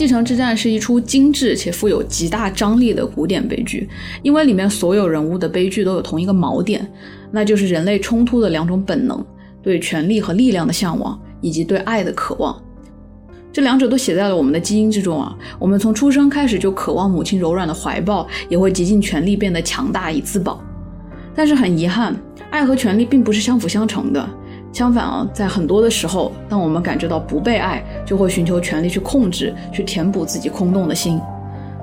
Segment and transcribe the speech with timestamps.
[0.00, 3.86] 继承之战》是一出精致且富有极大张力的古典悲剧，
[4.22, 6.90] 因为里面所有人物的悲剧都有同一个锚点，
[7.30, 9.22] 那就是人类冲突的两种本能：
[9.62, 12.58] 对权力和力量的向往，以及对爱的渴望。
[13.52, 15.36] 这两者都写在了我们的基因之中啊！
[15.58, 20.64] 我们从出生开始就渴望母亲柔软的怀抱，也会竭尽全力变得强大以自保。
[21.34, 22.16] 但是很遗憾，
[22.48, 24.30] 爱和权力并不是相辅相成的。
[24.72, 31.20] 相反啊，在很多的时候，当我们感觉到不被爱，就会寻求权力去控制，去填补自己空洞的心。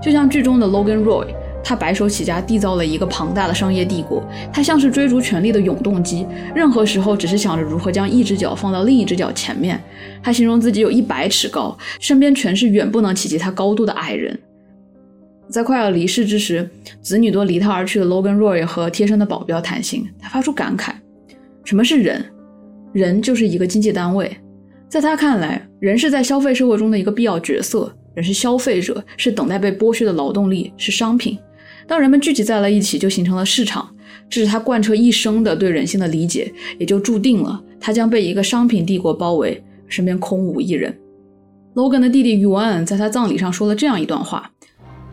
[0.02, 1.28] 就像剧中的 Logan Roy，
[1.64, 4.24] 他白手起家缔造了一个庞大的商业帝国，
[4.54, 9.82] 他像是追逐权力的永动机，任何时候只是想着如何将一只脚放到另一只脚前面。
[10.24, 14.40] 他形容自己有一百尺高，身边全是远不能企及他高度的矮人。
[15.50, 16.70] 在快要离世之时，
[17.02, 20.92] 子女都离他而去的 Logan Roy 和贴身的保镖谈心，他发出感慨：
[21.66, 22.24] 什么是人？
[22.94, 24.36] 人就是一个经济单位，
[24.90, 27.94] 在他看来，人是在消费社会中的一个必要角色。
[28.16, 31.38] 人是消费者，是等待被剥削的劳动力，是商品。
[31.86, 33.88] 当人们聚集在了一起，就形成了市场。
[34.28, 40.98] 这是他贯彻一生的对人性的理解，也就注定了他将被一个商品帝国包围，身边空无一人。
[41.76, 44.52] Logan 的弟弟 Yuan 在他葬礼上说了这样一段话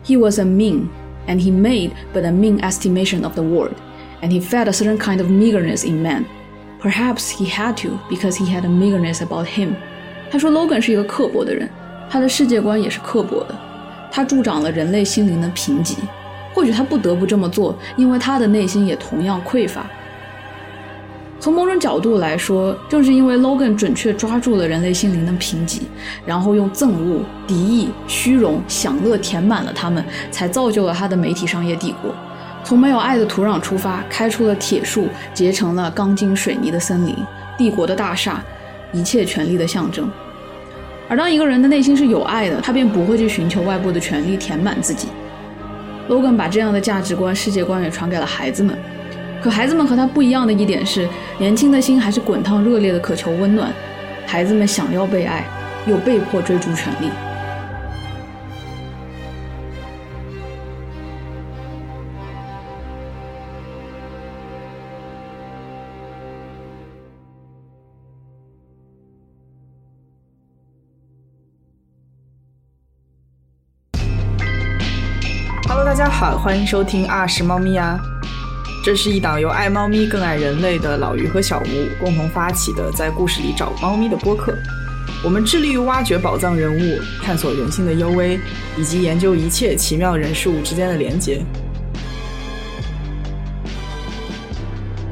[0.06, 0.84] ：“He was a mean,
[1.28, 3.74] and he made but a mean estimation of the world,
[4.22, 6.24] and he fed a certain kind of meagerness in man.”
[6.84, 9.70] Perhaps he had to because he had a meagerness about him。
[10.30, 11.66] 他说，Logan 是一个刻薄的人，
[12.10, 13.54] 他的世界观也是刻薄的。
[14.12, 15.96] 他助长了人类心灵的贫瘠。
[16.52, 19.86] 或许他不得不这么做，因为他的内心也同样匮乏。
[21.40, 25.80] 从某种角度来说，正是因为 Logan 准确抓住了人类心灵的贫瘠，
[26.24, 32.14] 然后用憎恶、敌意、虚荣、享乐填满了他们，才造就了他的媒体商业帝国。
[32.64, 37.14] 从没有爱的土壤出发，开出了铁树，结成了钢筋水泥的森林，
[37.58, 38.42] 帝国的大厦，
[38.90, 40.10] 一切权力的象征。
[41.06, 45.08] 而当一个人的内心是有爱的，他便不会去寻求外部的权力填满自己。
[46.08, 48.74] Logan 把这样的价值观、世界观也传给了孩子们。
[49.42, 53.70] 可孩子们和他不一样的一点是，年轻的心还是滚烫热烈的渴求温暖。
[54.26, 55.44] 孩子们想要被爱，
[55.86, 57.10] 又被迫追逐权力。
[76.44, 77.98] 欢迎收听《啊是猫咪呀》，
[78.84, 84.54] 这是一档由爱猫咪更爱人类的老于和小吴共同发起的，在故事里找猫咪的播客。
[85.24, 88.38] 我们致力于挖掘宝藏人物，探索人性的幽微，
[88.76, 91.42] 以及研究一切奇妙人事物之间的连接。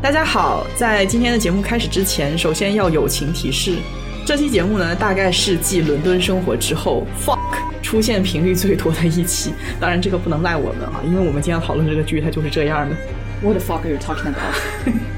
[0.02, 3.78] 大家好，在今天的节目开始之前，首先要友情提示。
[4.24, 9.52] 这期节目呢，大概是继《伦敦生活》之后，fuck 出现频率最多的一期。
[9.80, 12.94] 当然，这个不能赖我们啊，因为我们今天讨论这个剧，它就是这样的。
[13.42, 14.54] What the fuck are you talking about?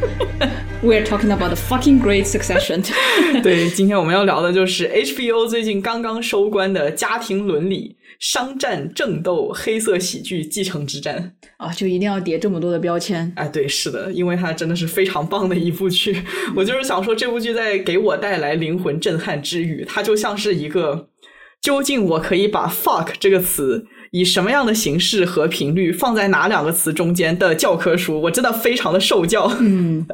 [0.82, 2.82] We're talking about the fucking Great Succession.
[3.42, 13.30] 对， 今天我们要聊的就是 HBO 最近刚刚收官的家庭伦理、商战、争斗、黑色喜剧《继承之战》啊，就一定要叠这么多的标签？
[13.36, 16.22] 哎，对，是的，因为它真的是非常棒的一部剧。
[16.56, 21.08] 我就是想说，这部剧在给我带来灵魂震撼之余，它就像是一个，
[21.60, 23.86] 究竟我可以把 fuck 这个词。
[24.14, 29.52] 以什么样的形式和频率放在哪两个词中间的教科书，我真的非常的受教。
[29.58, 30.06] 嗯，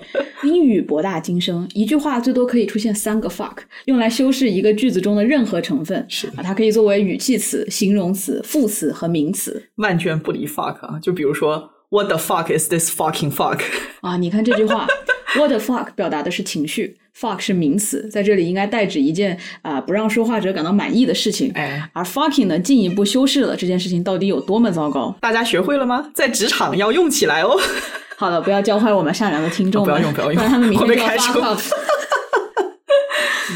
[0.42, 6.02] 英语博大精深，一句话最多可以出现三个 fuck，用来修饰一个句子中的任何成分。
[6.08, 9.62] 是啊，它可以作为语气词、形容词、副词和名词。
[9.74, 13.60] 万卷不离 fuck 啊，就比如说 What the fuck is this fucking fuck？
[14.00, 14.86] 啊，你看这句话，
[15.36, 16.96] What the fuck 表达的是情绪。
[17.18, 21.50] Fuck 是名词，在这里应该代指一件啊不让说话者感到满意的事情。
[21.54, 25.14] 哎，而 fucking 呢，进一步修饰了这件事情到底有多么糟糕。
[25.20, 26.10] 大家学会了吗？
[26.14, 27.58] 在职场要用起来哦。
[28.16, 31.56] 好了，不要教坏我们善良的听众们，不要用，不要用， 他们明天就要发课。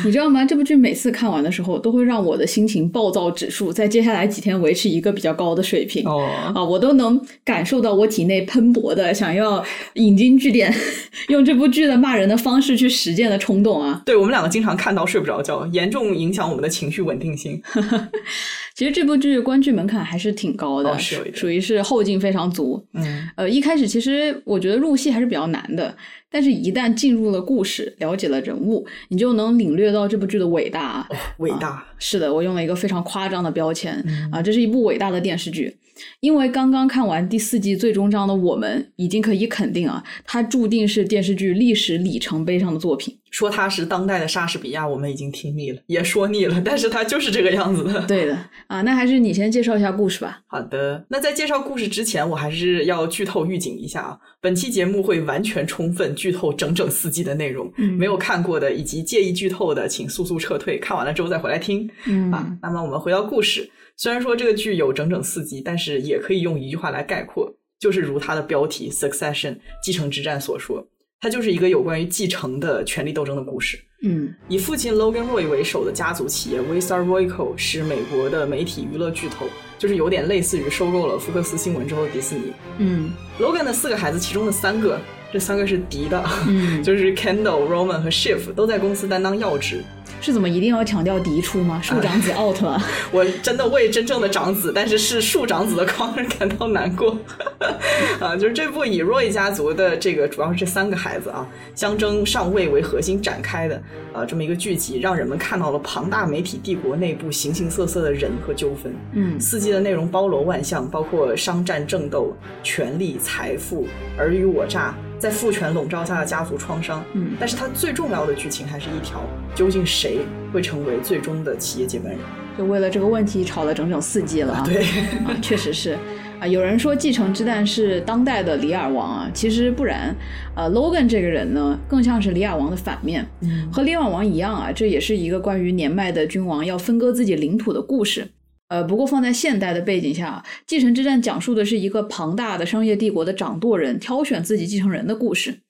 [0.05, 0.45] 你知道吗？
[0.45, 6.07] 这部剧每次看完的时候，都会让我的心情暴躁指数在接下来几天维持一个比较高的水平。
[6.07, 6.25] 哦，
[6.55, 9.65] 啊，我都能感受到我体内喷薄的想要
[9.95, 10.75] 引经据典，
[11.29, 14.03] 用这部剧的骂人的方式去实践的冲动啊！
[14.07, 17.63] 对我们两个经常看到睡不着觉，严重影响我们的情绪稳定性。
[18.75, 20.99] 其实这部剧观剧门槛还是挺高的，
[21.33, 22.85] 属于是后劲非常足。
[22.95, 25.95] 嗯，呃，一开始其实我觉得入戏还是比较难的。
[26.35, 31.09] 但是，一旦进入了故事，了解了人物，你就能领略到这部剧的伟大。
[31.37, 34.43] 伟大，是的，我用了一个非常夸张的标签啊！
[34.43, 35.77] 这是一部伟大的电视剧。
[36.21, 43.19] 因为刚刚看完第四季最终章的我们，已经可以肯定啊，它注定是电视剧历史里程碑上的作品。
[43.31, 48.07] 说它是当代的莎士比亚，我们已经听腻了，也说腻了，但是它就是这个样子的。
[48.07, 48.39] 对的
[48.69, 50.41] 啊，那还是你先介绍一下故事吧。
[50.47, 57.69] 好的，那在介绍故事之前，我还是要剧透预警一下啊，本期节目会完全充分剧透整整四季的内容，
[57.99, 61.91] 没有看过的以及介意剧透的，请速速撤退，看完了之后再回来听。
[62.07, 69.53] 嗯啊，那么我们回到故事，虽然说这个剧有整整四集，但是也可以用一句话来概括，就是如它的标题《Succession》
[69.83, 70.87] 继承之战所说，
[71.21, 73.79] 它就是一个有关于继承的权力斗争的故事。
[74.07, 79.47] 嗯以父亲 Logan Roy 为首的家族企业 Waystar Royco 是美国的媒体娱乐巨头，
[79.79, 82.53] 就是有点类似于收购了福克斯新闻之后的迪士尼。
[82.79, 85.01] 嗯 Logan 的四个孩子，其中的三个，
[85.35, 89.83] 这三个是嫡的，嗯， 就是 Kendall、Roman 和 Shiv 都在公司担当要职。
[90.21, 91.81] 是怎么一定要强调嫡出吗？
[91.83, 92.81] 庶长子 out 了。
[93.13, 97.19] 我真的为真正的长子，但是是庶长子的狂人感到难过。
[98.21, 103.83] 啊，就是这部以 Roy 家族的这个主要是这三个孩子啊，相争上位为核心展开的
[104.15, 108.95] 啊这么一个剧集，让人们看到了庞大媒体帝国内部形形色色的人和纠纷。
[109.13, 114.95] 嗯四季的内容包罗万象，包括商战争斗、权力、财富、尔虞我诈，
[115.25, 117.03] 在父权笼罩下的家族创伤。
[117.15, 119.23] 嗯但是它最重要的剧情还是一条：
[119.55, 120.19] 究竟谁
[120.53, 122.21] 会成为最终的企业接班人？
[122.59, 124.63] 就为了这个问题吵了整整四季了啊。
[124.67, 124.83] 对，
[125.25, 125.97] 啊，确实是
[126.39, 126.47] 啊。
[126.47, 130.15] 有人说继承之战是当代的里尔王啊，其实不然。
[130.55, 133.27] 呃，Logan 这个人呢，更像是里尔王的反面。
[133.41, 138.29] 嗯和里尔王一样啊，这也是一个关于年迈的君王要分割自己领土的故事。
[138.75, 145.61] 呃，不过放在现代的背景下，继承之战讲述的是一个庞大的商业帝国的掌舵人挑选自己继承人的故事。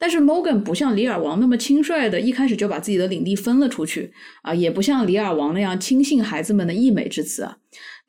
[0.00, 4.12] 但是 Logan 不像里尔王那么轻率的，一开始就把自己的领地分了出去
[4.42, 7.58] 啊，也不像里尔王那样轻信孩子们的溢美之词啊。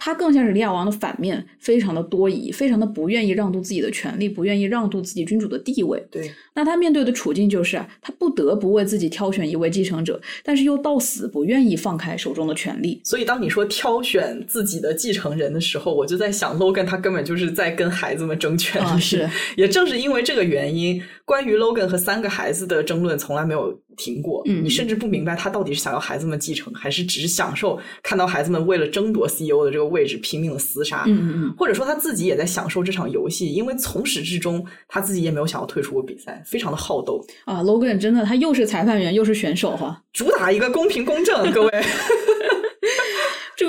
[0.03, 6.03] 他更像是李亚王的反面，非常的多疑，非常的不愿意让渡自己的权利，不愿意让渡自己君主的地位。
[6.09, 13.00] 对，那他面对的处境就是啊，他不得不为自己挑选一位继承者，但是又到死不愿意放开手中的权利。
[13.03, 18.86] 所以当你说挑选自己的继承人的时候，我就在想，Logan 他根本就是在跟孩子们争权利。
[18.88, 24.41] 啊是，也正是因为这个原因，关于 Logan 和三个孩子的争论从来没有停过。
[24.45, 31.03] 嗯你甚至不明白他到底是想要孩子们继承，还是只是享受看到孩子们为了争夺 CEO 的这个位置拼命的厮杀。
[31.07, 40.01] 嗯嗯嗯，或者说他自己也在享受这场游戏，因为从始至终他自己也没有想要退出过比赛，非常的好斗，啊，Logan 真的他又是裁判员又是选手哈。
[40.13, 41.51] 主打一个公平公正。
[41.51, 41.71] 各位，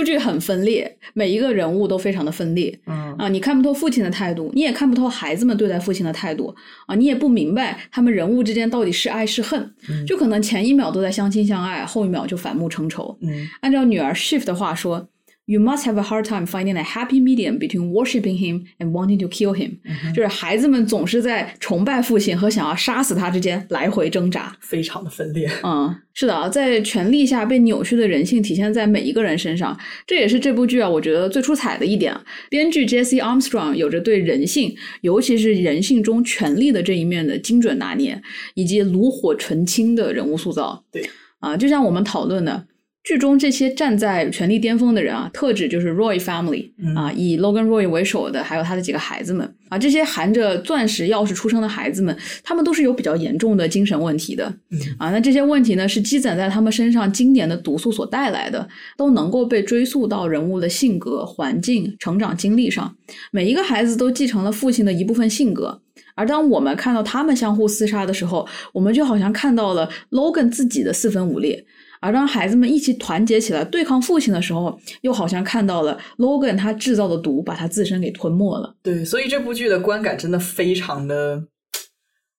[0.04, 2.78] 这个很分裂，每一个人物都非常的分裂。
[2.86, 6.54] 嗯，啊，你看不透父亲的态度，你也看不透孩子们对待父亲的态度
[6.86, 9.74] 啊，你也不明白他们人物之间到底是爱是恨，
[10.06, 13.16] 就可能前一秒都在相亲相爱，后一秒就反目成仇。
[13.20, 15.08] 嗯，按照女儿 Shift 的话说
[15.46, 19.28] ，You must have a hard time finding a happy medium between worshiping him and wanting to
[19.28, 19.78] kill him，、
[20.14, 24.56] 就是孩子们总是在崇拜父亲和想要杀死他之间来回挣扎。
[24.60, 25.50] 非常的分裂。
[25.64, 32.14] 嗯，是的啊，在权力下被扭曲的人性体现在每一个人身上，这也是这部剧啊，我觉得最出彩的一点。
[32.48, 38.22] 编剧 Jesse Armstrong 有着对人性，尤其是人性中权力的这一面的精准拿捏，
[38.54, 40.84] 以及炉火纯青的人物塑造。
[40.92, 41.04] 对
[41.40, 42.66] 啊，就像我们讨论的。
[43.04, 54.44] 剧中这些站在权力巅峰的人啊，特指就是 Roy family 嗯啊，以 Logan Roy 为首的，还有他的几个孩子们啊，这些含着钻石钥匙出生的孩子们，他们都是有比较严重的精神问题的。
[54.70, 62.94] 嗯啊，那这些问题呢，是积攒在他们身上经典的毒素所带来的，都能够被追溯到人物的性格、环境、成长经历上。
[63.32, 65.82] 每一个孩子都继承了父亲的一部分性格，
[66.14, 71.64] 而当我们看到他们相互厮杀的时候，我们就好像看到了 Logan 自己的四分五裂。
[72.02, 78.74] 而当孩子们一起团结起来对抗父亲的时候，又好像看到了 Logan 他制造的毒把他自身给吞没了。
[78.82, 81.44] 对，所以这部剧的观感真的非常的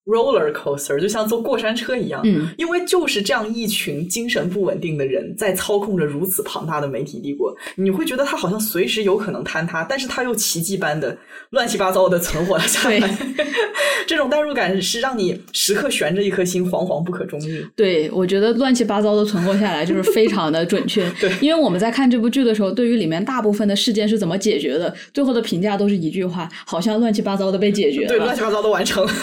[0.06, 2.22] roller coaster，就像坐过山车一样。
[2.26, 11.18] 嗯，因为就是这样一群精神不稳定的人在操控着如此庞大的媒体帝国，你会觉得他好像随时有可能坍塌，但是他又奇迹般的
[11.52, 13.18] 乱七八糟的存活了下来。
[14.06, 17.66] 这种代入感是让你时刻悬着一颗心，惶惶不可终日。
[17.74, 21.10] 对，我觉得乱七八糟的存活下来就是非常的准确。
[21.22, 28.08] 对，因为我们在看这部剧的时候，对于里面大部分的事件是怎么解决的，最后的评价都是一句话，好像乱七八糟的被解决了。
[28.10, 29.08] 对，乱七八糟都完成。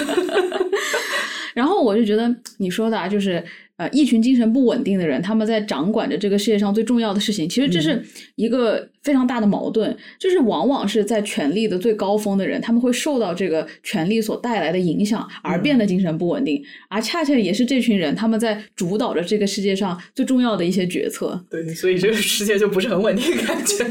[1.54, 3.42] 然后我就觉得你说的啊，就是
[3.76, 7.49] 呃，一群精神不稳定的人，他们在掌管着这个世界上最重要的事情。
[7.49, 8.02] 其实这是
[8.37, 21.42] 一个非常大的矛盾，就是往往是在权力的最高峰的人，他们会受到这个权力所带来的影响而变得精神不稳定，而恰恰也是这群人他们在主导着这个世界上最重要的一些决策。
[21.50, 23.85] 对，所以这个世界就不是很稳定，感觉。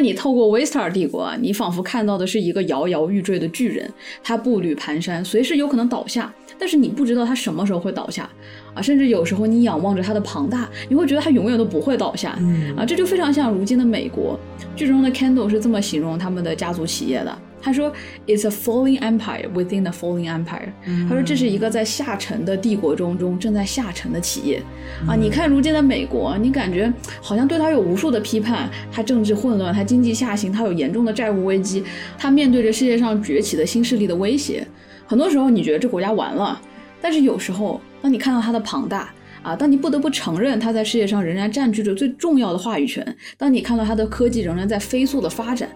[0.00, 3.90] 你透过威斯塔尔帝国啊，你仿佛看到的是一个摇摇欲坠的巨人，
[4.22, 8.28] 他步履蹒跚，随时有可能倒下，但是你不知道他什么时候会倒下
[8.74, 12.38] 啊，甚至有时候你仰望着他的庞大，你会觉得他永远都不会倒下
[12.76, 14.38] 啊，这就非常像如今的美国。
[14.76, 17.38] 剧中的 Kendall 是这么形容他们的家族企业的。
[17.62, 17.92] 他说
[18.26, 20.70] ：“It's a falling empire within a falling empire。”
[21.08, 24.62] 他说这是一个在下沉的帝国中中正在下沉的企业
[25.06, 25.14] 啊！
[25.14, 31.84] 你看如今的美国，你感觉好像对他有无数的批判，他政治混乱，他经济下行，他有严重的债务危机，
[32.16, 34.66] 他面对着世界上崛起的新势力的威胁。
[35.06, 36.60] 很多时候你觉得这国家完了，
[37.00, 39.12] 但是有时候当你看到它的庞大
[39.42, 45.68] 啊，当你不得不承认它在世界上仍然占据着最重要的话语权，当你看到它的科技仍然在飞速的发展。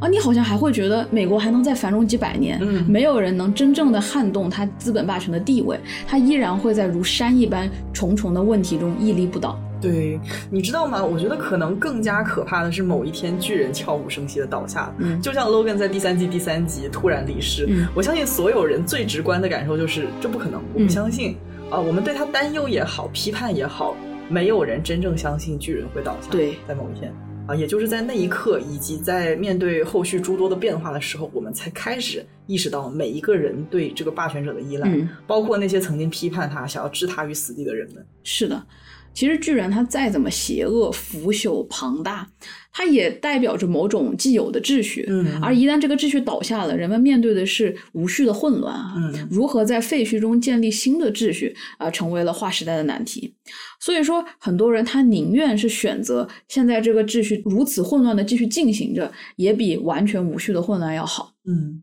[0.00, 2.58] 啊，你好像还会觉得美国还能再繁荣几百年，
[2.88, 9.60] 没有人能真正的撼动它资本霸权的地位，它依然会在如山一般重重的问题中屹立不倒。
[9.78, 10.18] 对，
[10.50, 11.04] 你知道吗？
[11.04, 21.36] 我觉得可能更加可怕的是某一天巨人悄无声息的倒下，嗯，就像 Logan 在第三季第三集突然离世，我相信所有人最直观的感受就是这不可能，我不相信
[21.70, 21.78] 啊！
[21.78, 23.96] 我们对他担忧也好，批判也好，
[24.28, 26.28] 没有人真正相信巨人会倒下。
[26.28, 27.14] 对，在某一天。
[27.46, 34.88] 啊，也就是在那一刻，以及在面对后续诸多的变化的时候，我们才开始意识到每一个人对这个霸权者的依赖，
[35.26, 38.04] 包括那些曾经批判他、想要置他于死地的人们。
[38.24, 38.60] 是的。
[39.12, 42.26] 其实巨人他再怎么邪恶、腐朽、庞大，
[42.72, 45.04] 它也代表着某种既有的秩序。
[45.08, 48.94] 嗯，而一旦这个秩序倒下了，人们面对的是无序的混乱啊！
[48.96, 53.34] 嗯，如何在废墟中建立新的秩序啊，成为了划时代的难题。
[53.78, 61.34] 所以说，很多人他宁愿是选择现在这个秩序如此混乱的继续进行着，也比完全无序的混乱要好。
[61.46, 61.82] 嗯，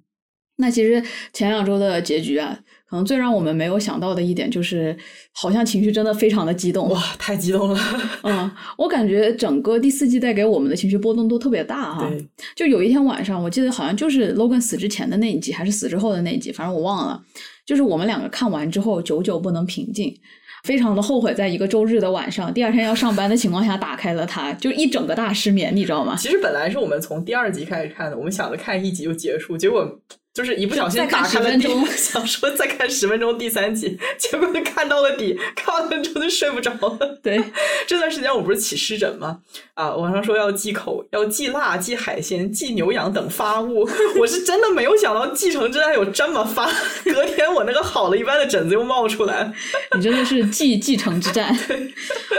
[0.55, 1.03] 那其实
[1.33, 2.59] 前两周的结局啊。
[2.89, 4.95] 可能最让我们没有想到的一点就是，
[5.33, 7.79] 好像情绪真的非常的激动哇，太激动了。
[8.23, 12.09] 嗯，我感觉整个第四季带给我们的情绪波动都特别大哈。
[12.55, 17.21] 就有一天晚上，我记得好像就是 Logan 死之前的那一集，还是死之后的那一集，反正我忘了。
[17.65, 20.17] 就是我们两个看完之后，久久不能平静，
[20.63, 26.15] 非常的后悔，在一个周日的晚上，第二天要上班的情况下打开了它，就一整个大失眠，你知道吗？
[26.17, 29.99] 其实本来是我们从第二集开始看的，我们想着看一集就结束，结果。
[30.37, 31.67] 就是一不小心打开了第，
[31.97, 37.19] 想说再看十分钟第三集，结果就看到了底，看完了之后就睡不着了。
[37.23, 37.43] 对，
[37.87, 39.39] 这段时间我不是起湿疹吗？
[39.73, 43.89] 啊，网上说要忌口，要忌辣、忌海鲜、忌牛羊等发物，
[44.19, 46.69] 我是真的没有想到继承之战有这么发。
[47.05, 49.51] 隔天我那个好了一半的疹子又冒出来，
[49.95, 51.51] 你真的是继继承之战。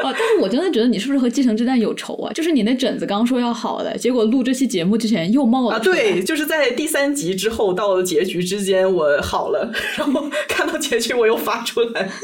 [0.04, 2.32] 哦，但是我真的觉得你是不是和继承之战有仇啊？
[2.32, 5.74] 就是你那疹子刚说要好的，结果录这期节目之前又冒了。
[5.74, 7.87] 啊，对，就是在第三集之后到。
[7.96, 12.08] 到结局之间，我好了，然后 看到结局我又发出来。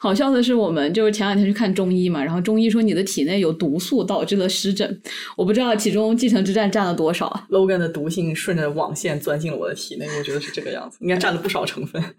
[0.00, 5.00] 好笑的是，我们就是前两天去看中医嘛，然后中医说你的体内有毒素导致了湿疹，
[5.34, 7.46] 我不知道其中继承之战占了多少。
[7.48, 12.02] Logan 的毒性顺着网线钻进了我的体内，我觉得是这个样子，应该占了不少成分。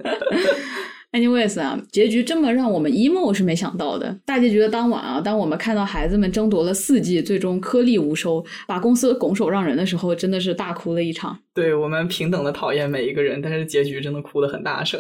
[1.16, 4.14] Anyways 啊，结局这么让我们 emo 是没想到的。
[4.26, 11.40] 大结局的当晚啊，当我们看到孩子们争夺了四季，最终颗粒无收，把公司拱手让人的时候，真的是大哭了一场。
[11.54, 15.00] 对我们平等的讨厌每一个人，但是结局真的哭得很大声。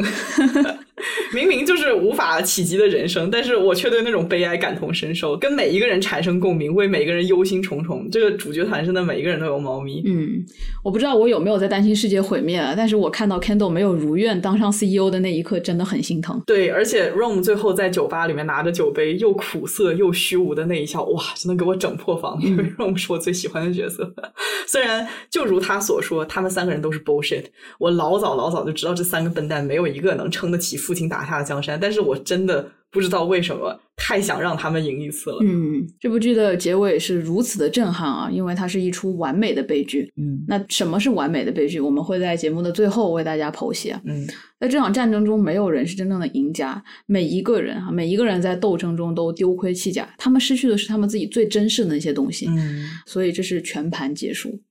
[1.34, 8.10] 明明就是无法企及的人生，但是我却对那种悲哀感同身受，跟每一个人产生共鸣，为每一个人忧心忡忡。
[8.10, 10.02] 这个主角团真的每一个人都有猫咪。
[10.06, 10.44] 嗯，
[10.84, 16.42] 我不知道我有没有在担心世界毁灭，但是我看到 Kendall 没有如愿当上 CEO 的那一刻，真的很心疼。
[16.46, 22.42] 对，而且 Rome 最后在酒吧里面拿着酒杯，又苦涩又虚无的那一笑，哇，真的给我整破防。
[22.42, 24.14] 因为 Rome 是我最喜欢的角色，
[24.66, 27.44] 虽然就如他所说，他们三个人都是 bullshit。
[27.80, 31.25] 我老早老早就知道这三个笨蛋没有一个能撑得起父亲打。
[31.25, 35.39] 下的江山，但是我真的不知道为什么太想让他们赢一次了。
[35.42, 40.08] 嗯，这部剧的结尾是如此的震撼啊，因为它是一出完美的悲剧。
[40.18, 41.80] 嗯，那什么是完美的悲剧？
[41.80, 43.92] 我们会在节目的最后为大家剖析。
[44.06, 44.27] 嗯，
[44.60, 52.46] 在这场战争中，没有人是真正的赢家，每一个人啊，每一个人在斗争中都丢盔弃甲，他们失去的是他们自己最珍视的那些东西。
[52.50, 54.62] 嗯，所以这是全盘皆输。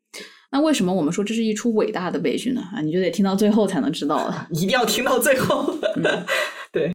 [0.54, 2.62] 那为什么我们说这是一出伟大的悲剧呢？
[2.72, 5.74] 啊，你就得听到最后才能知道了， 一定要听到最后。
[6.70, 6.92] 对。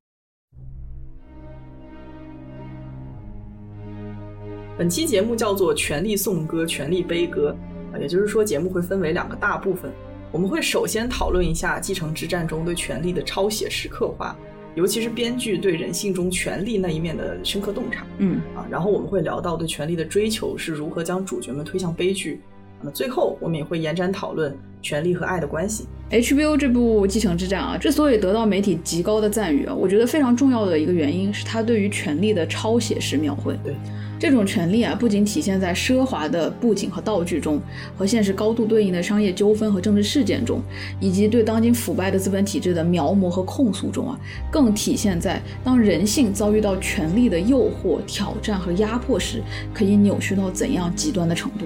[4.77, 7.53] 本期节目叫做《权力颂歌》《权力悲歌》
[7.93, 9.91] 啊，也就是说，节目会分为两个大部分。
[10.31, 14.33] 我们会首先讨论一下继承之战中对权力的超写实刻画，
[14.73, 18.07] 尤其是编剧对人性中权力那一面的深刻洞察。
[18.19, 22.39] 嗯啊，然后我们会聊到对权力的追求是如何将主角们推向悲剧。
[22.79, 25.85] 那么最后，我们也会延展讨论权力和爱的关系。
[26.09, 33.55] HBO 这部《继承之战》啊，之所以得到媒体极高的赞誉啊，我觉得非常重要的一个原因是它对于权力的超写实描绘。
[33.63, 33.75] 对，
[34.17, 37.61] 这种权力啊，不仅体现在奢华的布景和道具中，
[37.95, 40.59] 和现实高度对应的商业纠纷和政治事件中，
[40.99, 44.19] 以及对当今腐败的资本体制的描摹和控诉中啊，
[44.49, 49.43] 更体现在当人性遭遇到权力的诱惑、挑战和压迫时，
[49.73, 51.65] 可以扭曲到怎样极端的程度。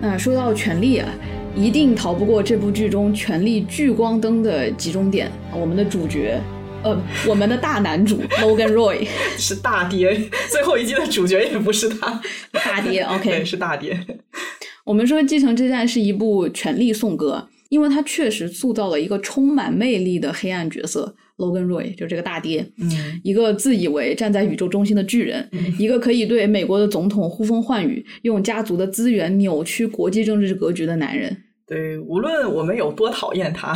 [0.00, 1.08] 那说到权力啊，
[1.54, 6.40] 一定逃不过这部剧中权力聚光灯的集中点，我们的主角。
[6.82, 10.18] 呃，我们的大男主 Logan Roy 是大爹，
[10.50, 12.18] 最后一季的主角也不是他，
[12.52, 13.02] 大爹。
[13.12, 14.00] OK，是大爹。
[14.84, 31.34] 我们说《继承之战》是一部权力颂歌，因为它确实塑造了一个充满魅力的黑暗角色 Logan Roy，就这个大爹，嗯，一个自以为站在宇宙中心的巨人，一个可以对美国的总统呼风唤雨，用家族的资源扭曲国际政治格局的男人。
[31.66, 33.72] 对，无论我们有多讨厌他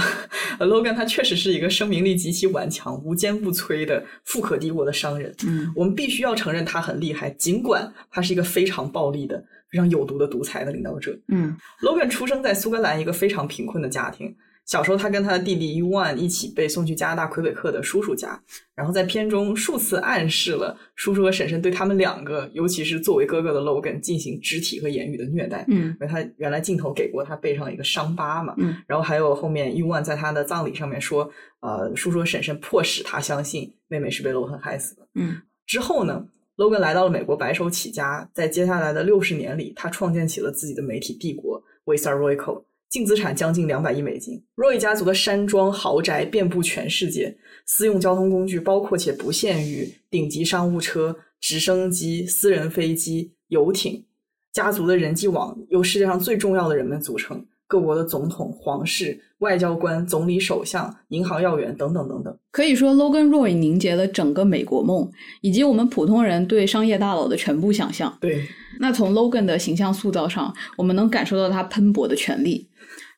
[0.59, 5.33] ，Logan 他确实是一个生命力极其顽强、无坚不摧的富可敌国的商人。
[5.47, 11.17] 嗯，我们必须要承认他很厉害，尽管他是一个非常暴力的、非常有毒的独裁的领导者。
[11.29, 14.35] 嗯，Logan 出生在苏格兰一个非常贫困的家庭。
[14.67, 18.43] 小时候，他跟他的弟弟 One 一起被送去加拿大魁北克的叔叔家，
[18.75, 25.67] 然后在片中数次暗示了叔叔和婶婶对他们两个，尤其是作为哥哥的 Logan 进行肢体和言语的虐待。
[25.69, 28.55] 嗯，因为他原来镜头给过他背上一个伤疤嘛。
[28.57, 31.31] 嗯，然后还有后面 One 在他的葬礼上面说，
[31.61, 35.07] 呃，叔叔和婶婶迫使他相信妹妹是被 Logan 害死的。
[35.15, 36.25] 嗯，之后呢
[36.57, 42.65] ，Logan 来到了美国白手起家，在接下来的六十年里，他创建起了自己的媒体帝国 w i s a r Royco。
[42.95, 47.37] 净资产将近两百亿美金，Roy 家族的山庄豪宅遍布全世界，
[47.67, 54.05] 私用交通工具包括且不限于顶级商务车、直升机、私人飞机、游艇。
[54.53, 62.39] 家族的人际网由世界上最重要的人们组成，各国的总统、皇室、外交官、总理、首相、银行要员等等等等。
[62.53, 65.11] 可以说，Logan Roy 凝结了整个美国梦，
[65.41, 68.17] 以及我们普通人对商业大佬的全部想象。
[68.21, 68.47] 对，
[68.79, 72.69] 那从 Logan 的形象塑造上，我们能感受到他喷薄的权利。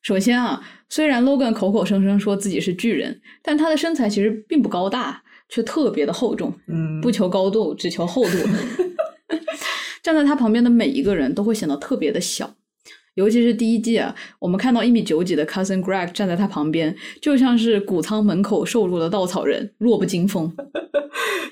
[0.07, 6.55] 首先啊，虽然 Logan 口口声声说自己是巨人，但他的身材其实并不高大，却特别的厚重。
[6.69, 8.39] 嗯，不求高度，只求厚度。
[10.05, 12.55] 站在他旁边的每一个人都会显得特别的小，
[13.17, 20.55] 尤其是第一季啊，我们看到一米九几的 Cousin Greg 站在他旁边，就像是谷仓门口受辱的稻草人，弱不禁风。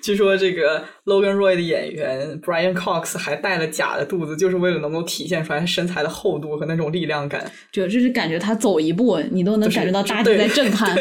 [0.02, 7.50] 据说这个 Logan Roy 的演员 Brian Cox 还带了假的肚子，就是为了能够体现出来身材的厚度和那种力量感。
[7.72, 10.94] 就就是感觉他走一步，你都能感觉到大地在震撼。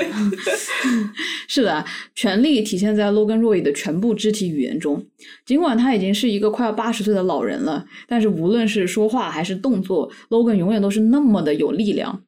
[1.49, 1.83] 是的，
[2.15, 5.05] 权力体现在 Logan Roy 的全部肢体语言中。
[5.45, 12.23] 尽管他已经是一个快要八十岁的老人了，但是无论是说话还是动作，Logan 永远都是那么的有力量。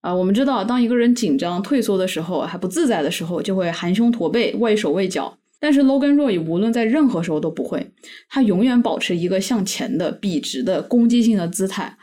[0.00, 5.38] 啊，我们知道，当一个人紧张、退缩的时候，还不自在的时候，就会含胸驼背、畏手畏脚。
[5.60, 7.90] 但是 Logan Roy 无论在任何时候都不会，
[8.28, 11.96] 他永远保持一个向前的、笔直的、攻击性的姿态。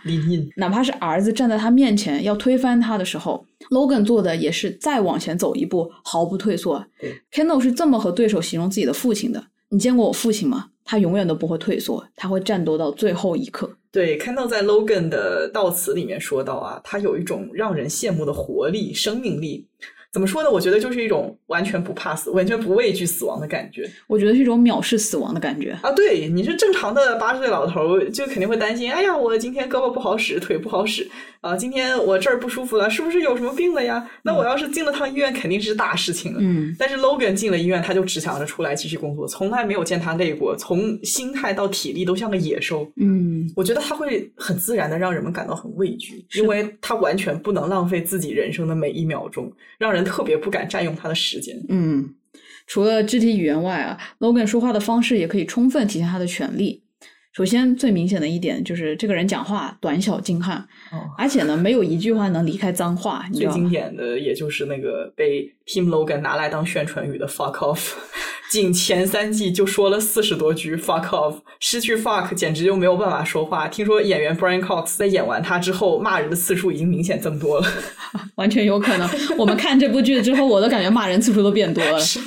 [0.56, 6.84] 哪怕是儿子站在他面前要推翻他的时候，Logan 做的也是再往前走一步，毫不退缩。
[7.32, 10.71] Kendall 是这么和对手形容自己的父亲的：“你见过我父亲吗？
[10.84, 19.68] 他永远都不会退缩，他会战斗到最后一刻。”对，Kendall 在 Logan 的悼词里面说到啊，他有一种让人羡慕的活力、生命力。
[20.14, 20.52] 怎么说呢？
[20.52, 23.90] 我觉得就是一种完全不怕死、完全不畏惧死亡的感觉。
[24.08, 25.90] 我觉得是一种藐视死亡的感觉啊！
[25.94, 28.92] 对，你是正常的八十岁老头，就肯定会担心。
[28.92, 31.10] 哎呀，我今天胳膊不好使，腿不好使
[31.42, 31.58] 啊！
[31.58, 34.08] 今天我这儿不舒服了，是不是有什么病了呀？
[34.22, 36.40] 那我要是进了趟医院，肯定是大事情了。
[36.42, 36.76] 嗯。
[36.78, 42.92] 但是 Logan 进了医院，他就只想着出来继续工作，从来没有见他累过，从心态到体力都像个野兽。
[42.98, 50.02] 嗯，我觉得他会很自然的让人们感到很畏惧，因为他完全不能浪费自己人生的每一秒钟，让人。
[50.12, 51.56] 特别不敢占用他的时间。
[51.70, 52.14] 嗯，
[52.68, 56.81] 除了肢体语言外啊，Logan 说话的方式也可以充分体现他的权利。
[57.34, 60.68] 首先，最明显的一点就是这个人讲话短小精悍，
[61.18, 63.26] 而且呢，没有一句话能离开脏话。
[63.34, 67.94] 最经典的也就是那个被 Team Logan 拿来当宣传语的 “fuck off”。
[68.52, 73.66] 仅前三季就说了四十多句 “fuck off”，失去 “fuck” 简直就没有办法说话。
[73.70, 77.68] 听说演员 Brian Cox 在演完他之后，骂人的次数已经明显增多了。
[78.36, 81.98] 完全有可能，我们看这部剧之后，我都感觉骂人次数都变多了。
[82.04, 82.20] 是，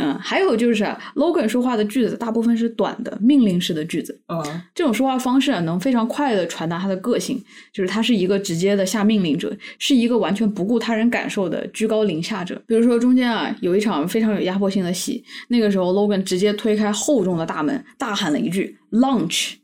[0.00, 0.82] 嗯，还有就是
[1.14, 4.18] ，Logan 说话的句子大部分是短的命令式的句子。
[4.28, 7.38] 嗯，这种说话方式啊，能非常快的传达他的个性，
[7.70, 12.58] 就是他是一个直接的下命令者，是一个完全不顾他人感受的居高临下者。
[12.66, 15.22] 比如说中间啊，有一场非常有压迫性的戏。
[15.48, 19.54] 那个时候，Logan 直接推开厚重的大门，大喊了一句 “lunch”，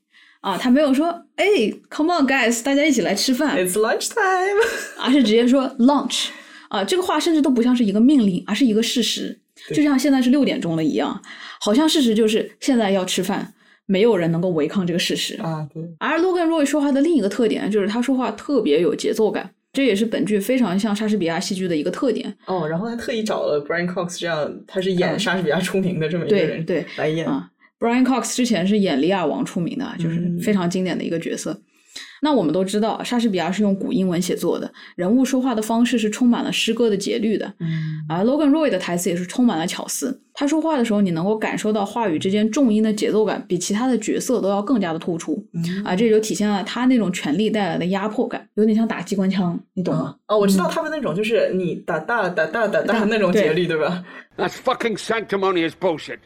[0.41, 1.07] 啊，他没有说
[1.37, 1.47] “哎
[1.89, 4.61] ，come on guys，大家一起来吃饭 ”，it's lunch time，
[4.99, 6.29] 而 是直接说 “lunch”，
[6.69, 9.41] 啊，这个话甚至都不像是一个命令，而是一个事实，
[9.75, 11.21] 就像现在是六点钟了一样，
[11.61, 13.55] 好像事实就是现在要吃饭。
[13.87, 15.35] 没有人能够违抗这个事实。
[15.43, 22.35] 啊，对，而 Logan Roy 说话的另一个特点就是他说话特别有节奏感，这也是本剧非常像莎士比亚戏剧的一个特点。
[22.47, 27.27] 哦，然后他特意找了 Brian Cox 这样，他是演嗯莎士比亚出名的这么一个对人，对来演。
[27.27, 31.61] 啊，Brian Cox 之前是演《李亚王》出名的，就是嗯非常经典的一个角色。
[32.21, 37.53] 那我们都知道，莎士比亚是用古英文写作的，人物说话的方式是充满了诗歌的节律的。
[37.59, 45.43] 嗯而 Logan Roy 的台词也是充满了巧思，他说话的时候，你能够感受到话语之间重音的节奏感，比其他的角色都要更加的突出。
[45.55, 50.17] 嗯啊，这就体现了他那种权力带来的压迫感，有点像打机关枪，你懂吗？
[50.27, 54.05] 哦，我知道他们那种就是你哒哒哒哒哒哒那种节律，对吧？
[54.37, 56.19] That's fucking sanctimonious bullshit.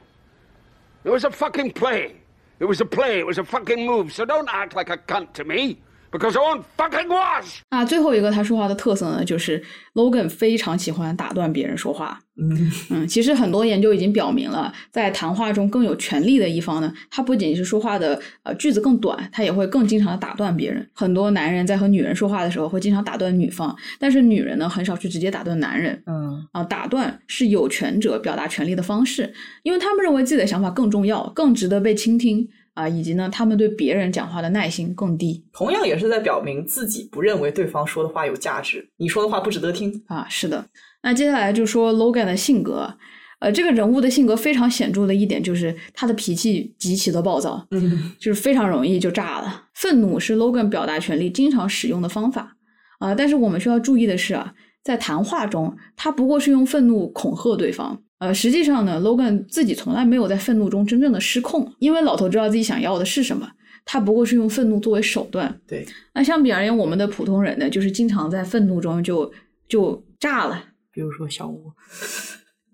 [1.04, 2.12] It was a fucking play.
[2.60, 3.18] It was a play.
[3.18, 4.10] It was a fucking move.
[4.12, 5.76] So don't act like a cunt to me,
[6.16, 7.58] because I won't fucking wash.
[7.70, 9.62] 啊，最后一个他说话的特色呢，就是
[9.94, 12.20] Logan 非常喜欢打断别人说话。
[12.36, 20.88] 嗯嗯，其实很多研究已经表明了，在谈话中更有权力的一方呢，他不仅是说话的呃句子更短，他也会更经常的打断别人。
[20.92, 26.02] 很多男人在和女人说话的时候会经常打断女方，但是女人呢很少去直接打断男人。
[26.06, 40.02] 嗯啊，打断是有权者表达权利的方式，因为他们认为自己的想法更重要，更值得被倾听啊，以及呢，他们对别人讲话的耐心更低同样也是在表明自己不认为对方说的话有价值，你说的话不值得听。
[40.08, 40.26] 啊。
[40.28, 40.66] 是的，
[41.02, 42.96] 那接下来就说 Logan 的性格，
[43.38, 49.64] 呃，这个人物的性格非常显著的一点就是他的脾气极其的暴躁，嗯就是非常容易就炸了。
[49.74, 52.56] 愤怒是 Logan 表达权利经常使用的方法
[53.00, 58.00] 啊、但是我们需要注意的是啊，在谈话中，他不过是用愤怒恐吓对方。
[58.18, 63.50] 呃，实际上呢，Logan 自己从来没有在愤怒中真正的失控，因为老头知道自己想要的是什么，
[63.84, 65.60] 他不过是用愤怒作为手段。
[65.66, 69.30] 对，那相比而言，我们的普通人呢，就是经常在愤怒中就
[69.68, 70.64] 就炸了。
[70.90, 71.72] 比如说小吴，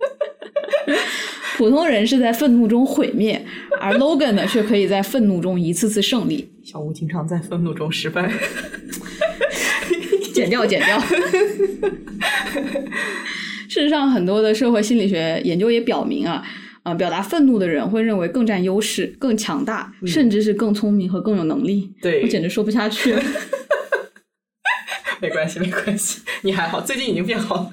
[1.57, 3.45] 普通人是在愤怒中毁灭，
[3.81, 6.53] 而 Logan 呢，却可以在愤怒中一次次胜利。
[6.63, 8.31] 小吴经常在愤怒中失败。
[10.33, 11.03] 剪掉，剪掉。
[13.71, 16.45] 事实上，很多的社会心理学研究也表明啊，
[16.83, 21.95] 啊、表达愤怒的人会认为更占优势、更强大，甚至是更聪明和更有能力。
[22.03, 23.23] 对我简直说不下去了。
[25.23, 27.73] 没关系，没关系，你还好，最近已经变好了。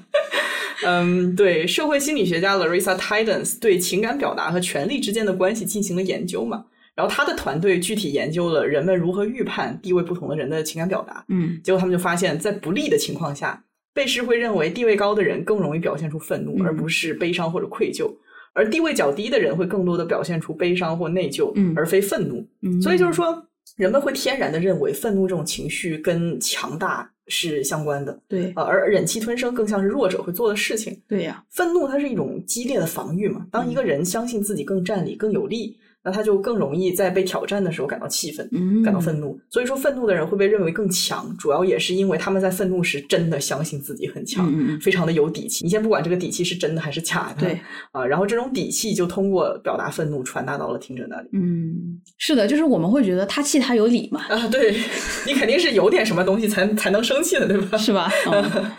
[0.86, 13.64] 嗯，对，社会心理学家 Larissa Tidens 对情感表达和权力之间的关系进行了研究嘛，然后他的团队具体研究了人们如何预判地位不同的人的情感表达，嗯结果他们就发现，在不利的情况下，
[13.98, 18.08] 被试会认为地位高的人更容易表现出愤怒，嗯而不是悲伤或者愧疚。
[18.52, 22.46] 而地位较低的人会更多的表现出悲伤或内疚，嗯而非愤怒。
[22.62, 23.44] 嗯，所以就是说，
[23.76, 30.96] 人们会天然的认为愤怒这种情绪跟强大是相关的，对呃，而忍气吞声更像是弱者会做的事情。
[31.08, 38.48] 对呀、愤怒它是一种激烈的防御嘛，当一个人相信自己更占理、更有利，那他就更容易在被挑战的时候感到气愤。
[38.52, 45.64] 嗯，感到愤怒，所以说愤怒的人会被认为更强，主要也是因为他们在愤怒时真的相信自己很强，嗯非常的有底气。
[45.64, 47.60] 你先不管这个底气是真的还是假的，对
[47.92, 51.28] 啊，然后这种底气就通过表达愤怒传达到了听者那里。
[51.32, 54.74] 嗯，是的，就是我们会觉得他气他有理嘛，啊，对
[55.26, 57.76] 你肯定是有点什么东西才才能生气的，对吧？
[57.76, 58.10] 是吧？
[58.32, 58.70] 嗯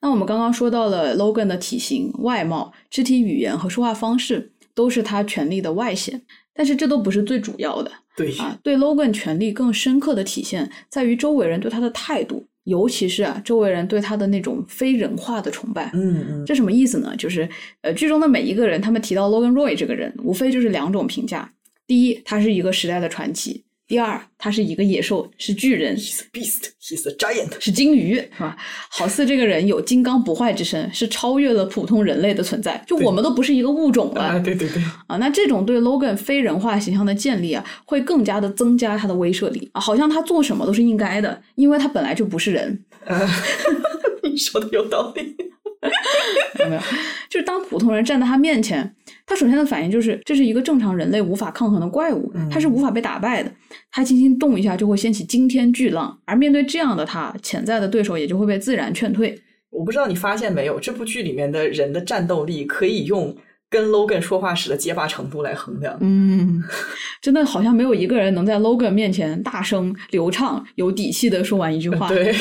[0.00, 6.22] 那我们刚刚说到了 Logan 的体型、外貌、肢体语言和说话方式，都是他权力的外显，
[6.58, 7.88] 但是这都不是最主要的。
[8.16, 15.88] 对，啊，对 Logan 权力更深刻的体现在于周围人对他的态度，尤其是啊周围人对他的那种非人化的崇拜。
[15.94, 17.14] 嗯嗯，这什么意思呢？
[17.16, 17.48] 就是
[17.82, 21.48] 呃，剧中的每一个人，他们提到 Logan Roy 这个人，无非就是两种评价：
[21.86, 27.58] 第一，他是一个时代的传奇；第二，他是一个野兽，是巨人，He's a beast, he's a giant。
[27.58, 28.54] 是鲸鱼，是吧？
[28.90, 34.20] 好似这个人有金刚不坏之身，是超越了普通人类的存在，就我们都不是一个物种了。
[34.20, 43.26] 啊，对对对，啊，那这种对 Logan 非人化形象的建立啊，会更加的增加他的威慑力啊，好像他做什么都是应该的，因为他本来就不是人，啊，
[44.22, 45.34] 你说的有道理。
[46.60, 46.80] 有没有？
[47.28, 48.94] 就是当普通人站在他面前，
[49.26, 53.52] 他首先的反应就是这是一个正常人类无法抗衡的怪物，他是无法被打败的。
[53.90, 59.40] 他轻轻动一下就会掀起惊天巨浪，而面对这样的他，潜在的对手也就会被自然劝退。
[59.70, 63.36] 我不知道你发现没有，这部剧里面的人的战斗力可以用
[63.70, 65.96] 跟 Logan 说话时的结巴程度来衡量。
[66.00, 66.62] 嗯，
[67.20, 72.08] 真的好像没有一个人能在 Logan 面前大声、流畅、有底气的说完一句话。
[72.08, 72.34] 对，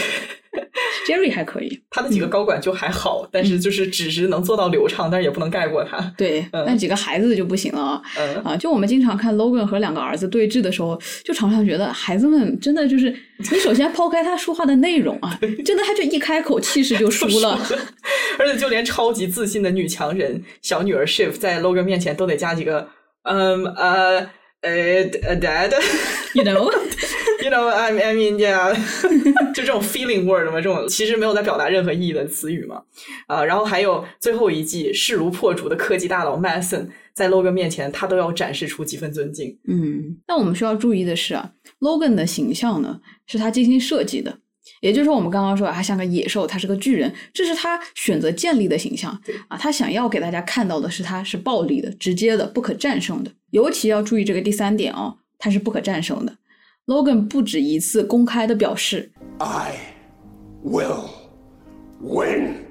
[1.08, 1.82] ，Jerry 还可以。
[1.90, 5.98] 他的几个高管就还好，但是就是只是能做到流畅，但是也不能盖过他。
[6.18, 8.02] 对，嗯那几个孩子就不行了啊。
[8.18, 13.10] 嗯，啊，就我们经常看 Logan 和两个儿子对峙的时候，就常常觉得孩子们真的就是，
[13.52, 17.60] 你首先抛开他说话的内容啊， 真的他就一开口气势 就输了。
[18.38, 22.88] 而且就连超级自信的女强人小女儿 Shiv 在 Logan 面前都得加几个
[23.24, 24.20] 嗯呃
[24.62, 26.72] 呃 dad，You know，
[27.48, 28.76] You know, I I mean, yeah，
[29.56, 32.84] 就这种 feeling word 嘛，这种其实没有在表达任何意义的词语嘛。
[33.26, 39.58] 啊、然后还有最后一季势如破竹的科技大佬 Mason，在 Logan 面前，他都要展示出几分尊敬。
[39.66, 44.40] 嗯，但我们需要注意的是啊，Logan 的形象呢是他精心设计的，
[44.82, 49.58] 也就是说我们刚刚说啊他像个野兽，他是个巨人，这是他选择建立的形象啊。
[49.58, 53.32] 他想要给大家看到的是他是暴力的、直接的、不可战胜的。
[53.52, 56.36] 尤其要注意这个第三点哦，他是不可战胜的。
[56.88, 59.76] Logan 不止一次公开的表示，I
[60.64, 61.10] will
[62.00, 62.64] win.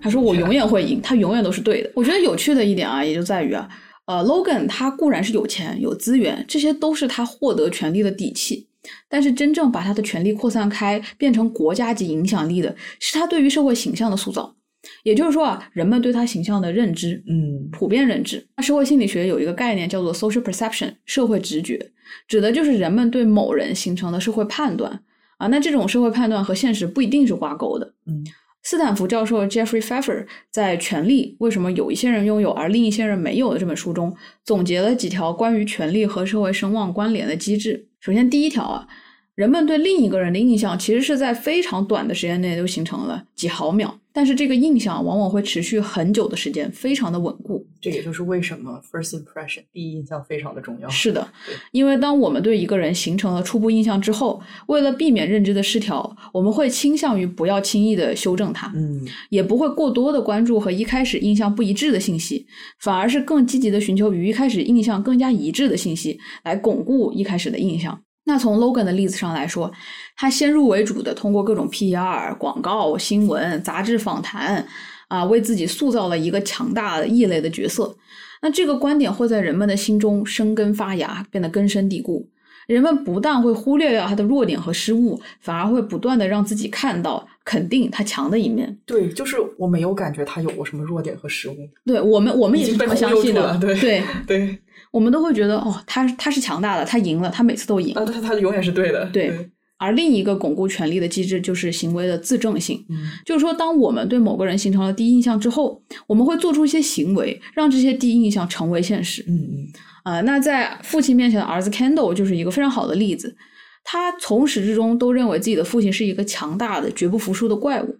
[0.00, 1.90] 他说我永远会赢，他永远都是对的。
[1.96, 3.68] 我觉得有趣的一点啊，也就在于啊，
[4.06, 8.68] 呃，Logan 他固然是有钱有资源，这些都是他获得权力的底气。
[9.08, 14.54] 但是真正把他的权力扩散开，变成国家级影响力的，是他对于社会形象的塑造。
[15.02, 18.46] 也就是说啊，人们对他形象的认知，嗯普遍认知。
[18.56, 21.90] 那社会心理学有一个概念叫做 social perception，社会直觉，
[22.28, 25.00] 指的就是人们对某人形成的社会判断
[25.38, 25.46] 啊。
[25.48, 27.94] 那这种社会判断和现实不一定是挂钩的。
[28.06, 28.24] 嗯，
[28.62, 37.88] 斯坦福教授 Jeffrey Pfeffer 在《权力为什么有一些人拥有而另一些人没有》的这本书中，总结了几条关于权力和社会声望关联的机制。
[38.00, 38.86] 首先，第一条啊，
[39.34, 47.66] 人们对另一个人的印象其实是在非常短的时间内就形成了几毫秒，但是这个印象往往会持续很久的时间，非常的稳固。
[47.80, 50.88] 这也就是为什么 first impression 第一印象非常的重要。
[50.88, 51.26] 是的，
[51.72, 62.46] 因为当我们对一个人形成了初步印象之后，为了避免认知的失调，我们会倾向于不要轻易的修正它，嗯也不会过多的关注和一开始印象不一致的信息，
[62.78, 68.00] 反而是更积极的寻求与一开始印象更加一致的信息，来巩固一开始的印象。
[68.24, 69.70] 那从 Logan 的例子上来说，
[70.16, 74.66] 他先入为主的通过各种 PR、广告、新闻、杂志访谈
[75.08, 77.96] 啊，为自己塑造了一个强大的异类的角色。
[78.42, 82.28] 那这个观点会在人们的心中生根发芽，变得根深蒂固。
[82.66, 88.74] 人们不但会忽略掉他的弱点和失误，反而会不断的让自己看到、肯定他强的一面。
[88.86, 91.56] 对，就是我没有感觉他有过什么弱点和失误。
[91.84, 93.58] 对我们，我们也是这么相信的。
[93.58, 94.58] 对对，对，
[94.94, 97.92] 我们都会觉得哦，他他是强大的，他赢了，他每次都赢。
[97.96, 99.04] 啊，他他永远是对的。
[99.06, 109.24] 对而另一个巩固权力的机制就是行为的自证性，嗯就是说，当我们对某个人形成了第一印象之后，我们会做出一些行为，让这些第一印象成为现实。
[109.26, 109.68] 嗯嗯
[110.04, 113.34] 啊、那在父亲面前的儿子 Kendall 就是一个非常好的例子。
[113.82, 117.98] 他从始至终都认为自己的父亲是一个强大的、绝不服输的怪物，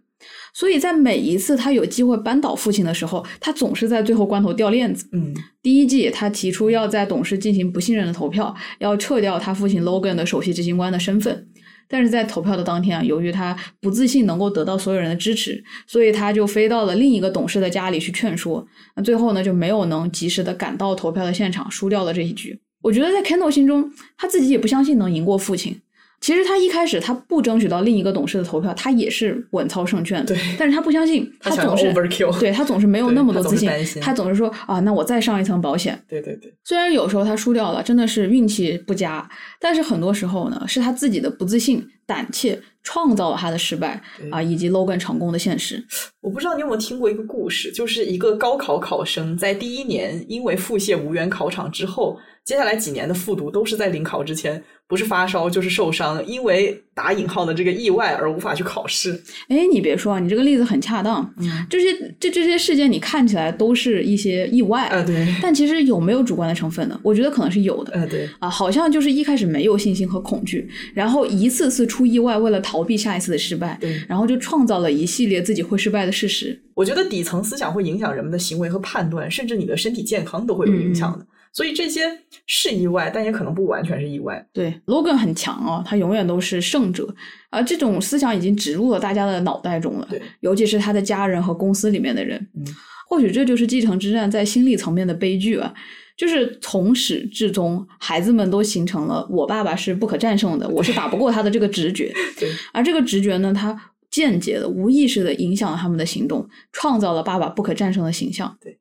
[0.55, 5.07] 所以在每一次他有机会扳倒父亲的时候，他总是在最后关头掉链子。
[5.13, 11.49] 嗯第一季，他提出要在董事进行不信任的投票，要撤掉他父亲 Logan 的首席执行官的身份。
[11.87, 18.67] 但是在投票的当天啊，由于他不自信能够得到所有人的支持，所以他就飞到了另一个董事的家里去劝说。
[18.97, 22.59] 那最后呢，就没有能及时的赶到投票的现场，输掉了这一局。
[22.81, 25.79] 我觉得在 Kendall 心中，他自己也不相信能赢过父亲。
[26.21, 30.35] 其实他一开始他不争取到另一个董事的投票，他也是稳操胜券的。
[30.35, 36.03] 对但是他不相信，他总是 overkill 对他总是没有那么多自信他总是说啊，那我再上一层保险。
[36.09, 39.29] 对对对，虽然有时候他输掉了，真的是运气不佳，
[39.61, 44.01] 但是很多时候呢，是他自己的不自信、胆怯创造了他的失败
[44.31, 45.85] 啊，以及 Logan 成功的现实。
[46.23, 59.19] 我不知道你有没有听过一个故事，就是一个高考考生在第一年因为腹泻无缘考场之后，接下来几年的复读都是在临考之前，不是发烧就是受伤，因为打引号的这个意外而无法去考试。
[59.49, 61.23] 哎，你别说，你这个例子很恰当。
[61.39, 67.01] 嗯，这些这这些事件你看起来都是一些意外，啊对，但其实有没有主观的成分呢？
[67.03, 67.99] 我觉得可能是有的。
[67.99, 76.61] 啊对，啊，好像就是一开始没有信心和恐惧，然后一次次出意外，为了逃避下一次的失败，对然后就创造了一系列自己会失败的事实。
[76.75, 81.27] 我觉得底层思想会影响人们的行为和判断，甚至你的身体健康都会有影响的。
[81.55, 82.03] 所以这些
[82.47, 84.45] 是意外，但也可能不完全是意外。
[84.53, 87.15] 对，Logan 很强哦，他永远都是胜者
[87.51, 92.37] 啊，这种思想已经植入了大家的脑袋中了对，尤其是他的家人和公司里面的人。
[92.57, 92.67] 嗯，
[93.09, 95.73] 或许这就是继承之战在心理层面的悲剧啊，
[96.17, 102.13] 就是从始至终，孩子们都形成了我爸爸是不可战胜的，我是打不过他的这个直觉。
[102.37, 108.57] 对，而这个直觉呢，他间接的、无意识的影响了他们的行动，创造了爸爸不可战胜的形象。
[108.61, 108.79] 对，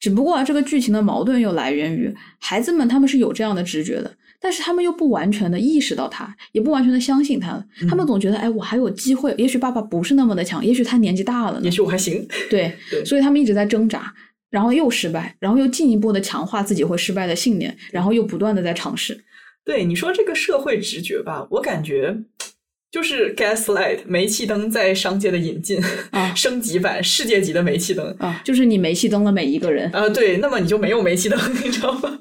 [0.00, 7.64] 只不过啊，这个剧情的矛盾又来源于孩子们他们是有这样的直觉的，但是他们又不完全的意识到他，也不完全的相信他。
[7.88, 11.70] 他们总觉得，哎，我还有机会，也许爸爸不是那么的强，也许他年纪大了呢也。
[11.70, 12.26] 许我还行。
[12.48, 14.12] 对，对所以他们一直在挣扎。
[14.50, 19.22] 然后又失败，然后又进一步的强化自己会失败的信念，然后又不断的在尝试。
[19.62, 22.16] 对你说这个社会直觉吧，我感觉
[22.90, 25.78] 就是 Gaslight 煤气灯在商界的引进
[26.10, 29.90] 啊 升级版世界级的煤气灯啊，就是你煤气灯的每一个人。
[29.92, 32.18] 啊，对，那么你就没有煤气灯， 你知道吗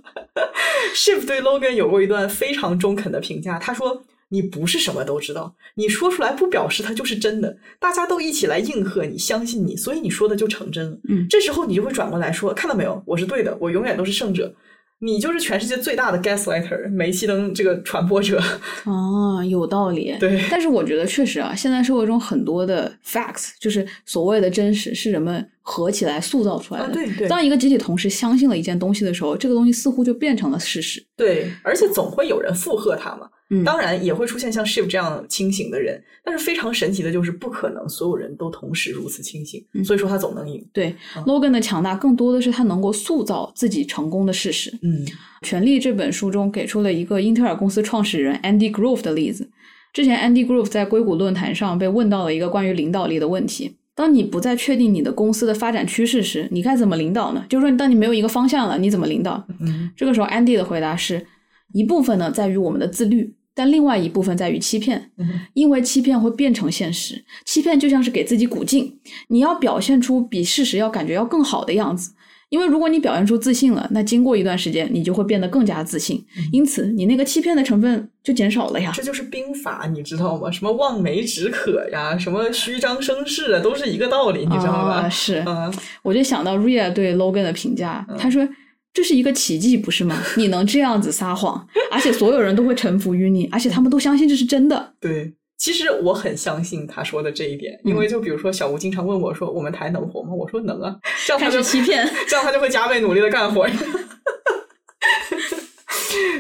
[0.94, 10.98] ？Shiv 对 Logan 有过一段非常中肯的评价，他说：“你不是什么都知道，你说出来不表示它就是真的，大家都一起来应和你，相信你，所以你说的就成真了。
[11.08, 14.54] 嗯这时候你就会转过来说：看到没有，我是对的，我永远都是胜者。”
[15.00, 18.42] 你就是全世界最大的 gaslighter，煤气灯这个传播者。
[18.86, 20.16] 哦，有道理。
[20.20, 26.88] 对但是我觉得确实啊，现在社会中很多的 facts，就是所谓的真实，是人们合起来塑造出来的。
[26.88, 31.06] 啊对对当一个集体同时相信了一件东西的时候，这个东西似乎就变成了事实。
[31.18, 33.28] 对，而且总会有人附和他嘛。
[33.50, 40.66] 嗯当然也会出现像 Shiv 这样清醒的人，但是非常神奇的就是，不可能所有人都同时如此清醒，嗯所以说他总能赢。
[40.74, 44.70] 对、嗯 Logan 的强大更多的是他能够塑造自己成功的事实。
[44.82, 45.06] 嗯
[45.48, 49.50] 《权力》这本书中给出了一个英特尔公司创始人 Andy Grove 的例子。
[49.94, 57.44] 之前 Andy Grove 在硅谷论坛上被问到了一个关于领导力的问题：当你不再确定你的公司的发展趋势时，你该怎么领导呢？
[57.50, 59.44] 就是说，当你没有一个方向了，你怎么领导？
[59.60, 61.26] 嗯这个时候，Andy 的回答是：
[61.74, 67.26] 一部分呢在于我们的自律，但另外一部分在于欺骗，嗯因为欺骗会变成现实。
[67.44, 72.14] 欺骗就像是给自己鼓劲，你要表现出比事实要感觉要更好的样子。
[72.50, 78.92] 因为如果你表现出自信了，那经过一段时间，你就会变得更加自信，因此你那个欺骗的成分就减少了呀。
[78.94, 80.50] 这就是兵法，你知道吗？
[80.52, 85.10] 什么望梅止渴呀，什么虚张声势啊，都是一个道理，你知道啊、吧？
[85.10, 88.48] 是，嗯，我就想到 Ria 对 Logan 的评价，他说。
[88.94, 90.18] 这是一个奇迹，不是吗？
[90.38, 94.94] 你能这样子撒谎，而且所有人都会臣服于你，而且他们都相信这是真的。
[95.00, 95.32] 对。
[95.58, 103.68] 其实我很相信他说的这一点，因为就比如说小吴经常问我说：“我们台能活吗？”我说：“能啊。”这样他就欺骗，这样他就会加倍努力的干活。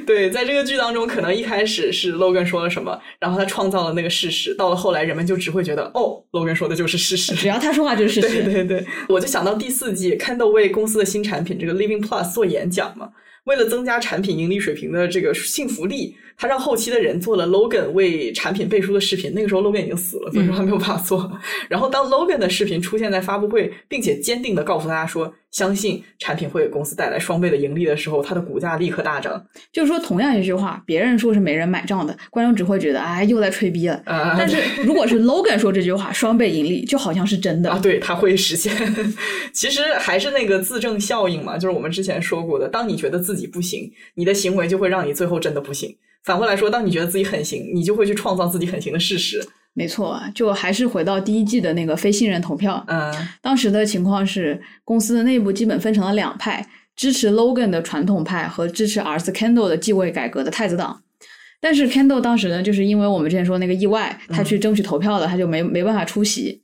[0.05, 7.35] 对，在这个剧当中，可能一开始是 Logan 说了什么，然后他创造了那个事实，到了后来，人们就只会觉得，哦，Logan 说的就是事实。
[7.35, 8.43] 只要他说话就是事对实。
[8.43, 13.09] 对对，我就想到第四季，Kendall 为公司的新产品这个 Living Plus 做演讲嘛，
[13.45, 19.33] 为了增加产品盈利水平的这个信服力，他让后期的人做了 Logan 为产品背书的视频。
[19.33, 21.31] 那个时候 Logan 已经死了，所以说他没有办法做。
[21.67, 29.43] 然后当 Logan 的视频出现在发布会，并且坚定的告诉大家说，相信产品会给公司带来双倍的盈利的时候，它的股价立刻大涨。
[29.73, 33.99] 就是说，同样一句话，别人说是没人买账的，观众只会觉得哎又在吹逼了。
[34.05, 37.71] 啊但是如果是 Logan 说这句话，双倍盈利就好像是真的。
[37.71, 38.71] 啊，对，它会实现。
[39.51, 45.97] 其实还是那个自证效应嘛，就是我们之前说过的，当你觉得自己不行，你的行为就会让你最后真的不行。
[46.23, 49.41] 反过来说，当你觉得自己很行，你就会去创造自己很行的事实。
[49.73, 52.83] 没错啊，就还是回到第一季的那个非信任投票。
[52.87, 61.03] 嗯当时的情况是，公司的内部基本分成了两派，支持 Logan 的传统派和支持儿子 Kendall 的继位改革的太子党。
[61.59, 66.63] 但是 Kendall 当时呢，就是因为我们之前说那个意外，他去争取投票了，他就没没办法出席。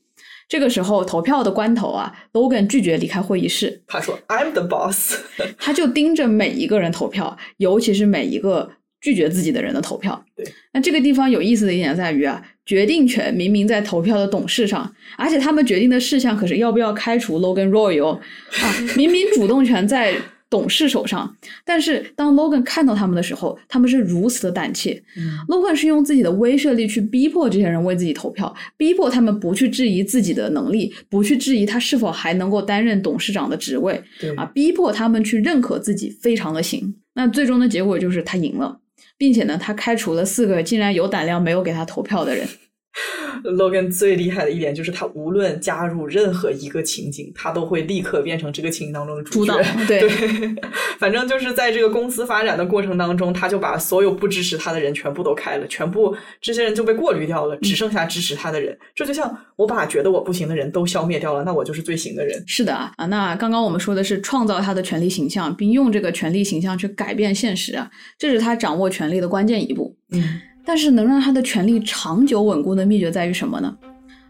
[0.50, 5.16] 这个时候投票的关头啊，Logan 拒绝离开会议室，他说：“I'm the boss。
[5.58, 8.72] 他就盯着每一个人投票，尤其是每一个
[9.04, 10.26] 拒绝自己的人的投票。
[10.34, 18.18] 对，那这个地方有意思的一点在于啊，决定权明明在投票的董事上，而且他们决定的事项可是要不要开除 Logan Roy 哦，
[18.62, 20.16] 啊， 明明主动权在
[20.50, 21.36] 董事手上，
[21.66, 25.04] 但是当 Logan 看到他们的时候，他们是如此的胆怯。
[25.18, 34.02] 嗯 Logan 是用自己的威慑力去逼迫这些人为自己投票，逼迫他们不去质疑自己的能力，不去质疑他是否还能够担任董事长的职位。
[34.20, 36.96] 对啊，逼迫他们去认可自己非常的行。
[37.16, 38.80] 那最终的结果就是他赢了，
[39.24, 42.46] 并且呢，他开除了四个竟然有胆量没有给他投票的人。
[43.43, 50.56] Logan 最厉害的一点就是，他无论加入任何一个情景，他都会立刻变成这个情景当中的主导对 对，
[50.99, 58.77] 反正就是在这个公司发展的过程当中，他就把所有不支持他的人全部都开了，全部这些人就被过滤掉了，只剩下支持他的人。
[58.93, 62.43] 这就像我把觉得我不行的人都消灭掉了，那我就是最行的人。
[62.47, 69.97] 是的啊，啊，那刚刚我们说的是创造他的权力形象，并用这个权力形象去改变现实啊，这是他掌握权力的关键一步。
[70.12, 73.76] 嗯但是能让他的权力长久稳固的秘诀在于什么呢？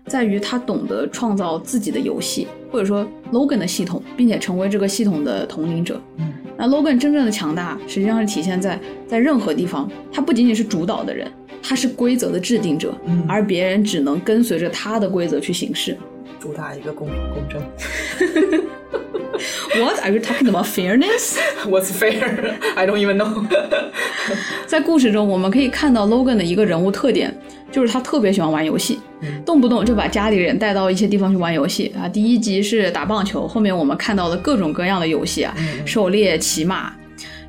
[0.05, 6.01] 在于他懂得创造自己的游戏，或者说 Logan 的系统，并且成为这个系统的统领者。
[6.17, 11.31] 嗯，那 Logan 真正的强大，实际上是体现在在任何地方，他不仅仅是主导的人，
[11.61, 15.97] 他是规则的制定者，嗯而别人只能跟随着他的规则去行事。
[16.37, 17.61] 主打一个公平公正。
[19.79, 22.55] What are you talking about fairness？What's fair?
[22.75, 23.45] I don't even know。
[24.67, 27.33] 在故事中，我们可以看到 Logan 的一个人物特点，
[27.71, 32.07] 就是他特别喜欢玩游戏，嗯动不动就把家里人带到一些地方去玩游戏啊。
[32.07, 36.93] 第一集是打棒球，后面我们看到了各种各样的游戏啊，嗯狩猎、骑马。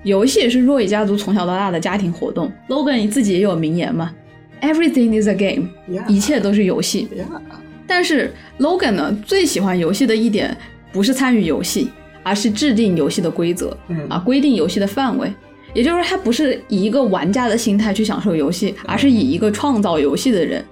[0.02, 2.52] 游戏是若雨家族从小到大的家庭活动。
[2.68, 4.10] Logan 自己也有名言嘛
[4.60, 7.08] everything is a game，Yeah 一切都是游戏。
[7.16, 7.24] 呀，
[7.86, 10.54] 但是 Logan 呢，最喜欢游戏的一点
[10.94, 11.90] 不是参与游戏，
[12.22, 15.30] 而是制定游戏的规则，嗯啊，规定游戏的范围。
[15.74, 20.64] 也就是说，他不是以一个玩家的心态去享受游戏，而是以一个创造游戏的人，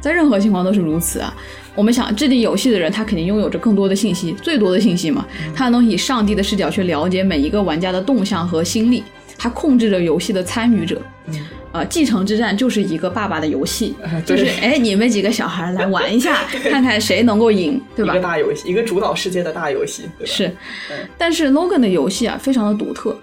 [0.00, 1.32] 在任何情况都是如此啊。
[1.76, 5.24] 我们想制定游戏的人，他肯定拥有着更多的信息，最多的信息嘛，
[5.54, 9.04] 他能以上帝的视角去了解每一个玩家的动向和心理，
[9.38, 11.00] 他控制着游戏的参与者。
[11.28, 18.22] 嗯呃，继承之战就是一个爸爸的游戏，就是对哎，你们几个小孩来玩一下，看看谁能够赢，对吧一个？
[18.22, 20.32] 大游戏，一个主导世界的大游戏，对吧？
[20.32, 20.46] 是
[20.90, 23.14] 嗯，但是 Logan 的游戏啊，非常的独特，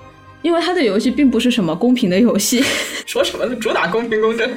[0.44, 2.64] 因为他的游戏并不是什么公平的游戏，
[3.08, 3.56] 说什么呢？
[3.56, 4.48] 主打公平公正。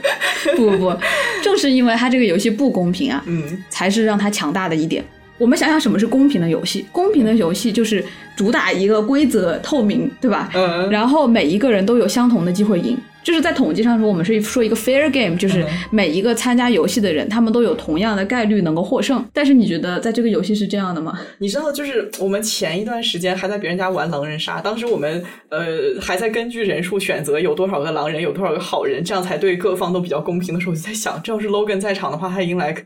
[0.54, 0.96] 不不不，
[1.42, 5.02] 正是因为他这个游戏不公平啊，嗯才是让他强大的一点。
[5.38, 6.84] 我们想想什么是公平的游戏？
[6.92, 8.04] 公平的游戏就是
[8.36, 10.50] 主打一个规则透明，对吧？
[10.54, 12.98] 嗯，然后每一个人都有相同的机会赢。
[13.24, 19.22] 就是在统计上说，我们是说一个 fair game，就是嗯每一个参加游戏的人，他们都有同样的概率能够获胜。
[19.34, 21.18] 但是你觉得在这个游戏是这样的吗？
[21.36, 25.66] 你知道，就是我们前一段时间还在别人家玩狼人杀，当时我们呃
[26.00, 32.80] 还在根据人数选择有多少个狼人，有多少个好人，这样才对各方都比较公平的时候，我就在想，这要是 Logan 在场的话，他已经来个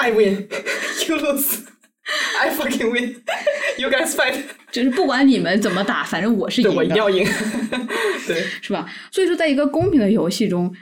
[0.00, 0.48] I win,
[1.06, 1.66] you lose,
[2.40, 3.16] I fucking win,
[3.78, 4.34] you guys fight，
[4.72, 6.78] 就是不管你们怎么打，反正我是赢对的。
[6.78, 7.24] 我一定要赢，
[8.26, 8.88] 对，是吧？
[9.10, 10.74] 所以说，在一个公平的游戏中，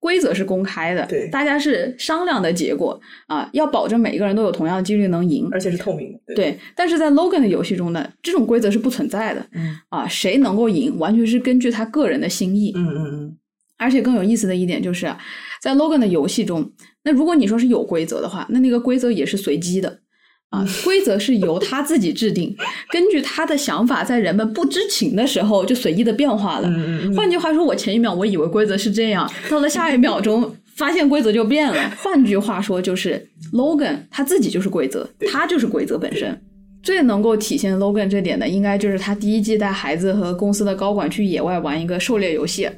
[0.00, 1.28] 规则是公开的，对。
[1.28, 5.46] 大家是商量的结果啊，要保证每一个人都有同样的几率能赢。
[5.52, 9.46] 而且是透明的，对，对，但是在 Logan 的游戏中呢，这种规则是不存在的。
[9.52, 9.78] 嗯。
[9.90, 12.72] 啊，谁能够赢，完全是根据他个人的心意。
[12.74, 13.36] 嗯嗯嗯，
[13.76, 15.18] 而且更有意思的一点就是啊，
[15.64, 16.70] 在 Logan 的游戏中，
[17.04, 20.00] 那如果你说是有规则的话，那那个规则也是随机的。
[20.50, 22.54] 啊，规则是由他自己制定，
[22.90, 26.70] 根据他的想法，在人们不知情的时候就随意的变化了。
[27.16, 31.90] 换句话说，我前一秒我以为规则是这样，到了下一秒钟发现规则就变了。
[31.96, 36.38] 换句话说，就是 Logan 他自己就是规则，他就是规则本身。
[36.82, 42.68] 最能够体现 Logan 这点的，应该就是他第一季带孩子和公司的高管去野外玩一个狩猎游戏。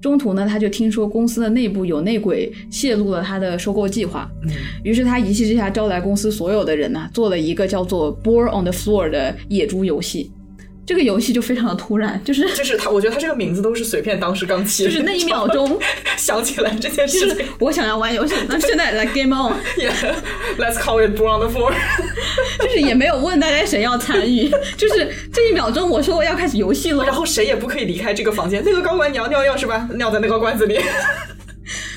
[0.00, 4.50] 中途呢，他就听说公司的内部有内鬼泄露了他的收购计划，嗯
[4.84, 10.30] 于是他一气之下招来公司所有的人呢、做了一个叫做 “Boar on the Floor” 的野猪游戏。
[10.88, 15.78] 这个游戏就非常的突然，就是就是他，我觉得他这个名字都是随便当时刚起的，就是那一秒钟，
[16.16, 21.74] 想起来这件就是事情我想要玩游戏，那现在来 Game On，，Yeah，Let's call it on the floor。
[22.64, 28.62] 就是也没有问大家谁要参与，就是这一秒钟我说我要开始游戏了，然后谁也不可以离开这个房间。
[28.64, 29.86] 那个高管你要尿尿是吧？
[29.94, 30.80] 尿在那个罐子里。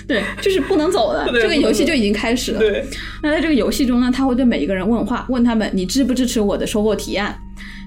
[0.06, 2.60] 对，就是不能走的，这个游戏就已经开始了。
[2.60, 2.84] 对，
[3.24, 7.34] 那在这个游戏中呢，他会对每一个人问话，问他们你支不支持我的收购提案。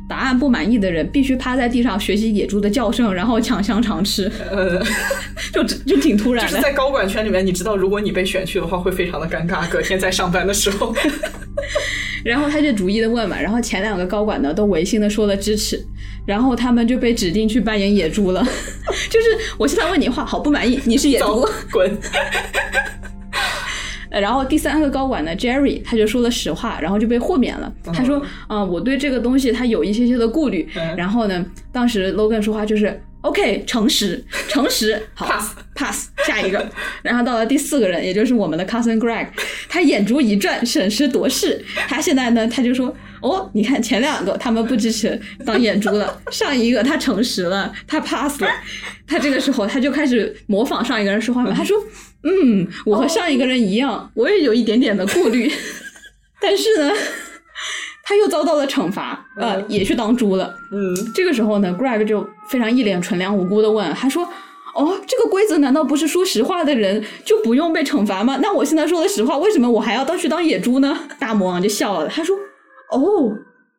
[0.09, 4.83] 答案不满意的人必须趴在地上学习野猪的叫声，然后抢香肠吃，呃，
[5.53, 6.51] 就就挺突然的。
[6.51, 9.69] 就是在高管圈里面，你知道，如果你被选去的话，会非常的尴尬。
[9.69, 10.95] 隔天在上班的时候，
[12.25, 15.83] 然后他就逐一的问嘛，然后前两个高管呢都违心的说了支持，
[16.27, 18.43] 然后他们就被指定去扮演野猪了。
[19.11, 19.27] 就是
[19.57, 21.49] 我现在问你话，好不满意，你是野猪。
[21.73, 21.99] 滚。
[24.15, 27.73] 呃然后第三个高管呢，Jerry 他就说了实话，然后就被豁免了。
[27.93, 30.69] 他说，啊、我对这个东西他有一些些的顾虑。
[30.77, 36.65] 嗯然后呢，当时 Logan 说话就是 OK，诚实，诚实，好 Pass pass 下一个。
[37.03, 39.27] 然后到了第四个人，也就是我们的 cousin Greg，
[39.69, 41.65] 他眼珠一转，审时度势。
[41.89, 42.95] 他现在呢，他就说。
[43.25, 48.49] 哦，你看前两个他们不支持当眼珠了，上一个他诚实了，他 pass 了，
[49.07, 51.75] 他这个时候他就开始模仿上一个人说话嘛，他说
[52.23, 55.51] ：“嗯，我和上一个人一样，我也有一点点的顾虑，
[56.39, 56.93] 但是呢，
[58.03, 60.55] 他又遭到了惩罚，呃，也去当猪了。
[60.71, 64.29] 嗯，这个时候呢，Greg 就非常一脸纯良无辜的问，他说
[64.77, 68.39] ：“哦，这个规则难道不是说实话的人就不用被惩罚吗？
[68.43, 72.37] 那我现在说的实话，为什么我还要当去当野猪呢？”大魔王就笑了，他说
[72.95, 73.37] ：“哦。”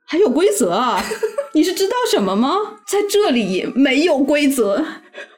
[0.07, 1.01] 还有规则啊？
[1.53, 2.55] 你是知道什么吗？
[2.87, 4.85] 在这里没有规则。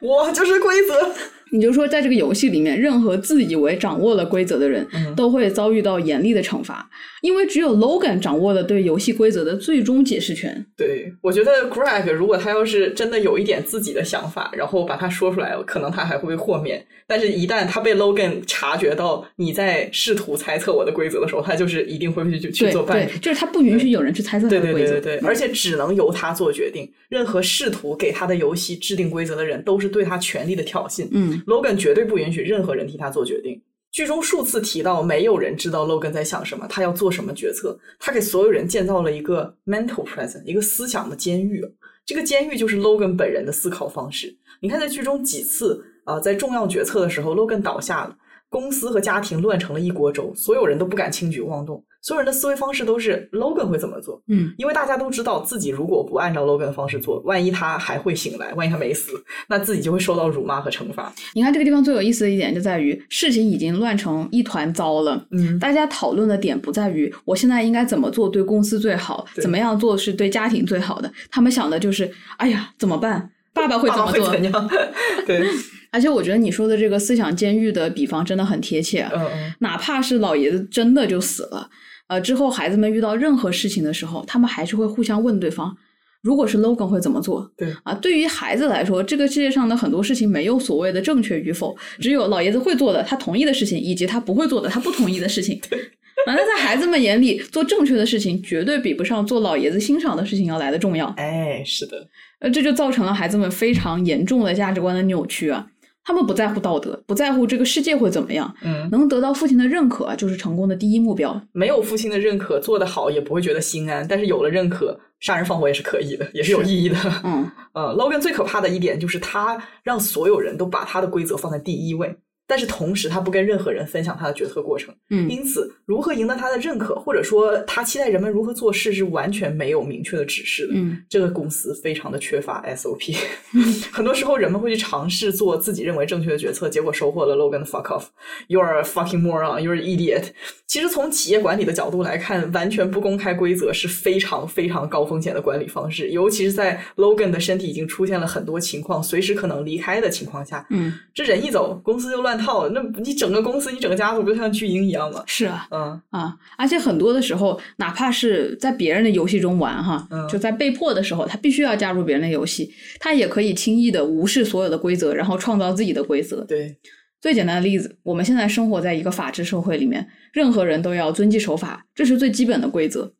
[0.00, 1.14] 我就是规则。
[1.50, 4.86] 你就说，在这个游戏里面，任何自以为掌握了规则的人，
[5.16, 6.88] 都会遭遇到严厉的惩罚，
[7.22, 10.66] 因为只有 Logan 掌握了对游戏规则的最终解释权。
[10.76, 16.84] 对，我觉得 Greg 如果他要是真的有一点自己的想法，然后把它说出来，可能他还会被豁免。
[17.06, 24.92] 但是，一旦他被 Logan 察觉到你在试图猜测我的规则的时候，他就是一定会去去做办对，就是他不允许有人去猜测他的规则。
[24.92, 26.86] 对对对对，而且只能由他做决定。
[27.08, 31.08] 任何试图给他的游戏制定规则的人，都是对他权力的挑衅。
[31.10, 33.62] 嗯 Logan 绝对不允许任何人替他做决定。
[33.90, 37.78] 剧中数次提到，没有人知道 Logan 在想什么，他要做什么决策。
[37.98, 41.64] 他给所有人建造了一个 mental prison，一个思想的监狱。
[42.04, 44.36] 这个监狱就是 Logan 本人的思考方式。
[44.60, 48.16] 你看，在剧中几次啊、在重要决策的时候，Logan 倒下了，
[48.48, 59.12] 公司和家庭乱成了一锅粥，所有人都不敢轻举妄动，所有人的思维方式都是 Logan 会怎么做，嗯，因为大家都知道自己如果不按照 Logan 的方式做，万一他还会醒来，万一他没死，
[59.48, 61.12] 那自己就会受到辱骂和惩罚。
[61.34, 73.30] 你看这个地方最有意思的一点就在于事情已经乱成一团糟了，嗯，大家讨论的点不在于我现在应该怎么做对公司最好，怎么样做是对家庭最好的，他们想的就是，哎呀，怎么办？
[73.52, 74.30] 爸爸会怎么做？
[75.26, 75.44] 对，
[75.90, 81.68] 而且我觉得你说的这个思想监狱的比方真的很贴切啊，嗯嗯，哪怕是老爷子真的就死了，
[82.08, 85.76] 呃，之后孩子们遇到任何事情的时候，他们还是会互相问对方，
[86.22, 87.50] 如果是 Logan 会怎么做？
[87.56, 95.60] 对啊，对于孩子来说，这个世界上的很多事情没有所谓的正确与否，只有老爷子会做的他同意的事情，以及他不会做的他不同意的事情。
[96.26, 101.06] 反正在孩子们眼里，做正确的事情绝对比不上做老爷子欣赏的事情要来的重要。
[101.16, 102.08] 哎，是的，
[102.40, 105.66] 呃，这就造成了孩子们非常严重的价值观的扭曲啊。
[106.08, 111.38] 他们不在乎道德，不在乎这个世界会怎么样，嗯，能得到父亲的认可啊就是成功的第一目标。
[111.52, 116.96] 没有父亲的认可，做得好也不会觉得心安，但是有了认可，杀人放火也是可以的，也是有意义的。
[117.24, 122.16] 嗯， 呃，Logan 最可怕的一点就是他让所有人都把他的规则放在第一位，
[122.48, 124.92] 但是同时他不跟任何人分享他的决策过程。
[125.10, 130.72] 嗯因此如何赢得他的认可，或者说他期待人们如何做事，是完全没有明确的指示的。
[130.74, 133.16] 嗯，这个公司非常的缺乏 SOP，
[133.92, 140.24] 很多时候人们会去尝试做自己认为正确的决策，结果收获了 Logan 的 fuck off，you are a fucking moron，you are an idiot。
[140.66, 152.70] 其实从企业管理的角度来看，完全不公开规则是非常非常高风险的管理方式，尤其是在 Logan 的身体已经出现了很多情况，随时可能离开的情况下，嗯，这人一走，公司就乱套了。
[152.70, 155.22] 那你整个公司，你整个家族不就像巨婴一样吗？
[155.26, 166.44] 是啊，嗯啊，而且很多的时候，哪怕是在别人的游戏中玩哈，嗯就在被迫的时候，他必须要加入别人的游戏，他也可以轻易的无视所有的规则，然后创造自己的规则。
[166.44, 166.78] 对，
[167.20, 173.12] 最简单的例子，我们现在生活在一个法治社会里面，任何人都要遵纪守法，这是最基本的规则。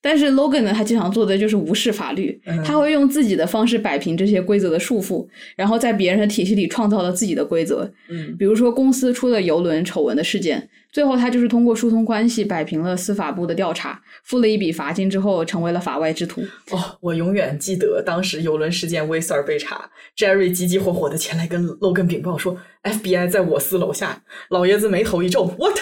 [0.00, 5.26] 但是 Logan 呢，他经常做的就是无视法律，嗯他会用自己的方式摆平这些规则的束缚，
[5.56, 7.90] 然后在别人的体系里创造了自己的规则。
[8.08, 16.42] 嗯比如说公司出了游轮丑闻的事件，最后他就是通过疏通关系摆平了司法部的调查，付了一笔罚金之后，成为了法外之徒。
[16.70, 24.22] 哦，我永远记得当时游轮事件威斯尔被查，Jerry 急急火火的前来跟 Logan 禀报说，FBI 在我司楼下。
[24.50, 25.76] 老爷子眉头一皱，What?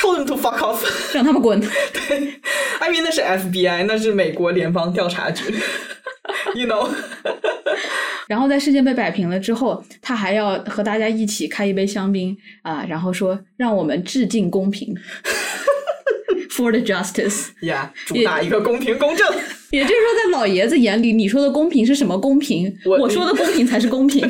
[0.00, 0.84] Tell them to fuck off。
[1.14, 1.60] 让他们滚！
[1.60, 1.68] 对
[2.80, 5.44] ，I mean 那是 FBI，那是美国联邦调查局。
[6.54, 6.88] you know，
[8.28, 14.94] 然后在事件被摆平了之后，他还要和大家一起开一杯香槟啊，然后说让我们致敬公平，
[16.50, 19.26] for the justice，yeah，、主打一个公平公正。
[19.70, 22.72] 也就是说，在老爷子眼里，你说的公平是什么公平？
[22.84, 24.26] 我我说的公平才是公平。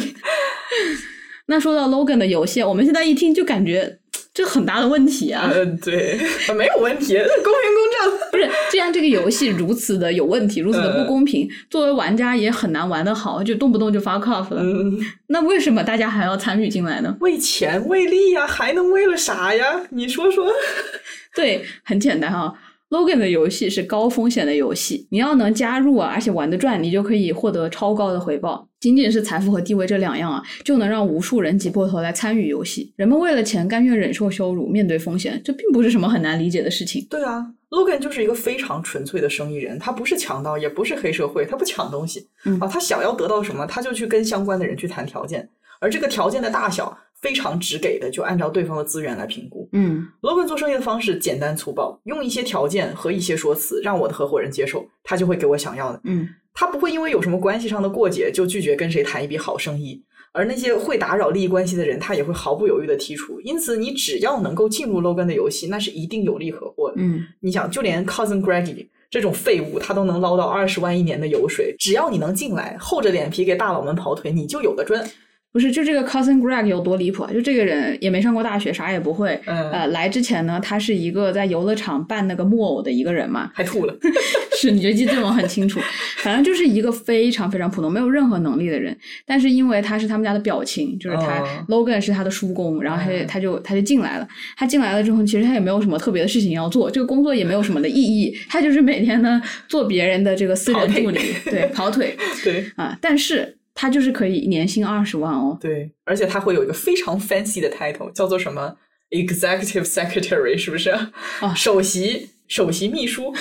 [1.47, 3.98] 那说到 Logan 的游戏，我们现在一听就感觉
[4.39, 5.51] 这很大的问题啊！
[5.53, 6.17] 呃，对，
[6.57, 8.19] 没有问题，公平公正。
[8.31, 14.63] 不是，既然这个游戏如此的有问题，如此的呃不公平，作为玩家也很难玩得好，就动不动就 fuck off 了。
[14.63, 17.17] 嗯，那为什么大家还要参与进来呢？
[17.19, 19.83] 为钱为利呀，还能为了啥呀？
[19.91, 20.47] 你说说。
[21.35, 22.55] 对，很简单啊。
[22.91, 28.68] Logan 的游戏是高风险的游戏，你要能加入啊，而且玩得转，你就可以获得超高的回报。
[28.81, 32.93] 仅仅是财富和地位这两样啊，就能让无数人挤破头来参与游戏。
[32.97, 37.05] 人们为了钱甘愿忍受羞辱，面对风险，这并不是什么很难理解的事情。
[37.11, 45.49] 对啊，Logan 就是一个非常纯粹的生意人，他不是强盗，也不是黑社会，他不抢东西、嗯啊，他想要得到什么，他就去跟相关的人去谈条件，
[45.81, 49.69] 而这个条件的大小非常直给的，就按照对方的资源来评估。
[49.73, 56.01] 嗯 Logan 做生意的方式简单粗暴，用一些条件和一些说辞让我的合伙人接受，他就会给我想要的。
[56.05, 56.29] 嗯
[56.61, 60.03] 他不会因为有什么关系上的过节就拒绝跟谁谈一笔好生意，
[60.33, 63.41] 而那些会打扰利益关系的人，他也会毫不犹豫的剔除。
[63.43, 66.97] 因此，你只要能够进入 Logan 的游戏，那是一定有利可获的。
[66.97, 71.77] 嗯你想，就连 Cousin Greggy 这种废物，他都能捞到二十万一年的油水。
[71.79, 75.09] 只要你能进来，厚着脸皮给大佬们跑腿，你就有的赚。
[75.53, 77.33] 不是，就这个 Cousin Greg 有多离谱啊？
[77.33, 79.41] 就这个人也没上过大学，啥也不会。
[79.47, 83.97] 嗯呃，来之前呢，他是一个在游乐场扮那个木偶的一个人嘛，还吐了，
[84.61, 85.81] 是，你就记这么很清楚。
[86.17, 94.27] 反正就是一个非常非常普通、没有任何能力的人，但是因为他是他们家的表亲，就是他、哦 Logan 是他的叔公，然后他他就他就进来了。
[94.57, 102.99] 他进来了之后，其实他也没有什么特别的事情要做，这个工作也没有什么的意义，他就是每天呢做别人的这个私人助理，对，跑腿 对啊。
[103.01, 105.57] 但是他就是可以年薪二十万哦。
[105.61, 108.75] 对，而且他会有一个非常 fancy 的 title，叫做什么
[109.11, 110.91] Executive Secretary，是不是？
[110.91, 113.33] 啊首席首席秘书。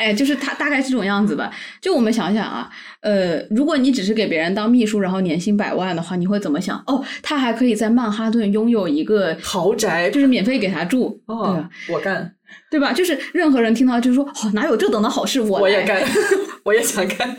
[0.00, 1.54] 哎，就是他大概这种样子吧。
[1.78, 2.70] 就我们想想啊，
[3.02, 6.82] 呃，如果你只是给别人当秘书，然后年薪百万的话，你会怎么想？
[6.86, 12.34] 哦，他还可以在曼哈顿拥有一个豪宅，就是免费给他住，对哦吧？，我干，
[12.70, 12.94] 对吧？
[12.94, 15.38] 就是任何人听到就是说，哦，哪有这等的好事？
[15.38, 16.02] 我我也干，
[16.64, 17.36] 我也想干。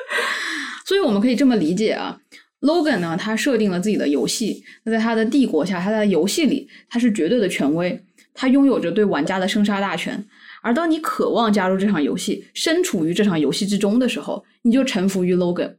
[0.84, 2.18] 所以我们可以这么理解啊
[2.60, 10.22] ，Logan 呢，他设定了自己的游戏，那在他的帝国下，他在游戏里他是绝对的权威，他拥有着对玩家的生杀大权。
[10.66, 15.70] 而当你渴望加入这场游戏，身处于这场游戏之中的时候，你就臣服于 Logan；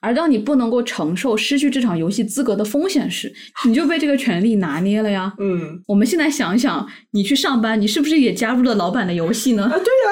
[0.00, 3.34] 而当你不能够承受失去这场游戏资格的风险时，
[3.66, 5.34] 你就被这个权利拿捏了呀。
[5.40, 9.64] 嗯我们现在想想，你去上班，你是不是也加入了老板的游戏呢？
[9.64, 10.10] 啊，对呀、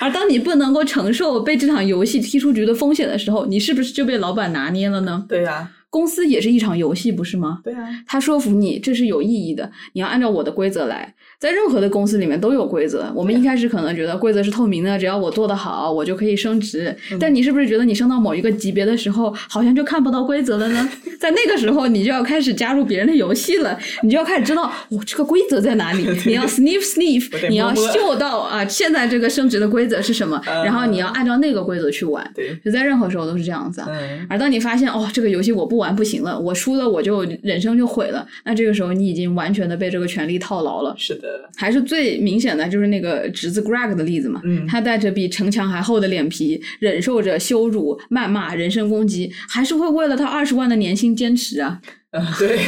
[0.00, 5.24] 而当你不能够承受被这场游戏踢出局的风险的时候，你是不是就被老板拿捏了呢？
[5.28, 7.60] 对呀、公司也是一场游戏，不是吗？
[7.62, 11.14] 对啊、他说服你，这是有意义的，你要按照我的规则来。
[11.38, 13.10] 在任何的公司里面都有规则。
[13.14, 16.94] 我们一开始可能觉得规则是透明的，只要我做得好，我就可以升职。
[17.20, 20.88] 但你是不是觉得你升到某一个级别的时候，好像就看不到规则了呢？
[21.20, 26.06] 在那个时候，你就要开始加入别人的游戏了，你就要开始知道我、这个规则在哪里。
[26.26, 32.28] 你要 sniff 我 sniff，得你要嗅到啊，现在这个升职的规则是什么，然后你要按照那个规则去玩。
[32.34, 33.82] 对，就在任何时候都是这样子
[34.28, 40.94] 而当你发现哦，这个游戏我不玩不行了，我输了我就人生就毁了，那这个时候你已经完全的被这个权利套牢了。
[40.98, 41.25] 是的，
[41.56, 51.80] 还是最明显的就是那个侄子 Greg 的例子嘛，嗯他带着比城墙还厚的脸皮，忍受着羞辱、谩骂、人身攻击，还是会为了他二十万的年薪坚持啊，
[52.12, 52.58] 嗯， 对，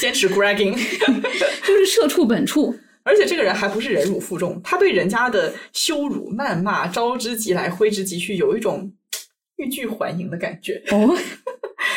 [0.00, 0.72] 坚持 bragging，
[1.66, 2.74] 就是社畜本畜。
[3.06, 8.92] 而且这个人还不是忍辱负重，他对人家的羞辱、谩骂招之即来，挥之即去，有一种
[9.58, 10.82] 欲拒还迎的感觉。
[10.90, 11.16] 哦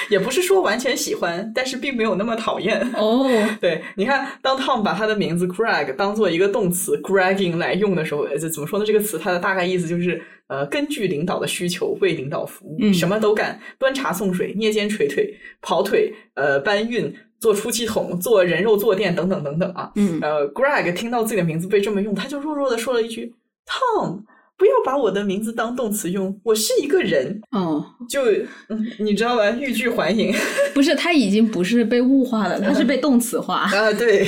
[0.10, 2.80] 也不是说完全喜欢，但是并没有那么讨厌。
[2.96, 3.28] 哦，
[3.62, 8.86] 对，你看，当 Tom 把他的名字 Greg 当做一个动词 Gregging 来用的时候，呃，这怎么说呢？
[8.86, 19.92] 这个词它的大概意思就是，呃，根据领导的需求为领导服务，嗯什么都干，端茶送水、捏肩捶腿、跑腿、呃，搬运、做出气筒、做人肉坐垫等等等等啊。
[19.96, 23.34] 嗯，呃，Greg 听到自己的名字被这么用，他就弱弱的说了一句
[23.66, 24.24] ：“Tom，
[24.60, 27.42] 不要把我的名字当动词用，我是一个人。
[27.52, 28.22] 哦，”就，
[28.68, 29.50] 嗯，你知道吧？
[29.52, 30.32] 欲拒还迎
[30.76, 33.62] 不是，他已经不是被物化了，他是被动词化。
[33.62, 34.28] 啊，对，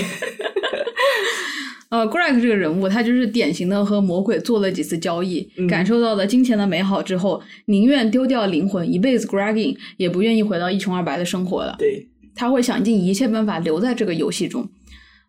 [1.92, 11.76] 呃，Greg 这个人物，他就是典型的和魔鬼做了几次交易，嗯感受到了金钱的美好之后，宁愿丢掉灵魂，一辈子 Gregging，也不愿意回到一穷二白的生活了。
[11.78, 14.70] 对，他会想尽一切办法留在这个游戏中。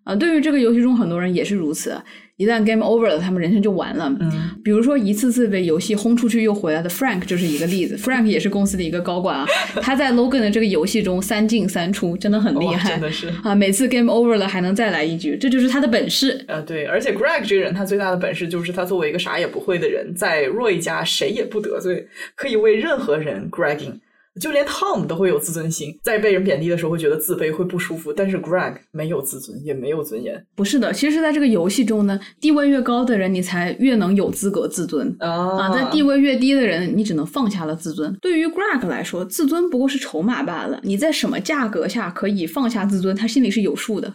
[0.05, 1.97] 啊、对于这个游戏中很多人也是如此，
[2.43, 4.13] 一旦 game over 了，他们人生就完了。
[4.19, 7.97] 嗯，比如说一次次被游戏轰出去又回来的 Frank 就是一个例子。
[7.97, 9.47] Frank 也是公司的一个高管啊，
[9.81, 13.29] 他在 Logan 的这个游戏中三进三出，真的很厉害真的是。
[13.45, 13.55] 啊！
[13.55, 16.45] 每次 game over 了还能再来一局，这就是他的本事。
[16.49, 23.95] 呃，对，而且 Greg 这个人，他最大的本事就是他作为一个啥也不会的人，在 Roy 家谁也不得罪，可以为任何人 Gregging，
[24.41, 35.15] 就连 Tom 都会有自尊心，在被人贬低的时候会觉得自卑，会不舒服，但是 Greg 没有自尊，也没有尊严不是的，其实，在这个游戏中呢，地位越高的人，你才越能有资格自尊。
[35.19, 38.17] 啊啊，在地位越低的人，你只能放下了自尊。
[38.21, 40.81] 对于 Greg 来说，自尊不过是筹码罢了。
[40.83, 44.13] 你在什么价格下可以放下自尊，他心里是有数的。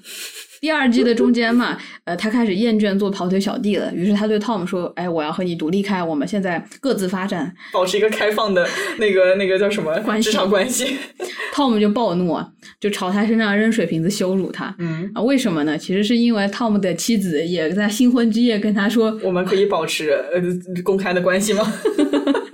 [0.60, 7.53] 第二季的中间嘛，呃，他开始厌倦做跑腿小弟了，于是他对 Tom 说：“哎，我要和你独立开，我们现在各自发展。
[7.72, 10.97] 保持一个开放的那个那个叫什么关系职场关系。
[11.53, 12.47] ”Tom 就暴怒啊，
[12.80, 14.76] 就朝他身上扔水瓶子羞辱他。
[14.80, 15.78] 嗯，啊，为什么呢？
[15.78, 20.41] 其实是因为 Tom 的妻子也在新婚之夜跟他说，我们可以保持呃
[20.84, 21.74] 公开的关系吗？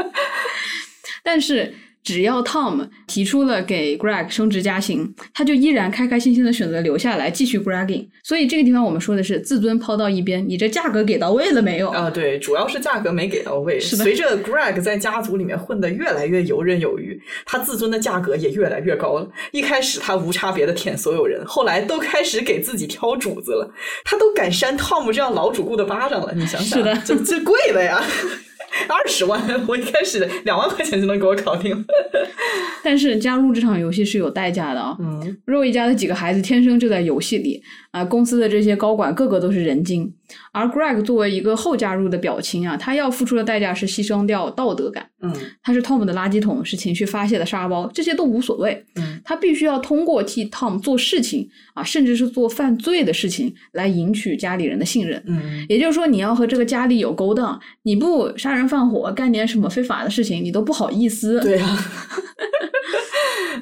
[1.23, 1.73] 但是
[2.03, 8.07] 只要 Tom 提出了给 Greg 升职加薪，他就依然开开心心的选择留下来继续 Gregging。
[8.23, 11.89] 所以这个地方我们说的是自尊抛到一边，你这价格给到位了没有？
[11.89, 13.79] 啊，对，主要是价格没给到位。
[13.79, 19.29] 是的随着 Greg 在家族里面混得越来越游刃有余，他自尊的价格也越来越高了。
[19.51, 23.73] 一开始他无差别的舔所有人，后来都开始给自己挑主子了，
[24.03, 26.33] 他都敢扇 Tom 这样老主顾的巴掌了。
[26.35, 28.03] 你想想，是的这这贵了呀。
[28.87, 31.83] 二十万， 我一开始两万块钱就能给我搞定了。
[32.83, 37.61] 但是加入这场游戏是有代价的啊、嗯，肉一家的几个孩子天生就在游戏里
[37.91, 40.11] 啊，公司的这些高管个个都是人精，
[40.51, 45.07] 而 Greg 作为一个后加入的表亲啊，他要付出的代价是牺牲掉道德感。
[45.21, 48.85] 嗯他是 Tom 的垃圾桶，是情绪发泄的沙包，这些都无所谓。
[48.95, 55.23] 嗯，他必须要通过替 Tom 做事情啊，甚至是做犯罪的事情来赢取家里人的信任。
[55.25, 61.39] 嗯，也就是说，你要和这个家里有勾当，你不杀人放火，干点什么非法的事情，你都不好意思。
[61.39, 61.77] 对呀、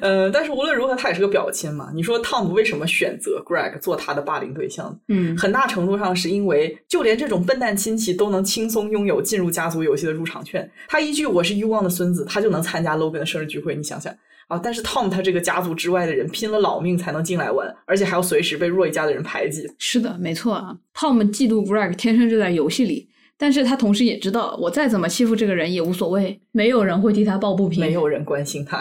[0.00, 1.90] 呃，但是无论如何，他也是个表亲嘛。
[1.94, 4.98] 你说 Tom 为什么选择 Greg 做他的霸凌对象？
[5.08, 10.70] 嗯，很大程度上是因为就连这种笨蛋亲戚都能轻松拥有进入家族游戏的入场券。
[10.88, 13.74] 他一句“我是欲望的孙子”，他就能参加 Logan 的生日聚会。
[13.74, 14.12] 你想想
[14.48, 14.60] 啊！
[14.62, 19.66] 但是 Tom 他这个家族之外的人拼了老命才能进来玩，而且还要随时被若一家的人排挤。
[19.78, 20.76] 是的，没错啊。
[20.94, 23.08] Tom 嫉妒 Greg 天生就在游戏里。
[23.38, 28.80] 但是他同时也知道，我再怎么欺负这个人也无所谓，没有人会替他抱不平，没有人关心他。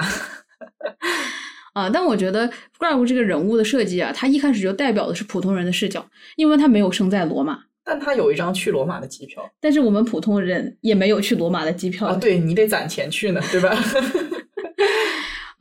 [1.74, 6.06] 啊，但我觉得 Greg 这个人物的设计啊，他一开始就代表的是普通人的视角，
[6.36, 9.44] 因为他没有生在罗马，但他有一张去罗马的机票。
[9.60, 13.76] 但是我们普通人也没有去罗马的机票啊，对你得攒钱去呢，对吧？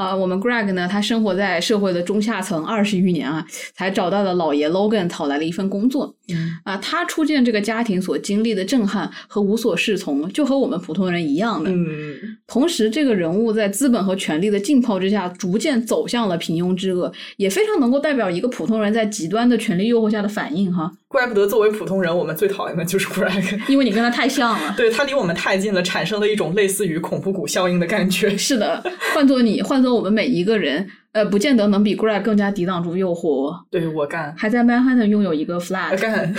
[0.00, 6.14] 啊，我们 Greg 呢，他生活在社会的中下层二十余年啊，才找到了老爷 Logan 讨来了一份工作。
[6.32, 11.70] 嗯啊，他初见这个家庭所经历的震撼和无所适从，就和我们普通人一样的。
[11.70, 20.90] 嗯，同时，这个人物在资本和权力的浸泡之下，逐渐走向了平庸之恶，也非常能够代表一个普通人在极端的权力诱惑下的反应哈。
[21.08, 24.72] 怪不得作为普通人，我们最讨厌的就是 Greg， 因为你跟他太像了。
[24.76, 28.36] 对他离我们太近了，产生了一种类似于恐怖谷效应的感觉。
[28.36, 28.80] 是的，
[29.12, 33.54] 换做你，换做我们每一个人，呃，不见得能比 Greg 更加抵挡住诱惑。
[33.70, 36.34] 对我干，还在 Manhattan 拥有一个 flat，我干，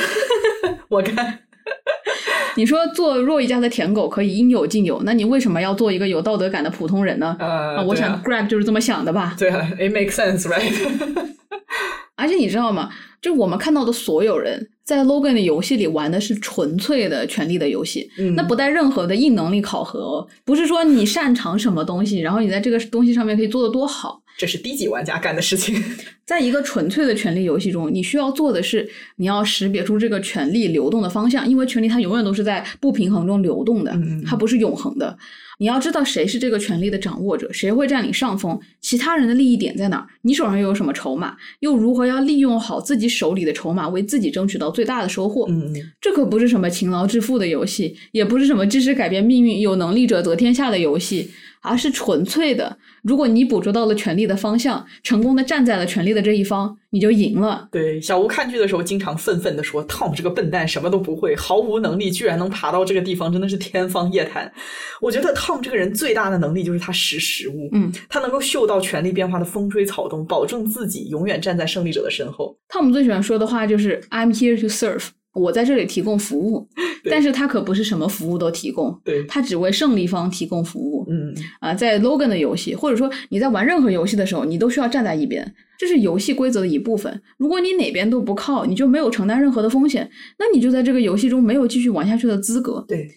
[0.90, 1.40] 我干。
[2.58, 7.36] 你说做若一家的舔狗可以应有尽有，那你为什么要做一个有道德感的普通人呢？
[7.40, 9.36] 呃，啊，我想 Greg 就是这么想的吧。
[9.38, 10.74] 对啊，it makes sense, right？
[12.18, 12.90] 而且你知道吗？
[13.22, 24.21] 就我们看到的所有人在 Logan 的游戏里玩的是纯粹的权力的游戏，嗯那不带任何的硬能力考核哦，不是说你擅长什么东西，然后你在这个东西上面可以做的多好。
[24.38, 25.82] 这是低级玩家干的事情。
[26.26, 33.94] 在一个纯粹的权力游戏中，你需要做的是，你要识别出这个权力流动的方向，因为权力它永远都是在不平衡中流动的
[34.26, 35.18] 它不是永恒的。
[35.58, 45.46] 你要知道谁是这个权力的掌握者，谁会占领上风，其他人的利益点在哪儿，你手上又有什么筹码，又如何要利用好自己手里的筹码，为自己争取到最大的收获。
[45.50, 51.30] 嗯，这可不是什么勤劳致富的游戏，也不是什么知识改变命运、有能力者得天下的游戏，
[51.62, 52.78] 而是纯粹的。
[53.04, 57.68] 如果你捕捉到了权力的方向，成功的站在了权力的这一方，你就赢了。
[57.72, 64.52] 对，小吴看剧的时候经常愤愤地说：“Tom 这个笨蛋什么都不会，毫无能力，居然能爬到这个地方，真的是天方夜谭。”
[65.02, 72.56] 我觉得 Tom 这个人最大的能力就是他识时务，嗯，他能够嗅到权力变化的风吹草动，保证自己永远站在胜利者的身后。
[72.70, 76.68] Tom 最喜欢说的话就是 "I'm here to serve"，我在这里提供服务。
[77.04, 81.06] 对但是他可不是什么服务都提供，对，他只为胜利方提供服务。
[81.10, 87.22] 嗯，啊，在 Logan 的游戏，或者说你在玩任何游戏的时候，你都需要站在一边，这是游戏规则的一部分。
[87.38, 92.86] 如果你哪边都不靠，你就没有承担任何的风险，那你就在这个游戏中没有继续玩下去的资格。
[92.88, 93.10] 对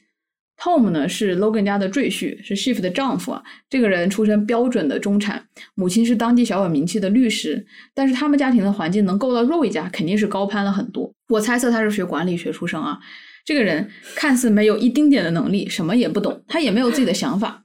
[0.59, 3.43] ，Tom 呢是 Logan 家的赘婿，是 Shift 的丈夫啊。
[3.69, 11.13] 这个人出身标准的中产，母亲是当地小有名气的律师，但是他们家庭的环境能够到 Roy 家，肯定是高攀了很多。
[11.29, 12.99] 我猜测他是学管理学出身啊。
[13.45, 17.65] 这个人看似没有一丁点的能力，什么也不懂，他也没有自己的想法，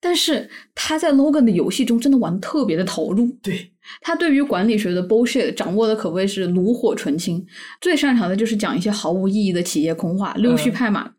[0.00, 3.36] 但是他在 Logan 的游戏中真的玩的特别的投入。
[3.42, 7.44] 对，他对于管理学的 bullshit 掌握的可谓是炉火纯青，
[7.80, 11.10] 最擅长的就是讲一些毫无意义的企业空话，溜须拍马。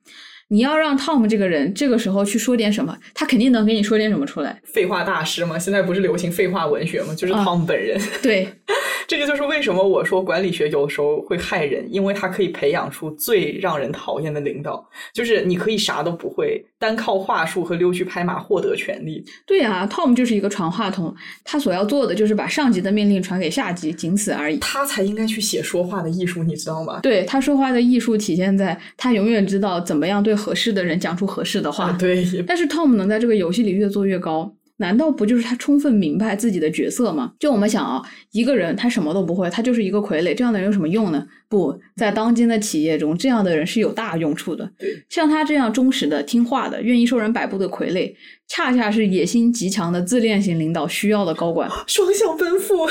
[0.51, 4.59] 你要让 Tom 这个人这个时候去说点什么，他肯定能给你说点什么出来。
[4.65, 7.15] 废话大师嘛，现在不是流行废话文学嘛？
[7.15, 7.97] 就是啊 Tom 本人。
[8.21, 8.49] 对，
[9.07, 14.85] 这个就是为什么我说管理学有时候会害人，因为它可以培养出最让人讨厌的领导。
[15.13, 19.23] 就是你可以啥都不会，单靠话术和溜须拍马获得权利。
[19.47, 24.57] 对啊，Tom 就是一个传话筒，他所要做的就是把上级的命令传给下级，仅此而已。
[24.57, 26.99] 他才应该去写说话的艺术，你知道吗？
[27.01, 31.85] 对他说话的艺术体现在他永远知道怎么样对合适的人讲出合适的话。
[31.85, 37.33] 啊，对，但是 Tom 能在这个游戏里越做越高，难道不就是他充分明白自己的角色吗？
[37.39, 41.23] 就我们想啊，一个人他什么都不会，他就是一个傀儡，这样的人有什么用呢？
[41.47, 44.71] 不在当今的企业中，这样的人是有大用处的。
[44.79, 48.13] 对，像他这样忠实的、听话的、愿意受人摆布的傀儡，
[48.47, 51.69] 恰恰是野心极强的自恋型领导需要的高管。
[51.87, 52.87] 双向奔赴。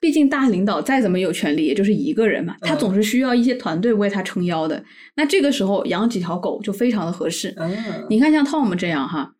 [0.00, 4.82] 毕竟大领导再怎么有权利，也就是一个人嘛，他嗯总是需要一些团队为他撑腰的。
[5.16, 7.52] 那这个时候养几条狗就非常的合适。
[7.58, 7.76] 嗯，
[8.08, 9.34] 你看，像 Tom 这样哈，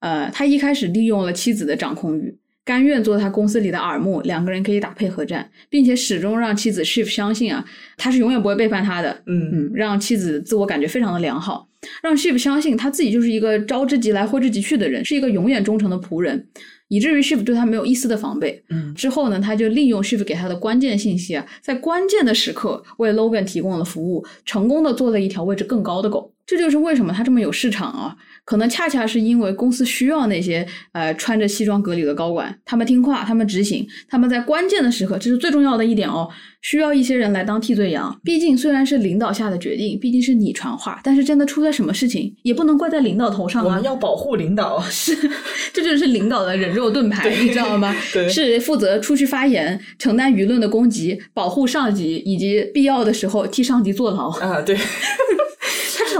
[0.00, 7.64] 呃，他一开始利用了妻子的掌控欲，甘愿做他公司里的耳目，两个人可以打配合战，并且始终让妻子 Shift 相信啊，
[7.96, 9.22] 他是永远不会背叛他的。
[9.26, 11.68] 嗯嗯，让妻子自我感觉非常的良好，
[12.02, 16.48] 让 Shift 相信他自己就是一个招之即来挥之即去的人，是一个永远忠诚的仆人，
[16.90, 18.62] 以至于 Shift 对他没有一丝的防备。
[18.68, 26.32] 嗯之后呢，他就利用 Shift 给他的关键信息啊，在关键的时刻为 Logan 提供了服务，成功的做了一条位置更高的狗。
[26.44, 28.16] 这就是为什么他这么有市场啊。
[28.44, 36.28] 可能恰恰是因为公司需要那些呃穿着西装革履的高管，他们听话，他们执行，他们在关键的时刻，这是最重要的一点哦，
[36.62, 38.18] 需要一些人来当替罪羊。
[38.24, 43.82] 毕竟虽然是领导下的决定，毕竟是你传话，但是真的出了什么事情，也不能怪在领导头上啊我们。
[43.82, 45.16] 要保护领导，是，
[45.72, 47.94] 这就是领导的人肉盾牌，你知道吗？
[48.12, 54.28] 对是负责出去发言，承担舆论的攻击，保护上级，以及必要的时候替上级坐牢。
[54.38, 54.76] 啊，对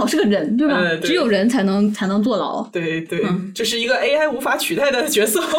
[0.07, 0.75] 是个人，对吧？
[0.75, 2.61] 呃对只有人才能才能坐牢。
[2.71, 5.41] 对对，嗯这是一个 AI 无法取代的角色。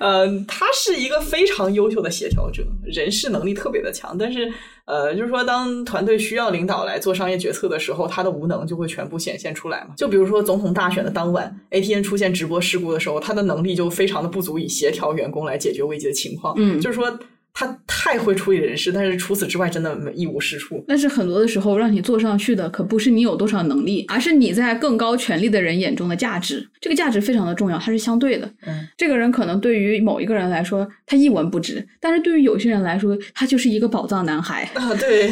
[0.00, 4.50] 呃，他是一个非常优秀的协调者，人事能力特别的强，但是
[4.84, 9.94] 呃，就是说，当团队需要领导来做商业决策的时候，他的无能就会全部显现出来嘛。
[9.96, 16.54] 就比如说总统大选的当晚，ATN 出现直播事故的时候，他的能力就非常的不足以协调员工来解决危机的情况。
[16.56, 17.18] 嗯就是说
[17.52, 20.84] 他太会处理人事，但是除此之外真的一无是处。
[20.86, 26.68] 但是很多的时候，让你坐上去的可不是你有多少能力，而是你在更高权力的人眼中的价值。
[26.80, 28.48] 这个价值非常的重要，它是相对的。
[28.66, 34.62] 嗯，这个人可能对于某一个人来说，他一文不值，但是对于有些人来说，他就是一个宝藏男孩。
[34.74, 35.28] 啊，对，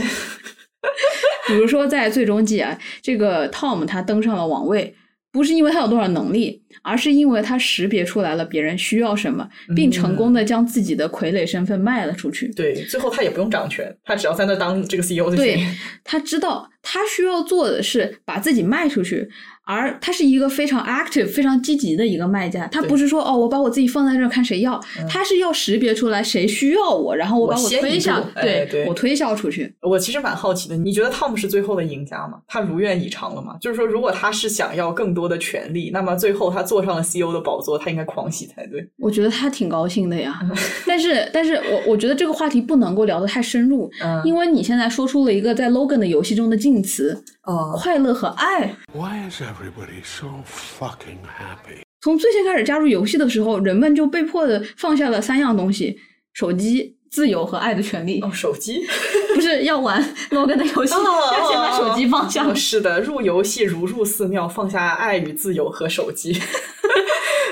[1.46, 4.94] 比如说在最终季啊，这个 Tom 他登上了王位，
[5.36, 12.48] 不是因为他有多少能力，而是因为他识别出来了别人需要什么，并成功的将自己的傀儡身份卖了出去。
[12.54, 15.68] 对，最后他也不用掌权，他只要在那当这个 CEO 就对行。
[16.02, 19.28] 他知道他需要做的是把自己卖出去，
[19.66, 22.66] 而他是一个非常 active、非常积极的一个卖家。
[22.68, 29.74] 他不是说哦，我把我自己放在这儿看谁要，他是要识别出来谁需要我，然后我把我推销，对哎对我推销出去。
[29.82, 32.38] 我其实蛮好奇的，你觉得汤姆是最后的赢家吗？
[32.46, 33.56] 他如愿以偿了吗？
[33.60, 38.88] 就是说，如果他是想要更多的权利，那么最后他坐上了 CEO 的宝座，他应该狂喜才对。
[38.98, 40.40] 我觉得他挺高兴的呀，
[40.86, 51.82] 但是，但是我我觉得这个话题不能够聊得太深入，嗯因为你现在说出了一个在 Logan 的游戏中的禁词哦“快乐”和“爱 Why is everybody so fucking happy?
[52.02, 55.98] ”。从最先开始加入游戏的时候，人们就被迫的放下了三样东西：
[56.34, 58.20] 手机、自由和爱的权利。
[58.20, 58.84] 哦，手机
[59.34, 62.54] 不是要玩 Logan 的游戏，要先把手机放下哦。
[62.54, 66.40] 是的，入游戏如入寺庙，放下爱与自由和手机。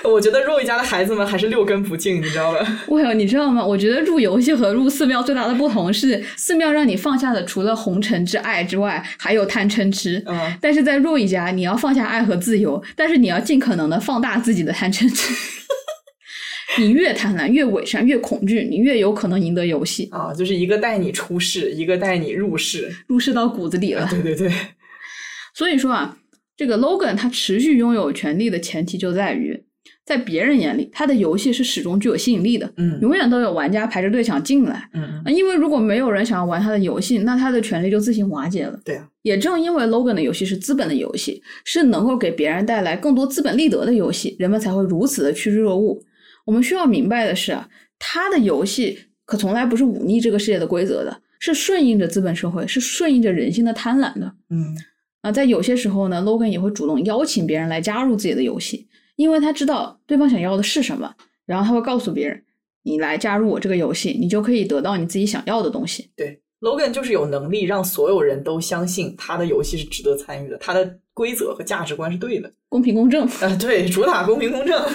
[0.04, 2.80] 我觉得若一家的孩子们还是六根不净，你知道吧？
[2.88, 3.64] 喂，你知道吗？
[3.64, 10.22] 我觉得入游戏和入寺庙最大的不同是，寺庙让你放下的除了红尘之爱之外，还有贪嗔痴。
[10.26, 15.34] 嗯，但是在若一家，你要放下爱和自由，但是你要尽可能的放大自己的贪嗔痴。
[16.76, 22.92] 你越贪婪，越伪善，越恐惧，你越有可能赢得游戏，啊，就是一个带你出世，一个带你入世。
[23.06, 24.08] 入世到骨子里了。
[24.10, 24.52] 对对对，
[25.54, 26.16] 所以说啊，
[26.56, 29.62] 这个 Logan 他持续拥有权利的前提就在于，
[30.04, 34.88] 在别人眼里，他的游戏是始终具有吸引力的，嗯永远都有玩家排着队想进来。
[34.92, 38.78] 嗯，啊因为如果没有人想要玩他的游戏，那他的权利就自行瓦解了。
[38.84, 45.98] 对啊，也正因为 Logan 的游戏是资本的游戏，是能够给别人带来更多资本利得的游戏，人们才会如此的趋之若鹜。
[46.44, 47.66] 我们需要明白的是啊，
[47.98, 54.34] 他的游戏可从来不是忤逆这个世界的规则的，是顺应着资本社会，是顺应着人性的贪婪的。
[54.50, 54.76] 嗯
[55.22, 58.86] 啊，在有些时候呢，Logan 也会主动邀请别人来加入自己的游戏，
[59.16, 61.14] 因为他知道对方想要的是什么，
[61.46, 62.42] 然后他会告诉别人
[62.82, 66.10] ：“你来加入我这个游戏，你就可以得到你自己想要的东西。
[66.16, 72.52] 对，Logan 就是有能力让所有人都相信他的游戏是值得参与的，他的规则和价值观是对的。
[72.68, 73.26] 公平公正。
[73.26, 74.82] 啊，对，主打公平公正。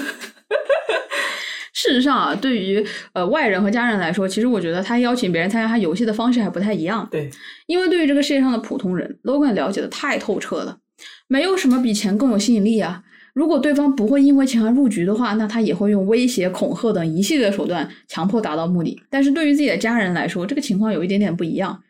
[1.72, 7.08] 事实上啊，对于呃外人和家人来说，其实我觉得他邀请别人参加他游戏的方式还不太一样。
[7.10, 7.30] 对，
[7.68, 10.80] 因为对于这个世界上的普通人，Logan 了解的太透彻了，
[11.28, 13.04] 没有什么比钱更有吸引力啊。
[13.34, 19.02] 如果对方不会因为钱而入局的话，那他也会用威胁、恐吓等一系列手段强迫达到目的。
[19.10, 21.82] 但是对于自己的家人来说，这个情况有一点点不一样。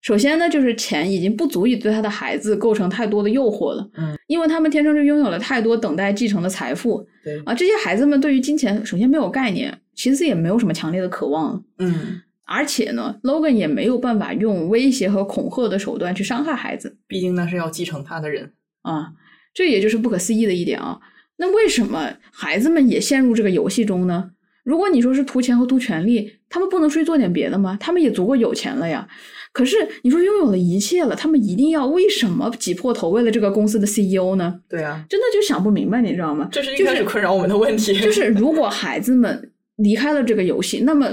[0.00, 7.54] 首先呢，就是钱已经不足以对他的孩子构成太多的诱惑了，嗯，因为他们天生就拥有了太多等待继承的财富对，啊。
[7.54, 11.64] 这些孩子们对于金钱首先没有概念，其次也没有什么强烈的渴望。
[11.78, 18.52] 嗯，而且呢，Logan 也没有办法用威胁和恐吓的手段去伤害孩子毕竟那是要继承他的人。
[18.82, 19.12] 啊，
[19.54, 20.98] 这也就是不可思议的一点啊。
[21.36, 24.32] 那为什么孩子们也陷入这个游戏中呢？
[24.64, 27.76] 如果你说是图钱和图权利，他们不能出去做点别的吗？
[27.80, 29.06] 他们也足够有钱了呀。
[29.52, 34.60] 可是你说拥有了一切了，他们一定要为什么挤破头为了这个公司的 CEO 呢？
[34.68, 36.48] 对啊，真的就想不明白，你知道吗？
[36.50, 38.00] 这是一就是开始困扰我们的问题。
[38.00, 41.08] 就是如果孩子们离开了这个游戏，那么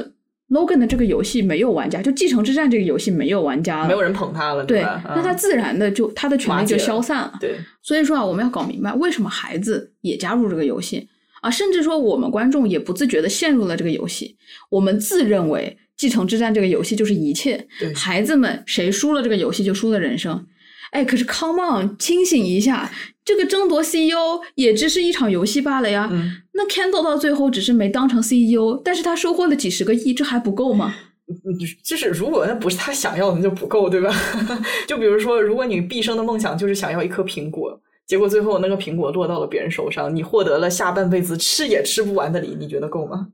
[0.52, 5.02] Logan 的这个游戏没有玩家，就《继承之战》这个游戏没有玩家了，没有人捧他了，对，吧？
[5.16, 7.34] 那他嗯自然的就他的权利就消散了。
[7.39, 11.08] 对，所以说啊，我们要搞明白为什么孩子也加入这个游戏
[11.41, 14.36] 啊，甚至说我们观众也不自觉的陷入了这个游戏，
[14.70, 20.45] 我们自认为《继承之战》这个游戏就是一切，对孩子们谁输了这个游戏就输了人生。
[20.91, 22.91] 哎，可是 Come on，清醒一下，
[23.32, 26.10] 这个争夺 CEO 也只是一场游戏罢了呀。
[26.12, 30.94] 嗯那 Kendall 到最后只是没当成 CEO，但是他收获了几十个亿，这还不够吗？
[31.30, 34.14] 嗯就是如果那不是他想要的，那就不够，对吧？
[34.86, 43.30] 就比如说，如果你毕生的梦想就是想要一颗苹果，结果最后那个苹果落到了别人手上，你获得了下半辈子吃也吃不完的梨，你觉得够吗？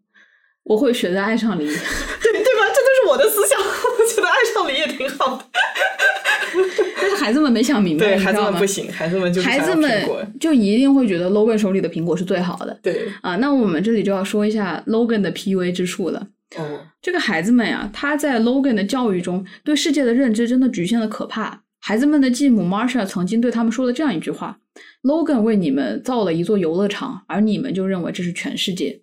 [0.64, 1.66] 我会选择爱上梨。
[2.22, 2.62] 对对吧？
[3.08, 5.46] 我的思想， 我觉得爱上你也挺好的。
[7.00, 10.08] 但是孩子们没想明白，对，孩子们不行，孩子们就孩子们
[10.40, 13.36] 就一定会觉得 Logan 手里的苹果是最好的对啊。
[13.38, 16.28] 那我们这里就要说一下 Logan 的 PUA 之处了。
[16.58, 21.64] 哦，这个孩子们呀，他在 Logan 的教育中对世界的认知真的局限的可怕。
[21.80, 24.58] 孩子们的继母 Marsha 曾经对他们说了这样一句话
[25.04, 29.02] ：“Logan 为你们造了一座游乐场，而你们就认为这是全世界。”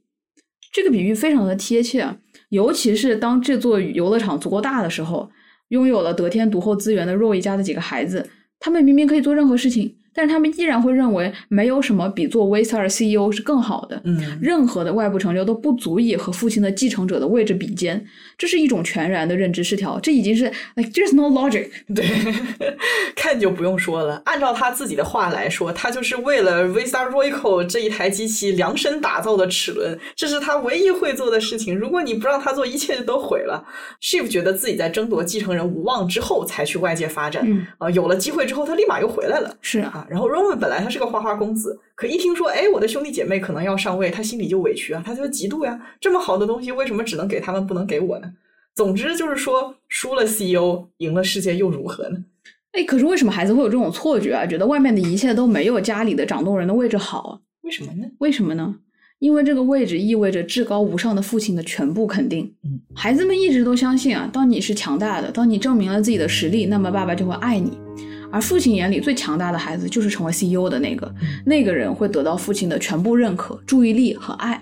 [0.72, 2.16] 这个比喻非常的贴切啊，
[2.54, 5.28] 尤其是当这座游乐场足够大的时候，
[5.70, 8.30] 拥有了得天独厚资源的若一家的几个孩子，
[8.60, 14.00] 他们明明可以做任何事情，但是他们依然会认为没有什么比做 Waystar CEO 是更好的。
[14.04, 18.04] 嗯，任何的外部成就都不足以和父亲的继承者的位置比肩，
[18.38, 20.44] 这是一种全然的认知失调，这已经是
[20.76, 21.68] like there's no logic。
[21.94, 22.06] 对，
[23.16, 24.22] 看就不用说了。
[24.24, 31.76] 按照他自己的话来说，他就是为了 Vista Royco 这一台机器量身打造的齿轮，这是他唯一会做的事情。
[31.76, 33.64] 如果你不让他做，一切就都毁了。
[34.00, 37.42] Shiv 觉得自己在争夺继承人无望之后，才去外界发展。
[37.46, 39.56] 嗯啊、有了机会之后，他立马又回来了。
[39.60, 48.30] 是啊，啊，然后 Roman 本来他是个花花公子，可一听说，哎，我的兄弟姐妹可能要上位，他心里就委屈啊，他就嫉妒呀，这么好的东西为什么只能给他们，不能给我呢？
[48.74, 52.18] 总之就是说，输了 CEO，赢了世界又如何呢？
[52.72, 54.44] 哎，可是为什么孩子会有这种错觉啊？
[54.44, 57.38] 觉得外面的一切都没有家里的掌舵人的位置好啊？
[57.62, 58.06] 为什么呢？
[58.18, 58.74] 为什么呢？
[59.20, 62.52] 因为这个位置意味着至高无上的父亲的全部肯定。
[62.64, 67.83] 嗯，孩子们一直都相信啊，当你是强大的，当你证明了自己的实力，那么爸爸就会爱你。
[68.34, 71.08] 而父亲眼里最强大的孩子就是成为 CEO 的那个，
[71.46, 74.60] 那个人会得到父亲的全部认可、注意力和爱。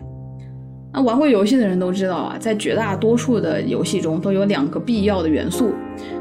[0.93, 5.73] 那玩过游戏的人都知道啊，在绝大多数的游戏中都有两个必要的元素：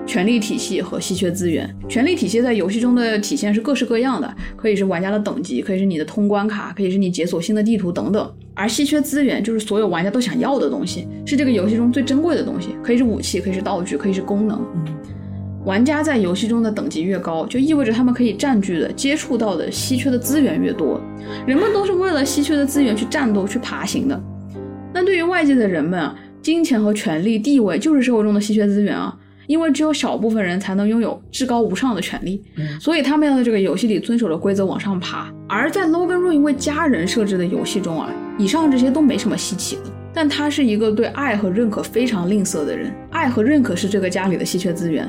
[0.07, 1.69] 权力体系和稀缺资源。
[1.89, 8.33] 权力体系在游戏中的体现是各式各样的，可以是玩家的等级，可以是你的通关卡，可以是你解锁新的地图等等。
[8.53, 14.65] 而稀缺资源就是所有玩家都想要的东西，是这个游戏中最珍贵的东西，可以是武器，可以是道具，可以是功能。
[15.63, 20.99] 玩家在游戏中的等级越高，就意味着他们可以占据的、接触到的稀缺的资源越多。
[21.45, 24.19] 人们都是为了稀缺的资源去战斗、去爬行的。
[24.91, 32.43] 那对于外界的人们啊，金钱和权力、地位就是社会中的稀缺资源啊，因为只有少部分人才能拥有至高无上的权利，
[32.79, 35.31] 所以他们要在这个游戏里遵守着规则往上爬。
[35.47, 38.09] 而在 Logan 为家人设置的游戏中啊，
[38.39, 39.83] 以上这些都没什么稀奇的。
[40.13, 45.07] 但他是一个对爱和认可非常吝啬的人，爱和认可是这个家里的稀缺资源。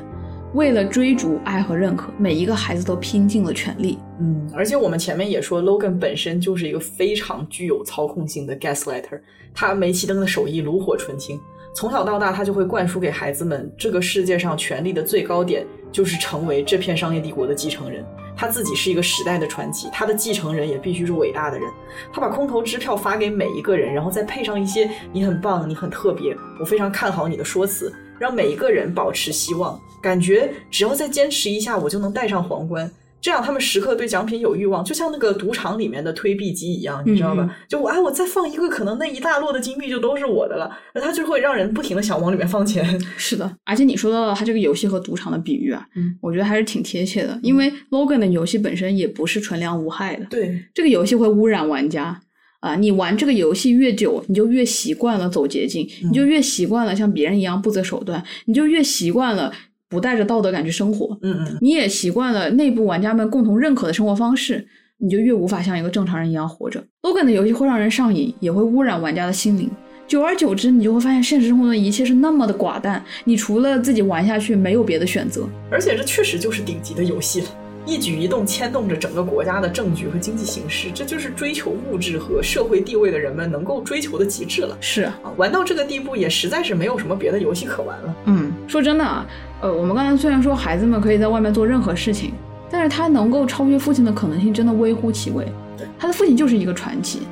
[0.54, 3.98] 为了追逐爱和认可，每一个孩子都拼尽了全力。
[4.20, 9.20] 嗯，而且我们前面也说，Logan 本身就是一个非常具有操控性的 gaslighter，
[9.54, 11.40] 他煤气灯的手艺炉火纯青，
[11.74, 18.04] 从小到大他就会灌输给孩子们，这个世界上权力的最高点就是成为这片商业帝国的继承人。
[18.36, 21.66] 他自己是一个时代的传奇，他的继承人也必须是伟大的人。
[22.12, 27.92] 他把空头支票发给每一个人，然后再配上一些“你很棒，你很特别，我非常看好你”的说辞，
[28.22, 32.88] 让每一个人保持希望，感觉只要再坚持一下，我就能戴上皇冠。
[33.20, 37.42] 这样他们时刻对奖品有欲望，就像那个赌场里面的推币机一样，你知道吧？
[37.42, 40.70] 嗯就我哎，我再放一个，可能那一大摞的金币就都是我的了。
[40.94, 42.96] 那他就会让人不停的想往里面放钱。
[43.16, 52.20] 是的，而且你说到了他这个游戏和赌场的比喻啊，嗯，我觉得还是挺贴切的，因为 Logan 的游戏本身也不是纯良无害的，对，这个游戏会污染玩家。
[52.62, 59.52] 啊，你玩这个游戏越久，你就越习惯了走捷径，你就越习惯了像别人一样不择手段，你就越习惯了
[59.88, 61.18] 不带着道德感去生活。
[61.22, 64.64] 嗯嗯，你也习惯了内部玩家们共同认可的生活方式，
[64.98, 66.84] 你就越无法像一个正常人一样活着。
[67.02, 69.68] Logan 的游戏会让人上瘾，也会污染玩家的心灵。
[70.06, 75.48] 久而久之，你就会发现现实生活中的一切是那么的寡淡，你除了自己玩下去，没有别的选择。
[75.70, 77.46] 而且这确实就是顶级的游戏了。
[77.84, 84.76] 一举一动牵动着整个国家的政局和经济形势，这就是追求物质和社会地位的人们能够追求的极致了。
[84.80, 88.14] 是啊，啊，玩到这个地步，也实在是没有什么别的游戏可玩了。
[88.26, 89.26] 嗯，说真的啊，
[89.60, 92.32] 呃，我们刚才虽然说孩子们可以在外面做任何事情，
[92.70, 95.44] 但是他能够超越父亲的可能性真的微乎其微。
[95.76, 97.22] 对，他的父亲就是一个传奇，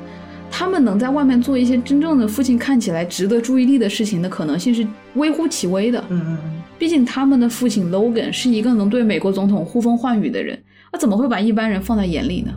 [0.51, 4.85] 他们能在外面做一些真正的父亲看起来值得注意力的事情的可能性是
[5.15, 6.03] 微乎其微的。
[6.09, 10.59] 嗯嗯嗯，毕竟他们的父亲 Logan 是一个能对美国总统呼风唤雨的人，
[10.91, 12.51] 他怎么会把一般人放在眼里呢？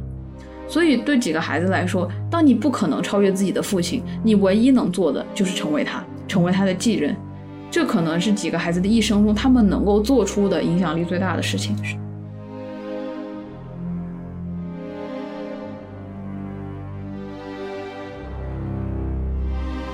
[0.67, 7.15] 所以对几个孩子来说，当你不可能超越自己的父亲，你唯一能做的就是成为他，成为他的继任。
[7.71, 11.77] 这可能是几个孩子的一生中他们能够做出的影响力最大的事情。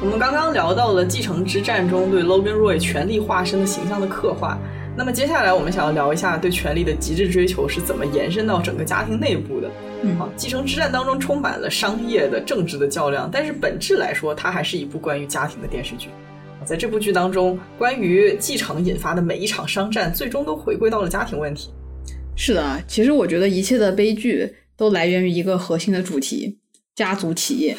[0.03, 4.59] 我们刚刚聊到了继承之战中对 Logan Roy 权力化身的形象的刻画，
[4.97, 9.71] 那么接下来我们想要聊一下对权力的极致追求是怎么延伸到整个家庭内部的。
[10.03, 16.09] 嗯好，继承之战当中充满了商业的、政治的较量，但是本质来说，它还是一部关于家庭的电视剧。
[16.65, 21.69] 在这部剧当中，关于继承引发的每一场商战，最终都回归到了家庭问题。
[22.35, 26.59] 是的，啊其实我觉得一切的悲剧都来源于一个核心的主题——
[26.97, 27.77] 家族企业。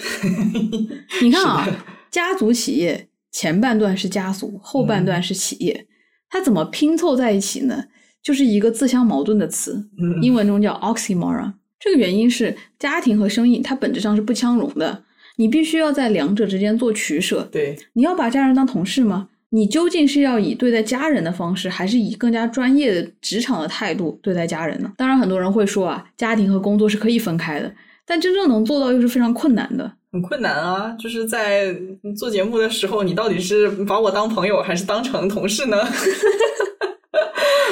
[1.24, 1.68] 你看啊，
[2.12, 5.88] 家族企业前半段是家族，后半段是企业，
[6.30, 7.86] 它怎么拼凑在一起呢？
[8.22, 11.54] 就是一个自相矛盾的词，嗯英文中叫 oxymoron。
[11.80, 15.04] 这个原因是家庭和生意它本质上是不相容的，
[15.38, 17.48] 你必须要在两者之间做取舍。
[17.52, 19.30] 对，你要把家人当同事吗？
[19.50, 24.94] 你究竟是要以对待家人的方式，还是以更加专业的职场的态度对待家人呢？
[24.96, 27.74] 当然，很多人会说啊，家庭和工作是可以分开的，
[28.06, 29.94] 但真正能做到又是非常困难的。
[30.12, 30.96] 很困难啊！
[31.00, 31.74] 就是在
[32.18, 35.78] 做节目的时候，你到底是把我当朋友，还是当成同事呢？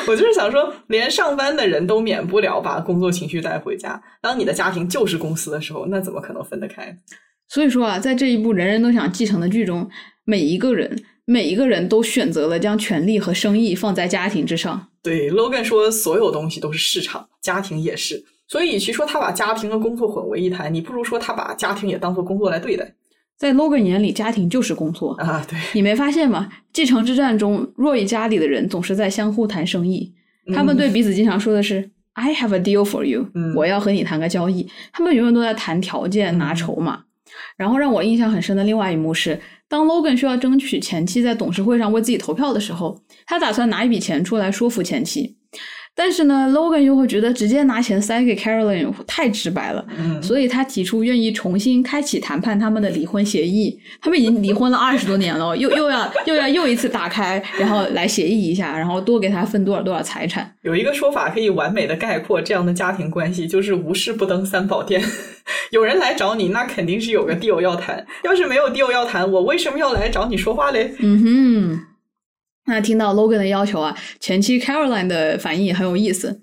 [0.07, 4.01] 我就是想说，连上班的人都免不了把工作情绪带回家。
[4.21, 6.97] 当你的家庭就是公司的时候，那怎么可能分得开？
[7.47, 9.89] 所以说啊，在这一部人人都想继承的剧中，
[10.23, 14.87] 每一个人每一个人都选择了将权力和生意放在家庭之上。
[15.03, 18.23] 对，Logan 说，所有东西都是市场，家庭也是。
[18.49, 22.93] 所以，与其说他把家庭和工作混为一谈，你不如说他把家庭也当做工作来对待
[23.37, 25.13] 在 Logan 眼里，家庭就是工作。
[25.13, 25.45] 啊。
[25.47, 26.49] 对，你没发现吗？
[26.73, 30.13] 继承之战中，若伊家里的人总是在相互谈生意，
[30.53, 31.91] 他们对彼此经常说的是。
[32.13, 34.67] I have a deal for you，、嗯我要和你谈个交易。
[34.91, 37.03] 他们永远都在谈条件、拿筹码。
[37.55, 39.39] 然后让我印象很深的另外一幕是，
[39.69, 45.37] 当 Logan 需要争取前妻在董事会上为自己投票的时候，他打算拿一笔钱出来说服前妻。
[45.95, 53.77] 但是呢，Logan 又会觉得直接拿钱塞给 Caroline 太直白了，嗯，所以他提出愿意重新开启谈判他们的离婚协议。
[54.01, 60.49] 他们已经离婚了二十多年了，又又要又要又一次打开，然后来协议一下，然后多给他分多少多少财产。
[60.61, 65.03] 有一个说法可以完美的概括这样的家庭关系，就是无事不登三宝殿。
[65.71, 68.05] 有人来找你，那肯定是有个 deal 要谈。
[68.23, 70.93] 要是没有 deal 要谈，我为什么要来找你说话嘞？
[70.99, 71.79] 嗯哼，
[72.69, 76.41] 那听到 Logan 的要求啊，前妻 Caroline 的反应也很有意思。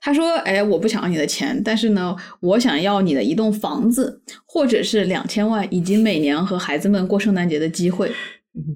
[0.00, 8.12] 他说：“哎，我不想要你的钱，但是呢，我想要你的一栋房子，或者是两千万，以及每年和孩子们过圣诞节的机会。”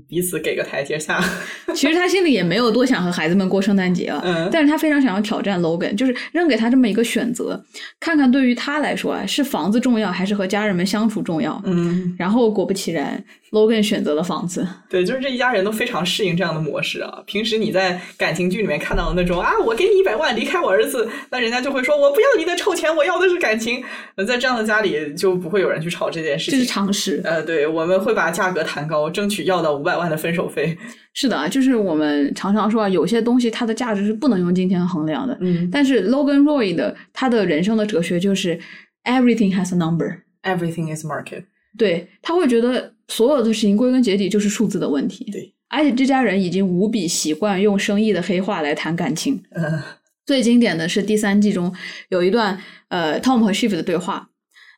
[0.09, 1.25] 彼此给个台阶下。
[1.75, 7.65] 其实他心里也没有多想和孩子们过圣诞节啊，嗯但是他非常想要挑战 Logan，就是扔给他这么一个选择，
[8.01, 11.61] 看看对于他来说啊，是房子重要还是和家人们相处重要。
[11.65, 14.67] 嗯，然后果不其然，Logan 选择的房子。
[14.89, 17.23] 对，就是这一家人都非常适应这样的模式啊。
[17.27, 23.83] 平时你在感情剧里面看到的那种啊，我给你一百万离开我儿子，那人家就会说我不要你的臭钱，我要的是感情。
[24.17, 26.59] 那在这样的家里就不会有人去吵这件事情。
[26.59, 30.77] 这是常识，呃，对，我们会把价格谈高，争取要到五百万的分手费。
[31.15, 35.37] 是的啊，就是我们常常说啊，有些东西它的价值是不能用金钱衡量的。
[35.43, 38.59] 嗯但是 Logan Roy 的他的人生的哲学就是
[39.05, 41.45] everything has a number，，everything is market。
[41.77, 45.25] 对他会觉得所有的事情归根结底就是数字的问题。
[45.31, 49.43] 对，而且这家人已经无比习惯用生意的黑话来谈感情。
[49.51, 49.81] 嗯
[50.25, 51.75] 最经典的是第三季中
[52.09, 52.57] 有一段
[52.89, 54.29] 呃 Tom 和 Shiv 的对话。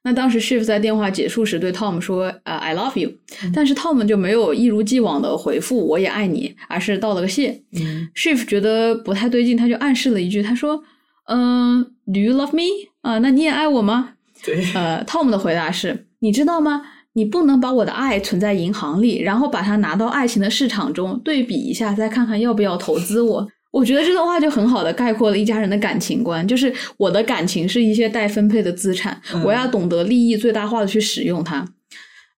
[0.03, 3.13] 那当时 Shiv 在电话结束时对 Tom 说：“呃，I love you。”
[3.55, 7.63] 但是 Tom 就没有一如既往的回复“我也爱你”，而是道了个谢。
[7.73, 10.83] 嗯 Shiv 觉得不太对劲，他就暗示了一句，他说
[11.29, 12.91] ：“嗯、d o you love me？
[13.03, 14.15] 啊、那你也爱我吗？”
[14.45, 16.83] 对，呃，Tom 的回答是：你知道吗？
[17.15, 23.49] 你不能把我的爱存在银行里，然后把它拿到爱情的市场中对比一下，再看看要不要投资我。
[23.71, 31.67] 我觉得这段话就很好的概括了一家人的感情观，就是我的感情是一些待分配的资产，嗯我要懂得利益最大化的去使用它。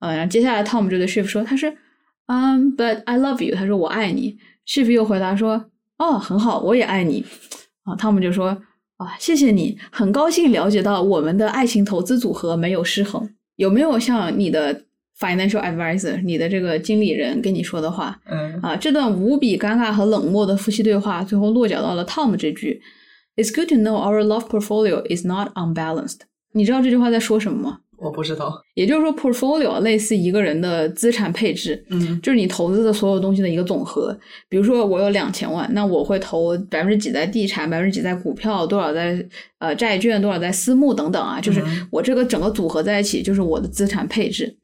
[0.00, 1.70] 呃，然后接下来 Tom 就对 Shiv 说，他说，
[2.26, 4.36] 嗯、b u t I love you，他说我爱你。
[4.66, 5.66] Shiv 又回答说，
[5.98, 7.24] 哦，很好，我也爱你。
[7.84, 8.48] 啊，Tom 就说，
[8.96, 13.30] 啊，谢谢你，很高兴了解到我们的爱情投资组合没有失衡。
[13.56, 14.82] 有没有像你的
[15.18, 18.76] financial advisor，你的这个经理人跟你说的话嗯啊？
[18.76, 22.82] 这段无比尴尬和冷漠的夫妻对话，最后落脚到了 Tom 这句
[23.36, 26.20] ：“It's good to know our love portfolio is not unbalanced。”
[26.52, 27.80] 你知道这句话在说什么吗？
[27.98, 28.62] 我不知道。
[28.74, 34.16] 也就是说，portfolio 类似一个人的资产配置，嗯就是你投资的所有东西的一个总和。
[34.48, 39.24] 比如说，我有两千万，那我会投百分之几在地产，百分之几在股票，多少在
[39.58, 41.40] 呃债券，多少在私募等等啊。
[41.40, 44.56] 就是嗯我这个整个组合在一起，就是我的资产配置。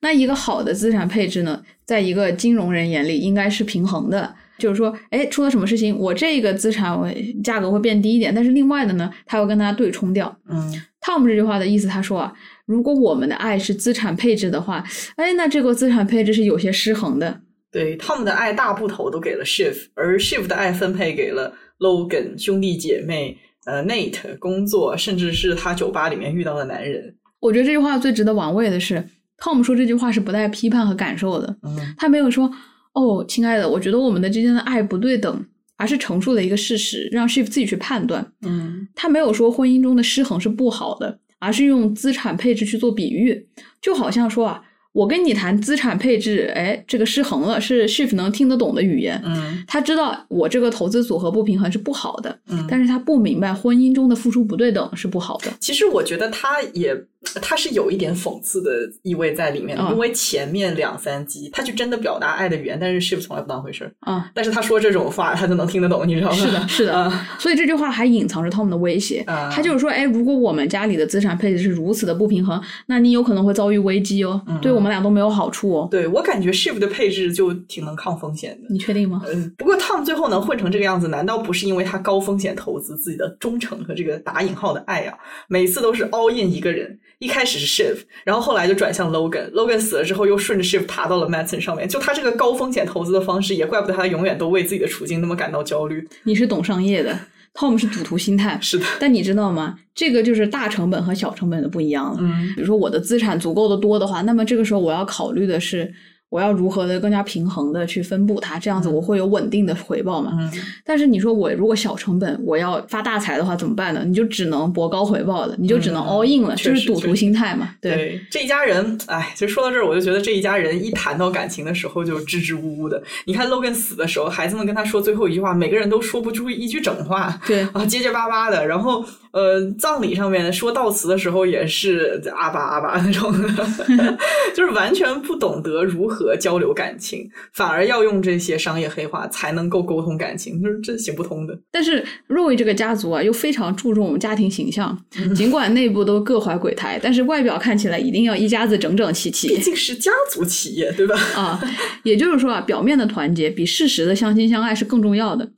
[0.00, 4.34] 那一个好的资产配置呢，在一个金融人眼里应该是平衡的。
[4.58, 6.98] 就是说，哎，出了什么事情，我这个资产
[7.44, 10.36] 价格会变低一点，但是另外的呢，它会跟它对冲掉。
[10.48, 12.32] 嗯 Tom 这句话的意思，他说啊，
[12.68, 14.84] 如果我们的爱是资产配置的话，
[15.16, 17.40] 哎，那这个资产配置是有些失衡的。
[17.72, 27.16] 对，Tom 的爱大部头都给了 Shift，而 Shift 的爱分配给了 Logan 兄弟姐妹、呃 Nate 工作，甚至是他酒吧里面遇到的男人。
[27.40, 29.02] 我觉得这句话最值得玩味的是
[29.38, 32.50] ，Tom 说这句话是不带批判和感受的，嗯他没有说
[32.92, 35.44] 哦，亲爱的，我觉得我们的之间的爱不对等，
[35.76, 38.32] 而是陈述了一个事实，让 Shift 自己去判断。
[38.42, 43.46] 嗯他没有说婚姻中的失衡是不好的，而是用资产配置去做比喻，
[43.80, 44.62] 就好像说啊，
[44.92, 49.20] 我跟你谈资产配置，哎，这个失衡了，是 Shift 能听得懂的语言。
[49.24, 52.66] 嗯他知道我这个投资组合不平衡是不好的，嗯。
[52.68, 55.52] 但是他不明白婚姻中的付出不对等是不好的。
[55.60, 56.94] 其实我觉得他也
[57.42, 58.70] 他是有一点讽刺的
[59.02, 63.92] 意味在里面的，嗯因为前面两三集他就真的表达爱的语言，但是 Shiv 从来不当回事儿。
[64.00, 66.36] 啊，但是他说这种话，他就能听得懂，你知道吗？
[66.36, 66.94] 是的，是的。
[66.94, 69.24] 啊所以这句话还隐藏着 Tom 的威胁。
[69.26, 75.88] 啊他就是说，哎，如果我们家里的资产配置是如此的不平衡，那你有可能会遭遇危机哦，嗯对我们俩都没有好处哦。
[75.90, 78.68] 对我感觉 Shiv 的配置就挺能抗风险的。
[78.70, 79.22] 你确定吗？
[79.26, 85.18] 嗯，不过 Tom 最后能混成这个样子，难道不是因为他高风险投资自己的忠诚和这个打引号的爱啊？
[85.48, 91.88] 每次都是 all in 一个人，一开始是 Shiv，然后后来就转向 Logan，Logan 死了之后又顺着 Shiv 爬到了 Matson 上面。
[91.88, 96.06] 就他这个高风险投资的方式，也怪不得他永远都为自己的处境那么感到焦虑。
[96.22, 97.18] 你是懂商业的
[97.54, 98.58] ，Tom 是赌徒心态。
[98.62, 99.78] 是的，但你知道吗？
[99.94, 102.18] 这个就是大成本和小成本的不一样了。
[102.20, 105.92] 嗯比如说我的资产足够的多的话，那么这个时候我要考虑的是，
[106.30, 110.32] 我要如何的更加平衡的去分布它，这样子我会有稳定的回报嘛。
[110.38, 110.50] 嗯，
[110.84, 114.02] 但是你说我如果小成本，我要发大财的话怎么办呢？
[114.06, 117.70] 你就只能博高回报了，你就只能嗯 all in 了，就是赌徒心态嘛。
[117.80, 123.02] 对，对这一家人，哎，其实说到这儿，我就觉得这一家人一谈到感情的时候就支支吾吾的。
[123.24, 128.66] 你看 Logan 死的时候，孩子们跟他说最后一句话，每个人都说不出一句整话，对啊，结结巴巴的。
[128.66, 133.48] 然后呃，葬礼上面说悼词的时候也是阿巴阿巴那种的，
[134.54, 141.58] 就是完全不懂得如何交流感情，反而要用这些商业黑话才能够沟通感情，就是这行不通的。
[141.70, 149.60] 但是，Roy 这个家族啊，又非常注重家庭形象，嗯 尽管内部都各怀鬼胎，但是外表看起来一定要一家子整整齐齐毕。
[149.60, 151.16] 竟是家族企业，对吧？
[151.36, 151.60] 啊，
[152.02, 155.48] 也就是说啊，表面的团结比事实的相亲相爱是更重要的。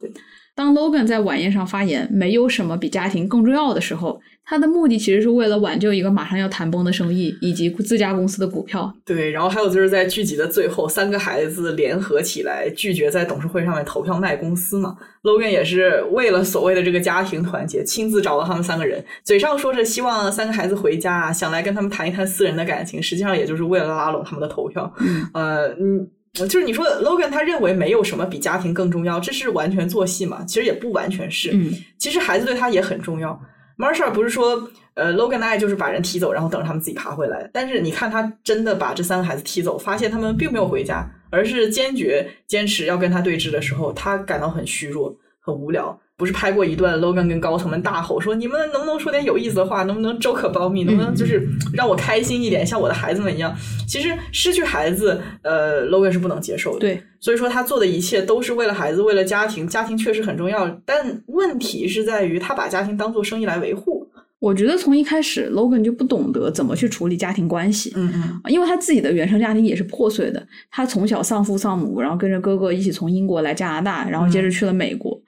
[0.55, 4.20] 当 Logan 在晚宴上发言“没有什么比家庭更重要的时候”，
[4.51, 8.93] 他的目的其实是为了挽救一个马上要谈崩的生意以及自家公司的股票。
[9.07, 14.97] 对，然后还有就是在剧集的最后，三个孩子联合起来拒绝在董事会上面投票卖公司嘛。
[15.23, 24.93] Logan 也是为了所谓的这个家庭团结，亲自找到他们三个人，嘴上说着希望三个孩子回家啊，想来跟他们谈一谈私人的感情，实际上也就是为了拉拢他们的投票。
[24.99, 26.09] 嗯呃，嗯。
[26.33, 30.45] 就是你说 Logan 他认为没有什么比家庭更重要，这是完全做戏嘛？
[30.45, 31.51] 其实也不完全是。
[31.53, 33.41] 嗯，其实孩子对他也很重要。
[33.81, 37.48] Marsha 不是说，呃，Logan 的爱就是把人踢走，然后等着他们自己爬回来。
[37.51, 45.98] 但是你看他真的把这三个孩子踢走，发现他们并没有回家，而是坚决坚持要跟他对峙的时候，他感到很虚弱、很无聊。
[46.21, 49.85] 不是拍过一段 Logan 跟高层们大吼说：“你们能不能说点有意思的话？
[49.85, 50.85] 能不能 joke about me？
[50.85, 53.57] 能不能就是让我开心一点，像我的孩子们一样？”
[53.89, 56.81] 其实失去孩子，呃，Logan 是不能接受的。
[56.81, 59.67] 对，所以说他做的一切都是为了孩子，为了家庭。
[59.67, 64.07] 家庭确实很重要，但问题是在于他把家庭当做生意来维护。
[64.41, 67.93] 我觉得从一开始，Logan 就不懂得怎么去处理家庭关系。
[67.95, 75.21] 嗯嗯因为他自己的原生家庭也是破碎的，他从小丧父丧母，然后跟着哥哥一起从英国来加拿大，然后接着去了美国。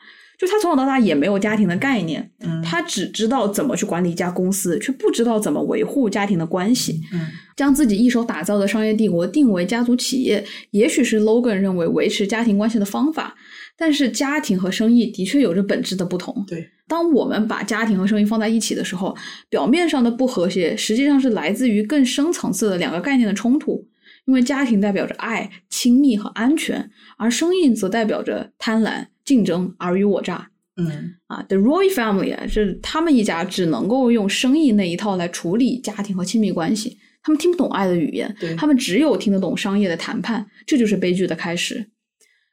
[0.43, 7.01] 就他从小到大也没有家庭的概念，嗯他只知道怎么去管理一家公司，却不知道怎么维护家庭的关系。
[7.12, 13.36] 嗯将自己一手打造的商业帝国定为家族企业，也许是 Logan 认为维持家庭关系的方法。
[13.77, 16.44] 但是家庭和生意的确有着本质的不同。
[16.48, 19.16] 对，当我们把家庭和生意放在一起的时候，
[19.48, 23.86] 表面上的不和谐，实际上是来自于更深层次的两个概念的冲突。
[24.24, 30.49] 因为家庭代表着爱、亲密和安全，而生意则代表着贪婪、竞争、尔虞我诈。
[30.77, 41.86] 嗯啊，The Roy Family 啊，这他们一家只能够用生意那一套来处理家庭和亲密关系，他们听不懂爱的语言，他们只有听得懂商业的谈判，这就是悲剧的开始。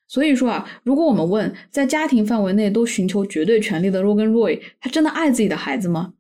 [0.06, 6.14] 所以说啊，如果我们问在家庭范围内都寻求绝对权利的 Rogan Roy，他真的爱自己的孩子吗？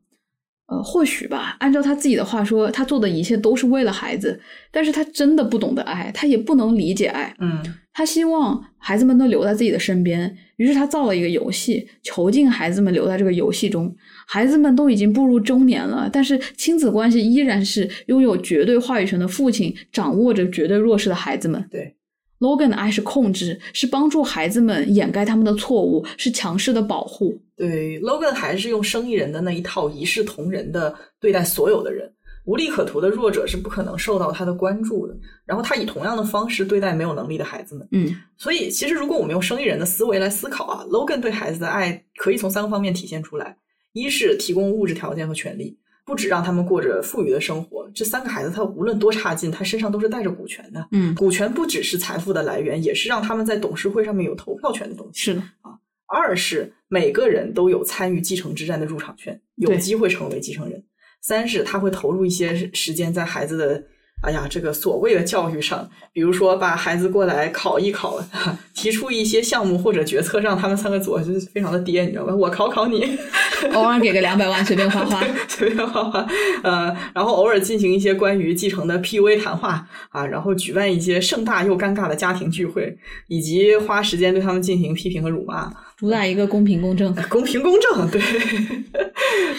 [0.68, 1.58] 呃，或许吧。
[1.60, 4.40] 按照他自己的话说，他做的一切都是为了孩子，
[4.72, 7.36] 但是他真的不懂得爱，他也不能理解爱。
[7.40, 7.62] 嗯
[8.00, 13.94] 他希望孩子们都留在自己的身边，于是他造了一个游戏，囚禁孩子们留在这个游戏中。
[14.26, 21.62] 孩子们都已经步入中年了，但是亲子关系依然是拥有绝对话语权的父亲掌握着绝对弱势的孩子们。
[21.70, 21.94] 对
[22.40, 27.38] ，Logan 的爱是控制，是帮助孩子们掩盖他们的错误，是强势的保护。
[27.58, 32.10] 对，Logan 还是用生意人的那一套一视同仁的对待所有的人，
[32.45, 35.16] 无利可图的弱者是不可能受到他的关注的。
[35.45, 37.88] 然后他以同样的方式对待没有能力的孩子们。
[37.91, 43.57] 嗯，所以其实如果我们用生意人的思维来思考啊，Logan 对孩子的爱可以从三个方面体现出来：
[43.94, 45.78] 一是提供物质条件和权利。
[46.06, 50.88] 不止让他们过着富裕的生活，这三个孩子他无论多差劲，他身上都是带着股权的。
[50.91, 55.22] 嗯，股权不只是财富的来源，也是让他们在董事会上面有投票权的东西。
[55.22, 55.78] 是的啊。
[56.07, 60.84] 二是每个人都有参与继承之战的入场券，有机会成为继承人。
[61.22, 63.84] 三是他会投入一些时间在孩子的。
[64.22, 68.22] 哎呀，这个所谓的教育上，比如说把孩子过来考一考，
[68.76, 72.36] 提出一些项目或者决策让他们三个做，就是非常的爹，你知道吧？
[72.36, 73.18] 我考考你，
[73.74, 76.28] 偶尔给个两百万随便花花， 随便花花，
[76.64, 82.98] 呃，然后偶尔进行一些关于继承的 PUA 谈话啊，然后举办一些盛大又尴尬的家庭聚会，
[83.28, 88.10] 以及花时间对他们进行批评和辱骂，主打一个公平公正，公平公正。
[88.12, 88.22] 对，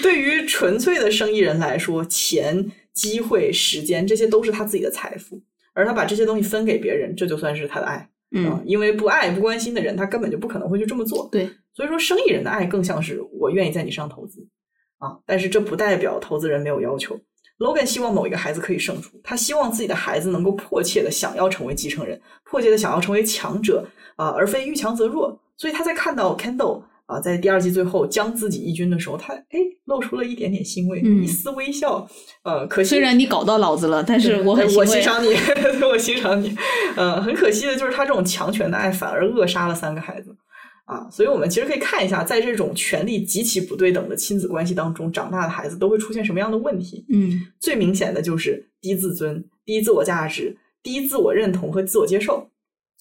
[0.03, 2.71] 对于纯粹的生意人来说，钱。
[2.93, 5.41] 机会、时间，这些都是他自己的财富，
[5.73, 8.09] 而他把这些东西分给别人，这就算是他的爱。
[8.33, 11.29] 嗯，因为不爱、不关心的人，他根本就不可能会去这么做。
[11.33, 14.47] 对，所以说，生意人的爱更像是我愿意在你身上投资
[14.99, 17.19] 啊，但是这不代表投资人没有要求。
[17.59, 23.87] Logan 希望某一个孩子可以胜出，他希望自己的孩子能够迫切的想要成为继承人，迫切的想要成为强者
[24.17, 25.41] 啊，而非遇强则弱。
[25.57, 26.83] 所以他在看到 Kendall。
[27.11, 32.09] 啊，在第二季最后将自己一军的时候，他哎露出了一点点欣慰，一丝微笑。
[32.45, 35.35] 呃，可惜虽然你搞到老子了，但是我很我欣赏你，
[35.83, 36.57] 我欣赏你。
[36.95, 40.37] 呃，很可惜的就是他这种强权的爱反而扼杀了三个孩子
[40.85, 41.09] 啊。
[41.11, 47.05] 所以我们其实可以看一下，在这种权力极其不对等的亲子关系当中长大的孩子都会出现什么样的问题。
[47.13, 52.50] 嗯，最明显的就是低自尊、低自我价值、低自我认同和自我接受。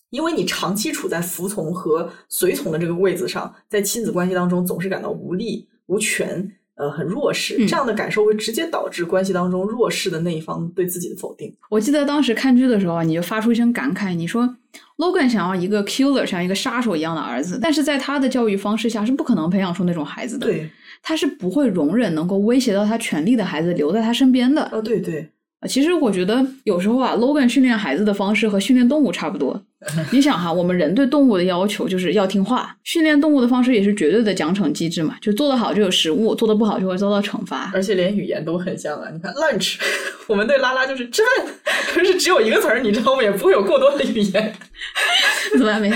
[0.10, 11.54] 因为你长期处在服从和随从的这个位子上，在亲子关系当中总是感到无力、无权，呃，很弱势，这样的感受会直接导致关系当中弱势的那一方对自己的否定。
[11.70, 14.56] 我记得当时看剧的时候啊，你就发出一声感慨，你说
[14.98, 20.48] Logan 想要一个 killer，像一个杀手一样的儿子，但是在他的教育方式下是不可能培养出那种孩子的。
[20.48, 20.70] 对，
[21.04, 24.68] 他是不会容忍能够威胁到他权利的孩子留在他身边的。
[24.72, 25.30] 哦，对对。
[25.68, 29.62] 其实我觉得有时候啊，Logan 训练孩子的方式和训练动物差不多。
[30.12, 37.72] 你想哈，我们人对动物的要求就是要听话，训练动物的方式也是绝对的奖惩机制嘛，就做得好就有食物，做得不好就会遭到惩罚。
[37.74, 39.78] 而且连语言都很像啊，你看 lunch，
[40.28, 41.46] 我们对拉拉就是吃饭，
[41.94, 43.24] 可是只有一个词儿，你知道吗？
[43.24, 44.54] 也不会有过多的语言。
[45.58, 45.90] 怎么没？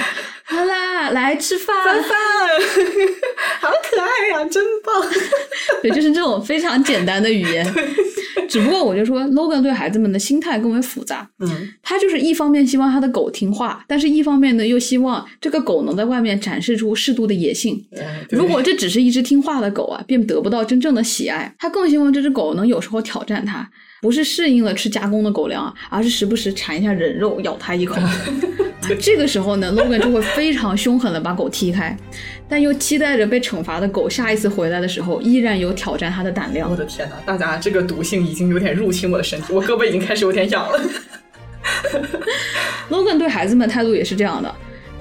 [0.53, 2.09] 拉拉来吃饭，饭饭，
[3.59, 5.09] 好可爱呀，真棒。
[5.81, 7.65] 对，就是这种非常简单的语言。
[8.49, 11.27] 只不过我就说，Logan 对孩子们的心态更为复杂。
[11.39, 17.84] 嗯，他就是一方面希望他的狗听话，但是一方面呢又希望这个狗能在外面展示出适度的野性。
[18.30, 21.53] 如果这只是一只听话的狗啊，便得不到真正的喜爱。
[21.57, 23.67] 他更希望这只狗能有时候挑战他，
[24.03, 27.95] 不是适应了吃加工的狗粮，而是时不时馋一下人肉，咬它一口。
[28.99, 31.95] 这个时候呢，Logan 就会非常凶狠的把狗踢开。
[32.49, 36.69] 但又期待着被惩罚的狗下一次回来的时候，依然有挑战它的胆量。
[36.69, 40.81] 我的天哪，大家这个毒性已经有点入侵我的身体，我胳膊已经开始有点痒了。
[42.91, 44.53] Logan 对孩子们态度也是这样的。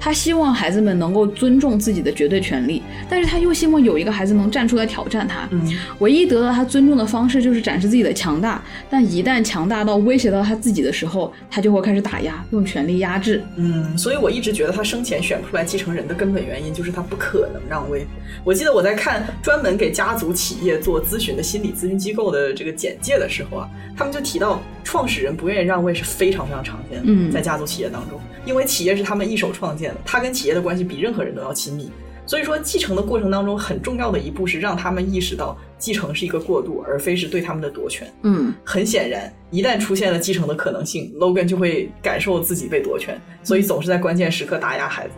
[0.03, 5.47] 他希望孩子们能够尊重自己的绝对权利，但是他又希望有一个孩子能站出来挑战他。
[5.51, 13.41] 嗯，唯一得到他尊重的方式就是展示自己的强大，但一旦强大到威胁到他自己的时候，他就会开始打压，用权力压制。
[13.55, 18.05] 嗯，所以我一直觉得他生前选不出来继承人的根本原因就是他不可能让位。
[18.43, 27.03] 我记得我在看专门给家族企业做咨询的心理咨询机构的这个简介的时候啊，他们就提到创始人不愿意让位是非常非常常见的。
[27.05, 29.97] 嗯，在家族企业当中，因为企业是他们一手创建的。
[30.05, 31.89] 他跟企业的关系比任何人都要亲密，
[32.25, 38.11] 所以说继承的过程当中很重要的一步是让他们意识到继承是一个过渡，而非是对他们的夺权。
[38.23, 45.13] 嗯，很显然，一旦出现了继承的可能性，Logan 就会感受自己被夺权，所以总是在关键时刻打压孩子。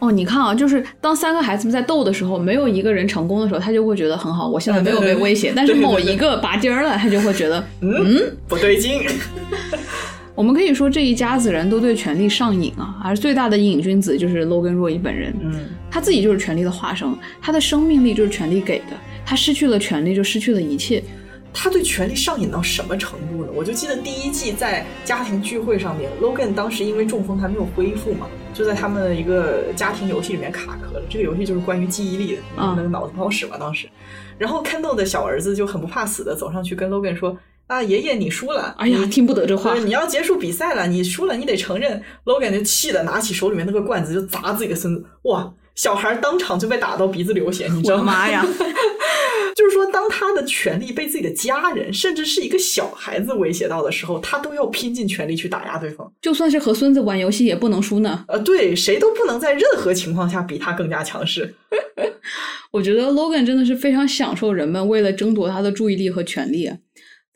[0.00, 5.52] 哦，你看啊，就是当三个孩子们在斗的时候，没有一个人成功的时候，他就会觉得很好，我现在没有被威胁。
[5.56, 9.02] 但是某一个拔尖儿了，他就会觉得嗯 不对劲。
[10.38, 15.34] 我们可以说这一家子人都对权力上瘾啊，而最大的瘾君子就是 Logan 若伊本人。
[15.42, 17.12] 嗯，他自己就是权力的化身，
[17.42, 18.96] 他的生命力就是权力给的，
[19.26, 21.02] 他失去了权力就失去了一切。
[21.52, 23.50] 他对权力上瘾到什么程度呢？
[23.52, 31.02] 我就记得第一季在家庭聚会上面，Logan 当时因为中风还没有恢复嘛，就在他们的一个家庭游戏里面卡壳了。
[31.10, 33.88] 这个游戏就是关于记忆力的，那个脑子不好使嘛当时。
[34.38, 37.36] 然后 Kendall 的小儿子就很不怕死的走上去跟 Logan 说。
[37.68, 39.84] 啊，爷爷你输了，哎呀，听不得这话对，。
[39.84, 42.02] 你要结束比赛了，你输了，你得承认。
[42.24, 45.52] Logan 就气的拿起手里面那个罐子就砸自己的孙子，哇！
[45.74, 48.04] 小孩当场就被打到鼻子流血，你知道吗？
[48.04, 48.44] 妈呀！
[49.54, 56.10] 就是说，当他的权利被自己的家人，甚至是一个小孩子威胁到的时候，他都要拼尽全力去打压对方。
[56.20, 58.24] 就算是和孙子玩游戏也不能输呢。
[58.26, 61.54] 呃，对，谁都不能在任何情况下比他更加强势。
[62.72, 66.76] 我觉得 Logan 真的是非常享受人们为了争夺他的注意力和权利啊，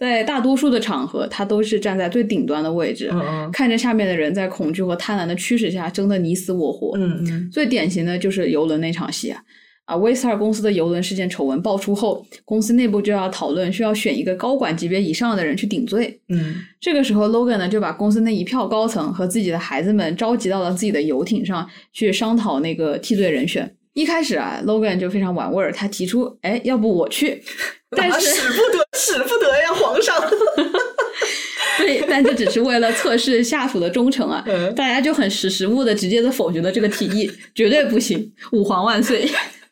[0.03, 6.99] 在大多数的场合，他都是站在最顶端的位置，嗯嗯看着下面的人在恐惧和贪婪的驱使下争得你死我活。
[6.99, 9.41] 嗯嗯最典型的就是游轮那场戏啊。
[9.85, 16.21] 啊，威斯尔公司的游轮事件丑闻爆出后，公司内部就要讨论需要选一个高管级别以上的人去顶罪。
[16.31, 23.73] 嗯这个时候，Logan 呢就把公司那一票高层和自己的孩子们召集到了自己的游艇上去商讨那个替罪人选。
[23.95, 27.41] 一开始啊，Logan 就非常玩味儿，他提出，哎，要不我去？
[27.97, 30.19] 但啊是，使不得，使不得呀，皇上。
[31.79, 34.43] 对，但这只是为了测试下属的忠诚啊。
[34.47, 39.29] 嗯大家就很识时务的直接的否决了这个提议，绝对不行，吾皇万岁。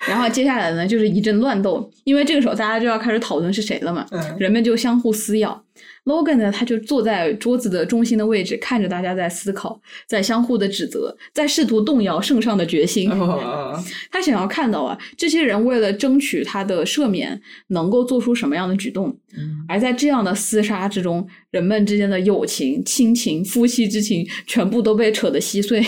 [0.09, 5.65] 然后接下来呢，就是一阵乱斗，因为这个时候大家就要开始讨论是谁了嘛，嗯人们就相互撕咬。
[6.05, 13.11] Logan 呢，他就坐在桌子的中心的位置，看着大家在思考，在相互的指责，在试图动摇圣上的决心。
[13.11, 13.79] 哦
[14.11, 19.15] 他想要看到啊，这些人为了争取他的赦免，能够做出什么样的举动。
[19.37, 25.85] 嗯而在这样的厮杀之中，人们之间的友情、亲情、夫妻之情，全部都被扯得稀碎。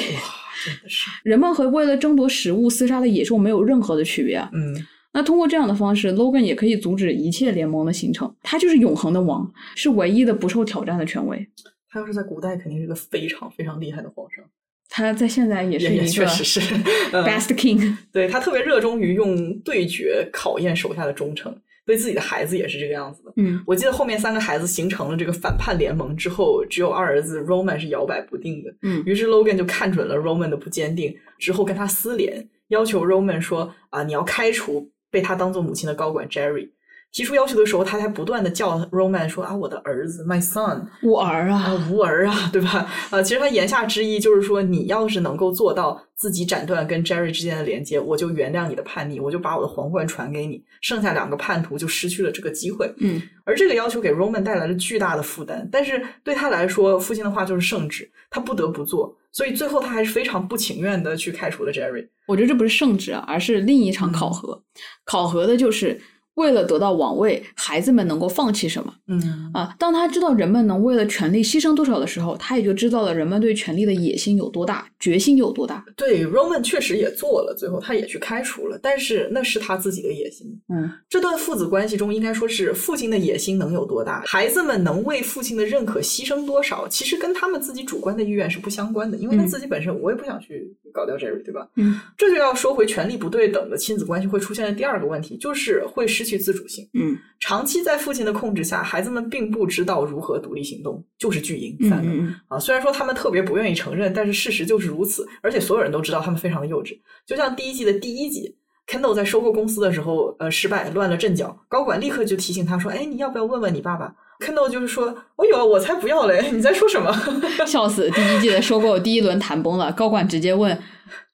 [0.65, 4.51] 真的是，人们和为了争夺食物厮杀的野兽没有任何的区别啊。
[4.53, 8.35] 嗯那通过这样的方式，Logan 也可以阻止一切联盟的形成。
[8.43, 11.47] 他就是永恒的王，是唯一的不受挑战的权威。
[11.91, 14.43] 他要是在古代，肯定是个非常非常厉害的皇上，
[14.89, 16.61] 他在现在也是一个确实是。
[17.13, 17.95] 嗯 best king。
[18.11, 23.33] 对他特别热衷于用对决考验手下的忠诚，对自己的孩子也是这个样子的。
[23.37, 28.75] 嗯我记得后面三个孩子形成了这个反叛联盟之后，只有二儿子 Roman 是摇摆不定的。
[28.83, 36.71] 嗯于是 Logan 就看准了 Roman 的不坚定，之后跟他撕联，要求 Roman 说啊，你要开除被他当做母亲的高管 Jerry。
[37.13, 42.91] 提出要求的时候，他还不断的叫 Roman 说啊，我的儿子，my son，我儿啊，啊，无儿啊， 对吧？
[43.11, 52.91] 啊，其实他言下之意就是说，你要是能够做到自己斩断跟 Jerry 之间的连接，我就原谅你的叛逆，我就把我的皇冠传给你，剩下两个叛徒就失去了这个机会。
[52.99, 62.07] 嗯而这个要求给 Roman 带来了巨大的负担，但是对他来说，父亲的话就是圣旨，他不得不做，所以最后他还是非常不情愿的去开除了 Jerry。
[62.27, 64.63] 我觉得这不是圣旨啊，而是另一场考核。
[65.05, 66.01] 考核的就是
[66.35, 69.75] 为了得到王位，孩子们能够放弃什么嗯啊？
[69.79, 75.85] 当他知道人们能为了权力牺牲多少的时候，他也就知道了人们对权力的野心有多大，决心有多大。
[75.95, 80.47] 对，Roman 确实也做了，最后他也去开除了，但是那是他自己的野心。
[80.69, 89.19] 嗯这段父子关系中，应该说是父亲的野心能有多大，孩子们能为父亲的认可牺牲多少，其实跟他们自己主观的意愿是不相关的。
[89.19, 91.69] 因为他嗯自己本身，我也不想去搞掉 Jerry，对吧？
[91.77, 96.89] 嗯这就要说回权力不对等的亲子关系会出现的第二个问题，就是会失去自主性。
[96.95, 102.09] 嗯长期在父亲的控制下，孩子们并不知道如何独立行动，就是巨婴嗯三个。
[102.09, 106.97] 嗯啊，虽然说他们特别不愿意承认，但是事实就是如此，而且所有人都知道他们非常的幼稚。
[107.27, 116.51] 就像第一季的第一集，Kendall 在收购公司的时候，呃，失败，乱了阵脚，高管立刻就提醒他说：“哎，你要不要问问你爸爸？”Kendall 就是说：“我有，我才不要嘞！
[116.53, 118.09] 你在说什么嗯， 笑死！
[118.11, 120.77] 第一季的收购第一轮谈崩了，高管直接问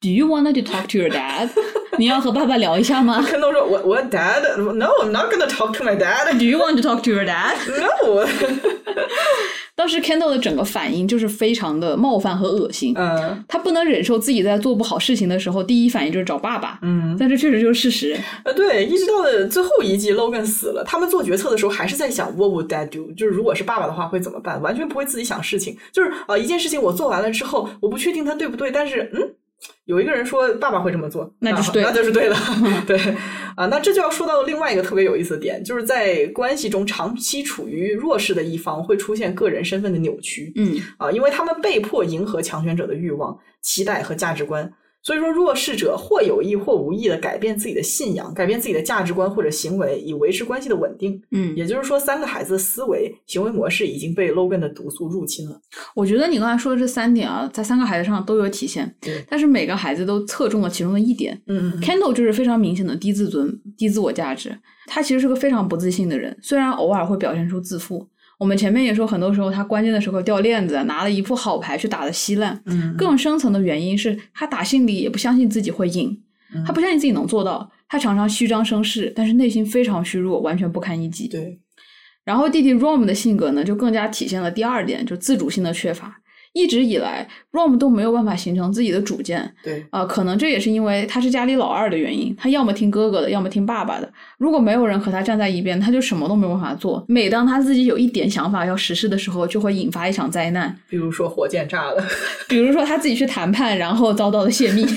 [0.01, 1.51] ：“Do you want to talk to your dad？”
[1.99, 3.21] 你要和爸爸聊一下吗？
[3.29, 6.39] Kendall 说：“我我 dad，no，I'm not gonna talk to my dad。
[6.39, 8.27] ？Do you want to talk to your dad？” No，
[9.75, 12.95] 当时 Kendall 的整个反应就是非常的冒犯和恶心。
[12.97, 16.79] 嗯他不能忍受自己在做不好事情的时候，第一反应就是找爸爸。
[16.83, 18.17] 嗯，但这确实就是事实。
[18.45, 23.13] 呃，对，一直到了最后一季，Logan 死了，他们做决策的时候还是在想 What would Dad do？
[23.13, 24.61] 就是如果是爸爸的话会怎么办？
[24.61, 25.77] 完全不会自己想事情。
[25.93, 29.31] 就是啊、呃一件事情我做完了之后，我不确定它对不对，但是嗯，
[29.87, 32.37] 有一个人说爸爸会这么做，那就是对的那就是对的。
[32.87, 32.99] 对
[33.57, 40.53] 啊，那这就要说到另外一个特别有意思的点，就是在关系中长期处于弱势的一方会出现个人身份的扭曲。
[40.57, 44.73] 嗯啊，因为他们被迫迎合强权者的欲望、期待和价值观。
[45.09, 51.19] 所以说，弱势者或有意或无意的改变自己的信仰，改变自己的价值观或者行为，以维持关系的稳定。
[51.31, 55.59] 嗯，也就是说，三个孩子的思维、行为模式已经被 Logan 的毒素入侵了。
[55.95, 58.95] 我觉得你刚才说的这三点啊，在三个孩子上都有体现，
[59.27, 61.41] 但是每个孩子都侧重了其中的一点。
[61.47, 64.55] 嗯嗯 Kendall 就是非常明显的低自尊、低自我价值，
[64.87, 68.07] 他其实是个非常不自信的人，虽然偶尔会表现出自负。
[68.39, 72.59] 我们前面也说，很多时候他关键的时候掉链子，拿了一副好牌去打的稀烂。
[72.67, 76.17] 嗯更深层的原因是他打心里也不相信自己会赢，
[76.55, 81.27] 嗯他不相信自己能做到，他常常虚张声势，但是内心非常虚弱，完全不堪一击。
[81.27, 81.59] 对，
[82.25, 86.21] 然后弟弟 Rom 的性格呢，就更加体现了第二点，就自主性的缺乏。
[86.59, 89.55] 一直以来，Rom 都没有办法形成自己的主见。
[89.63, 94.13] 对啊、可能这也是因为他是家里老二的原因，他要么听哥哥的，要么听爸爸的。
[94.39, 97.05] 如果没有人和他站在一边，他就什么都没有办法做。
[97.07, 100.77] 每当他自己有一点想法要实施的时候，就会引发一场灾难。
[100.89, 102.05] 比如说火箭炸了，
[102.49, 104.85] 比如说他自己去谈判，然后遭到了泄密。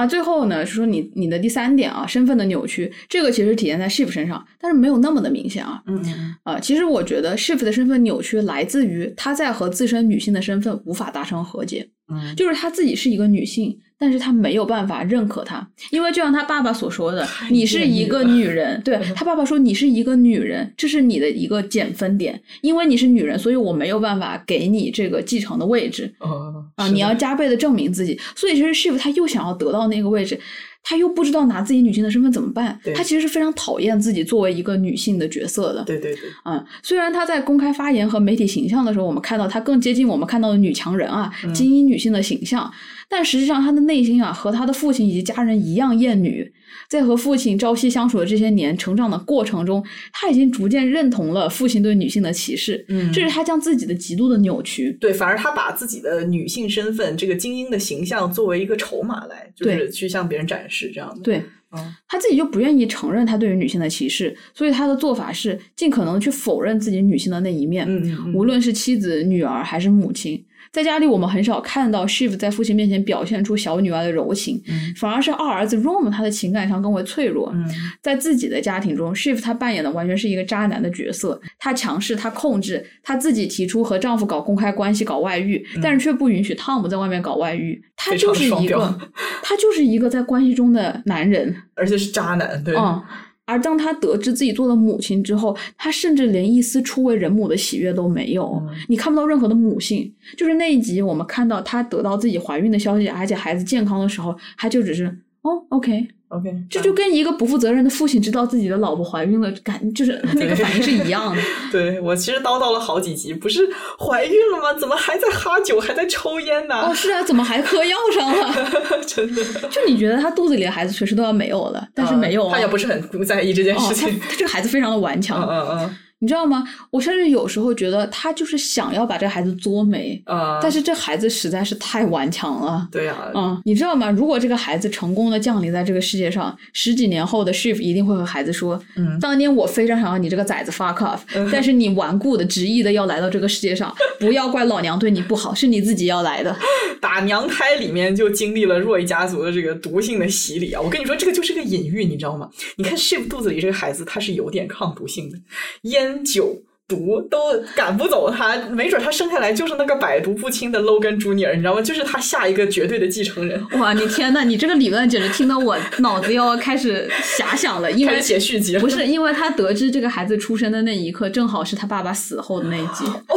[0.00, 5.82] 啊，最后呢是说你你的第三点啊，身份的扭曲，这个其实体现在 Shift 身上，但是没有那么的明显啊。
[5.86, 6.02] 嗯
[6.42, 18.20] 啊，其实我觉得 Shift 的身份扭曲来自于他在和自身女性的身份无法达成和解，嗯，就是她自己是一个女性，但是她没有办法认可她，因为就像她爸爸所说的，你是一个。
[18.30, 26.14] 女人，对她爸爸说你是一个女人，这是你的一个减分点，因为你是女人，所以我没有办法给你这个继承的位置。
[26.20, 28.18] 哦啊，你要加倍的证明自己。
[28.36, 30.38] 所以其实 Shiv 他又想要得到那个位置，
[30.82, 32.92] 他又不知道拿自己女性的身份怎么办对。
[32.94, 35.84] 他其实是非常讨厌自己作为一个女性的角色的。
[35.84, 42.70] 对对对，嗯，虽然他在公开发言和媒体形象的时候，我们看到他更接近我们看到的女强人啊、嗯精英女性的形象，
[43.10, 46.50] 但实际上他的内心啊和他的父亲以及家人一样厌女。
[46.88, 52.84] 在和父亲朝夕相处的这些年成长的过程中，他已经逐渐认同了父亲对女性的歧视。
[52.88, 54.96] 嗯这是他将自己的极度的扭曲。
[55.00, 61.42] 对，反而他把自己的女性身份、这个精英的形象作为一个筹码来，就是去向别人展示这样的。，对，
[61.76, 70.44] 嗯他自己就不愿意承认他对于女性的歧视，所以他的做法是尽可能地去否认自己女性的那一面，嗯无论是妻子、女儿还是母亲。
[70.72, 77.50] 在家里，我们很少看到 Shiv 在父亲面前表现出小女儿的柔情，嗯反而是二儿子 Rom 他的情感上更为脆弱。
[77.52, 77.64] 嗯
[78.00, 87.82] 在自己的家庭中，Shiv 他扮演的完全是一个渣男的角色，他强势，他控制，他自己提出和丈夫搞公开关系、搞外遇，但是却不允许 Tom 在外面搞外遇。
[87.96, 88.98] 他就是一个
[89.42, 91.54] 他就是一个在关系中的男人。
[91.74, 93.02] 而且是渣男，对，嗯，
[93.50, 98.62] 而当他得知自己做了母亲之后，他甚至连一丝初为人母的喜悦都没有。
[98.64, 100.12] 嗯你看不到任何的母性。
[100.36, 105.06] 就是那一集，我们看到她得到自己怀孕的消息，而且孩子健康的时候，他就只是
[105.42, 111.42] 哦，OK，OK，这就跟一个不负责任的父亲知道自己的老婆怀孕了，感就是 那个反应是一样的。
[111.72, 114.72] 对 我其实叨叨了好几集，不是怀孕了吗？
[114.78, 116.76] 怎么还在哈酒，还在抽烟呢？
[116.86, 118.54] 哦，是啊，怎么还嗑药上了？
[119.04, 122.54] 真的，就你觉得他肚子里的孩子随时都要没有了，但是没有啊。
[122.54, 124.20] 他也不是很在意这件事情。
[124.20, 125.42] 他这个孩子非常的顽强。
[125.42, 126.62] 嗯嗯你知道吗？
[126.90, 132.86] 我甚至有时候觉得他就是想要把这个孩子作没，嗯，啊，但是这孩子实在是太顽强了。
[132.92, 134.10] 对啊，嗯，你知道吗？
[134.10, 141.20] 如果这个孩子成功的降临在这个世界上，十几年后的 Shiv 一定会和孩子说：“嗯当年我非常想要你这个崽子 fuck off，、
[141.50, 146.54] 但是你顽固的、执意的要来到这个世界上，不要怪老娘对你不好，是你自己要来的。
[147.00, 150.80] 打娘胎里面就经历了若一家族的这个毒性的洗礼啊！
[150.80, 152.50] 我跟你说，这个就是个隐喻，你知道吗？
[152.76, 155.38] 你看 Shiv 肚子里这个孩子，他是有点抗毒性的，
[155.82, 156.62] 烟酒。
[156.90, 157.38] 毒都
[157.76, 161.80] 赶不走他，没准他生下来就是那个百毒不侵的 Logan Junior，你知道吗？
[161.80, 163.64] 就是他下一个绝对的继承人。
[163.78, 167.08] 哇，你天呐，你这个理论简直听得我脑子要开始
[167.38, 173.36] 遐想了，因为写续集了不是因为他得知这个孩子出生的那一刻，正好是他爸爸死后的那一集，哦，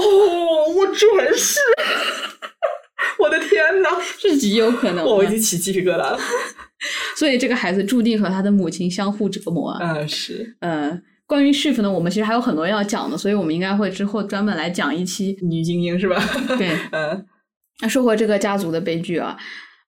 [0.75, 1.59] 我转世，
[3.19, 3.89] 我的天呐，
[4.19, 5.05] 是极有可能的。
[5.05, 6.19] 我已经起鸡皮疙瘩了。
[7.15, 9.79] 所以这个孩子注定和他的母亲相互折磨啊。
[9.95, 10.99] 嗯，是呃，
[11.33, 15.35] 关于 Shift 呢，我们其实还有很多要讲的，所以我们应该会之后专门来讲一期。
[15.41, 16.23] 女精英是吧？
[16.59, 17.25] 对，嗯
[17.81, 19.35] 那说回这个家族的悲剧啊，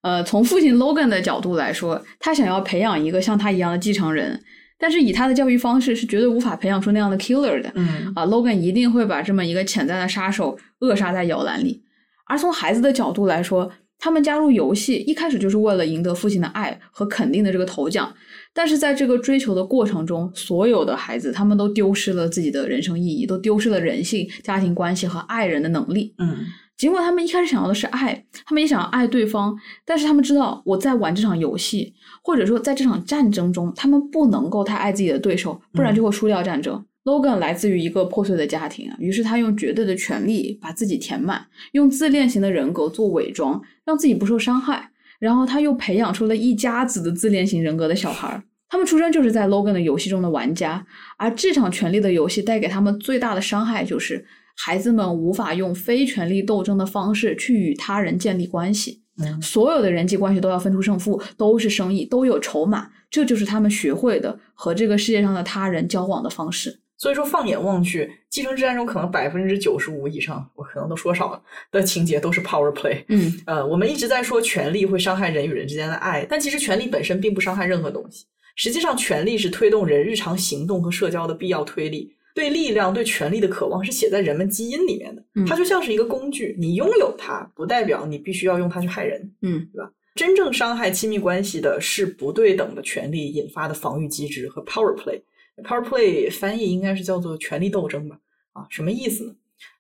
[0.02, 4.42] 呃，从父亲 Logan 的角度来说，他想要培养一个像他一样的继承人，
[4.80, 7.72] 但是以他的教育方式是绝对无法培养出那样的 killer 的。
[7.76, 11.84] 嗯啊，Logan 一定会把这么一个潜在的杀手扼杀在摇篮里。
[12.28, 18.12] 而从孩子的角度来说，他们加入游戏一开始就是为了赢得父亲的爱和肯定的这个头奖，
[18.56, 26.16] 但是在这个追求的过程中，所有的孩子他们都丢失了自己的人生意义，都丢失了人性、家庭关系和爱人的能力。
[26.18, 26.38] 嗯
[26.78, 36.84] 尽管他们一开始想要的是爱，他们也想要爱对方，但是他们知道我在玩这场游戏，或者说在这场战争中，他们不能够太爱自己的对手，不然就会输掉战争。
[37.06, 44.92] Logan 来自于一个破碎的家庭啊，于是他用绝对的权力把自己填满，用自恋型的人格做伪装，让自己不受伤害。
[45.26, 50.86] 然后他又培养出了一家子的自恋型人格的小孩儿，他们出生就是在 Logan 的游戏中的玩家，
[51.18, 54.26] 而这场权力的游戏带给他们最大的伤害就是。
[54.58, 66.80] 孩子们无法用非权力斗争的方式去与他人建立关系，嗯所有的人际关系都要分出胜负，都是生意，都有筹码，这就是他们学会的和这个世界上的他人交往的方式。
[66.98, 71.42] 所以说，放眼望去，《继承之战》中可能百分之九十五以上，我可能都说少了
[71.72, 73.04] 的情节都是 power play。
[73.10, 78.26] 嗯，呃，我们一直在说权力会伤害人与人之间的爱，但其实权力本身并不伤害任何东西。
[78.56, 82.16] 实际上，权力是推动人日常行动和社交的必要推力。
[82.34, 89.22] 对力量、对权力的渴望是写在人们基因里面的，嗯它就像是一个工具，你拥有它，不代表你必须要用它去害人。
[89.42, 95.22] 嗯对吧真正伤害亲密关系的是不对等的权利引发的防御机制和 power play。
[95.64, 98.18] Power play 翻译应该是叫做权力斗争吧？
[98.54, 99.34] 啊，什么意思呢？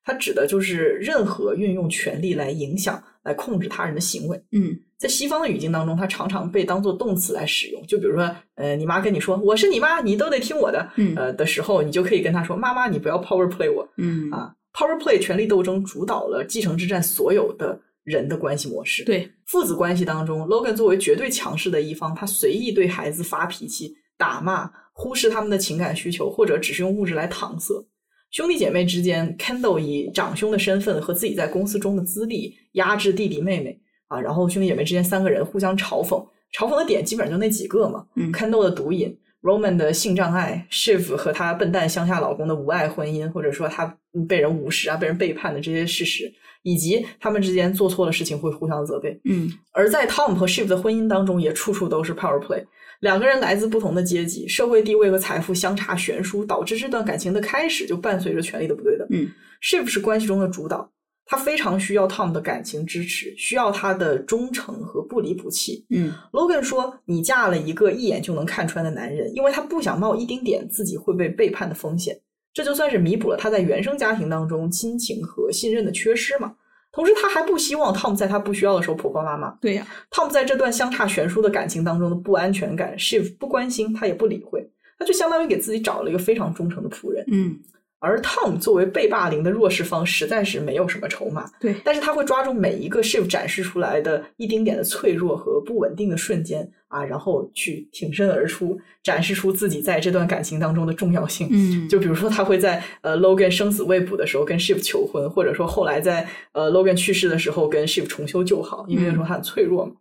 [0.03, 4.41] 它指的就是任何运用权力来影响、来控制他人的行为。
[4.51, 7.85] 嗯在西方的语境当中，它常常被当做动词来使用。
[7.85, 27.85] 就比如说，呃，你妈跟你说“我是你妈，你都得听我的”，嗯呃的时候，你就可以跟她说：“妈妈，你不要 power play 我。”嗯啊，Power Play 权力斗争主导了继承之战所有的人的关系模式。，对，父子关系当中，Logan 作为绝对强势的一方，他随意对孩子发脾气、打骂，忽视他们的情感需求，或者只是用物质来搪塞。
[28.31, 33.77] 兄弟姐妹之间，Kendall 以长兄的身份和自己在公司中的资历压制弟弟妹妹
[34.07, 38.05] 啊，然后兄弟姐妹之间三个人互相嘲讽，嘲讽的点基本上就那几个嘛。
[38.15, 43.97] 嗯 Kendall 的毒瘾，Roman 的性障碍，Shiv 和她笨蛋乡下老公的无爱婚姻，或者说他
[44.29, 49.19] 被人无视啊、被人背叛的这些事实，以及他们之间做错了事情会互相责备。
[49.25, 52.63] 嗯而在 Tom 和 Shiv 的婚姻当中，也处处都是 power play。
[53.01, 59.07] 两个人来自不同的阶级，社会地位和财富相差悬殊，导致这段感情的开始就伴随着权力的不对等。
[59.11, 59.29] 嗯
[59.61, 60.91] Shiv 是关系中的主导，
[61.25, 65.85] 他非常需要 Tom 的感情支持，需要他的忠诚和不离不弃。
[65.89, 72.19] 嗯 Logan 说：“你嫁了一个一眼就能看穿的男人，因为他不想冒一丁点自己会被背叛的风险。
[72.53, 76.53] 这就算是弥补了他在原生家庭当中亲情和信任的缺失嘛。
[76.95, 79.49] 同时，他还不希望汤姆在他不需要的时候婆婆妈妈。
[79.59, 84.65] 对呀、Tom 在这段相差悬殊的感情当中的不安全感，Shiv 不关心，他也不理会，
[84.97, 87.25] 他就相当于给自己找了一个非常忠诚的仆人。
[87.29, 87.59] 嗯
[87.99, 91.49] 而 Tom 作为被霸凌的弱势方，实在是没有什么筹码。
[91.59, 101.47] 对，但是他会抓住每一个 Shiv 展示出来的一丁点的脆弱和不稳定的瞬间啊，然后去挺身而出，展示出自己在这段感情当中的重要性。
[101.51, 109.93] 嗯就比如说，他会在呃 Logan 生死未卜的时候跟 Shiv 求婚，或者说后来在呃 Logan 去世的时候跟 Shiv 重修旧好，因为那时候他很脆弱嘛。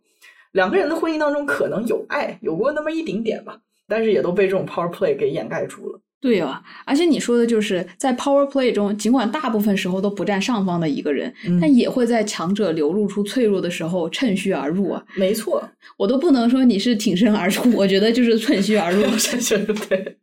[0.51, 3.57] 两个人的婚姻当中可能有爱，有过那么一丁点吧，
[3.87, 5.99] 但是也都被这种 power play 给掩盖住了。
[6.25, 15.03] 对啊，而且你说的就是在 power play 中，尽管大部分时候都不占上方的一个人，嗯但也会在强者流露出脆弱的时候趁虚而入啊。
[15.13, 15.63] 没错，
[15.97, 19.03] 我都不能说你是挺身而出，我觉得就是趁虚而入。
[19.19, 20.17] 这就是对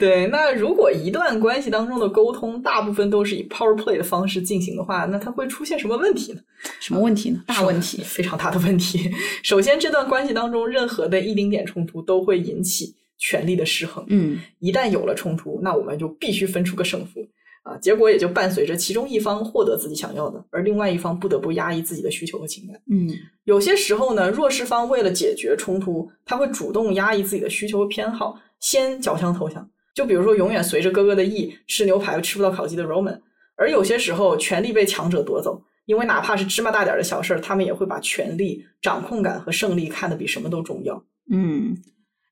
[0.00, 0.26] 对。
[0.26, 6.40] 那如果一段关系当中的沟通大部分都是以 power play 的方式进行的话，那它会出现什么问题呢？
[6.80, 7.40] 什么问题呢？
[7.46, 8.02] 大问题。
[8.02, 9.08] 非常大的问题。
[9.44, 14.04] 首先，这段关系当中任何的一丁点冲突都会引起权力的失衡。
[14.08, 17.24] 嗯一旦有了冲突，那我们就必须分出个胜负
[17.62, 17.78] 啊！
[17.78, 22.76] 结果也就伴随着其中一方获得自己想要的，而另外一方不得不压抑自己的需求和情感。
[22.90, 23.08] 嗯
[23.44, 29.70] 有些时候呢，弱势方为了解决冲突，他会主动压抑自己的需求和偏好，先缴枪投降。
[29.94, 33.20] 就比如说，永远随着哥哥的意吃牛排吃不到烤鸡的 Roman，
[33.56, 41.04] 而有些时候，权力被强者夺走，因为哪怕是芝麻大点儿的小事儿，他们也会把权力、掌控感和胜利看得比什么都重要。
[41.30, 41.76] 嗯。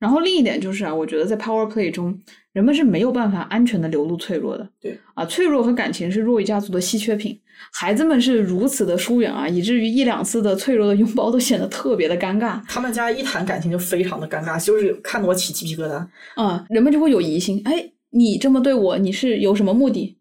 [0.01, 2.19] 然后另一点就是啊，我觉得在 power play 中，
[2.53, 4.69] 人们是没有办法安全的流露脆弱的。
[4.81, 7.39] 对啊，脆弱和感情是弱一家族的稀缺品。
[7.73, 12.59] 孩子们是如此的疏远啊，以至于一两次的脆弱的拥抱都显得特别的尴尬。
[12.67, 16.07] 他们家一谈感情就非常的尴尬，就是看得我起鸡皮疙瘩。
[16.43, 20.17] 啊，人们就会有疑心，哎，你这么对我，你是有什么目的？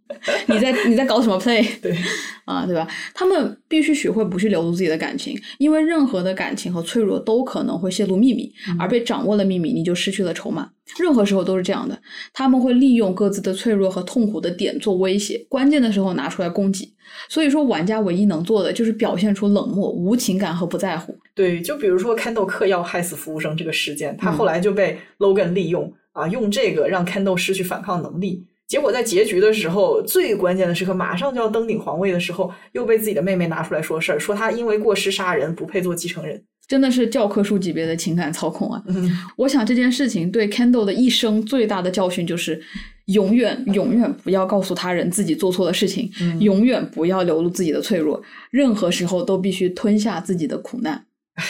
[0.47, 1.95] 你在你在搞什么 play 对，
[2.45, 2.87] 啊，对吧？
[3.13, 10.67] 他们必须学会不去流露自己的感情，因为任何的感情和脆弱都可能会泄露秘密，而被掌握了秘密，你就失去了筹码。
[10.99, 11.99] 任何时候都是这样的，
[12.33, 16.91] 他们会利用各自的脆弱和痛苦的点做威胁，关键的时候拿出来攻击。
[17.27, 21.15] 所以说，玩家唯一能做的就是表现出冷漠、无情感和不在乎。
[21.35, 28.45] 对，就比如说 Kendall 嗑药害死服务生这个事件，他嗯后来就被 Logan 利用、啊，用这个让 Kendall 失去反抗能力。
[28.67, 36.43] 结果在结局的时候，最关键的时刻，马上就要登顶皇位的时候，又被自己的妹妹拿出来说事儿，说他因为过失杀人，不配做继承人。
[36.67, 38.79] 真的是教科书级别的情感操控啊！
[38.85, 42.61] 嗯，我想这件事情对 Kendall 的一生最大的教训就是，
[43.05, 48.21] 永远永远不要告诉他人自己做错的事情，嗯永远不要流露自己的脆弱，
[48.51, 50.93] 任何时候都必须吞下自己的苦难。
[51.33, 51.43] 唉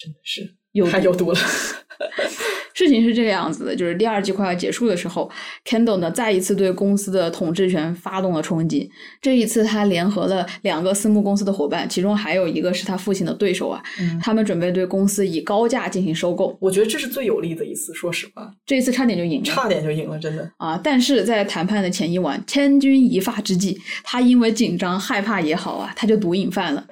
[0.00, 1.38] 真的是有太有毒了。
[2.82, 5.30] 事情是这个样子的，就是第二季快要结束的时候
[5.64, 8.90] ，Kendall 呢再一次对公司的统治权发动了冲击。
[9.20, 13.80] 这一次，他联合了两个私募公司的伙伴，其中还有一个是他父亲的对手啊。
[14.00, 16.56] 嗯他们准备对公司以高价进行收购。
[16.60, 19.44] 我觉得这是最有利的一次，说实话，这一次差点就赢了。
[19.44, 20.50] 差点就赢了，真的。
[20.56, 20.80] 啊！
[20.82, 26.84] 但是在谈判的前一晚，千钧一发之际，他因为紧张害怕也好啊，他就毒瘾犯了。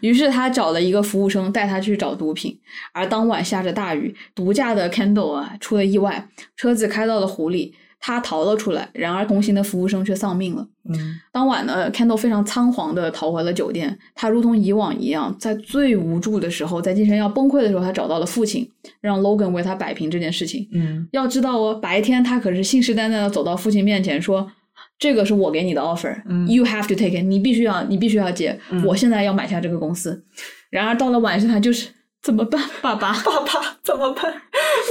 [0.00, 2.58] 于是他找了一个服务生带他去找毒品，
[2.92, 10.66] 而当晚下着大雨，毒驾的 Candle 啊出了意外，车子开到了湖里，他逃了出来，然而同行的服务生却丧命了。
[10.88, 13.96] 嗯当晚呢，Candle 非常仓皇的逃回了酒店。
[14.14, 18.68] 他如同以往一样，在最无助的时候，在精神要崩溃的时候，他找到了父亲，
[19.00, 20.68] 让 Logan 为他摆平这件事情。
[20.72, 24.50] 嗯要知道哦，白天他可是信誓旦旦的走到父亲面前说
[25.00, 28.56] ：“这个是我给你的 offer，、嗯 you have to take it，你必须要，你必须要接。
[28.70, 30.22] 嗯我现在要买下这个公司。”
[30.70, 31.88] 然而到了晚上，他就是
[32.22, 33.12] 怎么办， 爸爸？
[33.24, 34.32] 爸爸怎么办？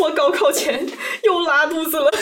[0.02, 0.86] 我高考前
[1.24, 2.10] 又拉肚子了。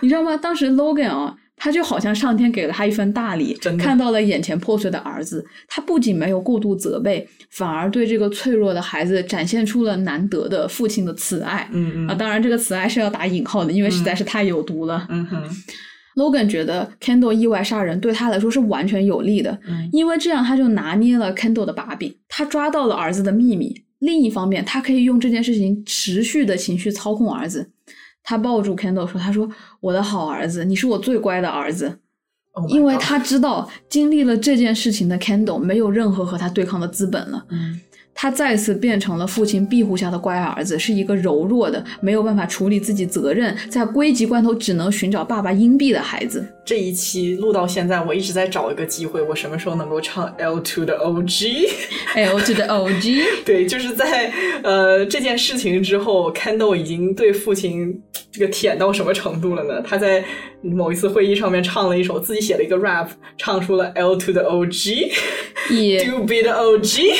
[0.00, 0.36] 你知道吗？
[0.36, 11.68] 当时 Logan 啊，他就好像上天给了他一份大礼看到了眼前破碎的儿子，他不仅没有过度责备，反而对这个脆弱的孩子展现出了难得的父亲的慈爱。
[11.72, 15.06] 嗯啊，当然这个慈爱是要打引号的，因为实在是太有毒了。
[15.10, 15.42] 嗯哼
[16.16, 23.84] Logan 觉得 Kendall 意外杀人对他来说是完全有利的，嗯因为这样他就拿捏了 Kendall 的把柄，他抓到了儿子的秘密。
[24.00, 27.70] 另一方面，他可以用这件事情持续的情绪操控儿子。
[28.22, 29.48] 他抱住 Kendall 说：“他说
[29.80, 31.98] 我的好儿子，你是我最乖的儿子。”
[32.52, 37.46] Oh 因为他知道经历了这件事情的 Kendall 没有任何和他对抗的资本了。
[37.50, 37.80] 嗯
[38.14, 46.46] 他再次变成了父亲庇护下的乖儿子，是一个柔弱的、没有办法处理自己责任，在危急关头只能寻找爸爸硬币的孩子。
[46.64, 54.30] 这一期录到现在，我一直在找一个机会，我什么时候能够唱 L two 的 OG？L to the OG， 对，就是在
[54.62, 59.82] 呃这件事情之后，Kendall 已经对父亲这个舔到什么程度了呢？
[59.82, 60.22] 他在
[60.60, 63.08] 某一次会议上面唱了一首自己写了一个 rap，
[63.38, 65.10] 唱出了 L to the OG，
[65.70, 67.14] 也 Do be the OG。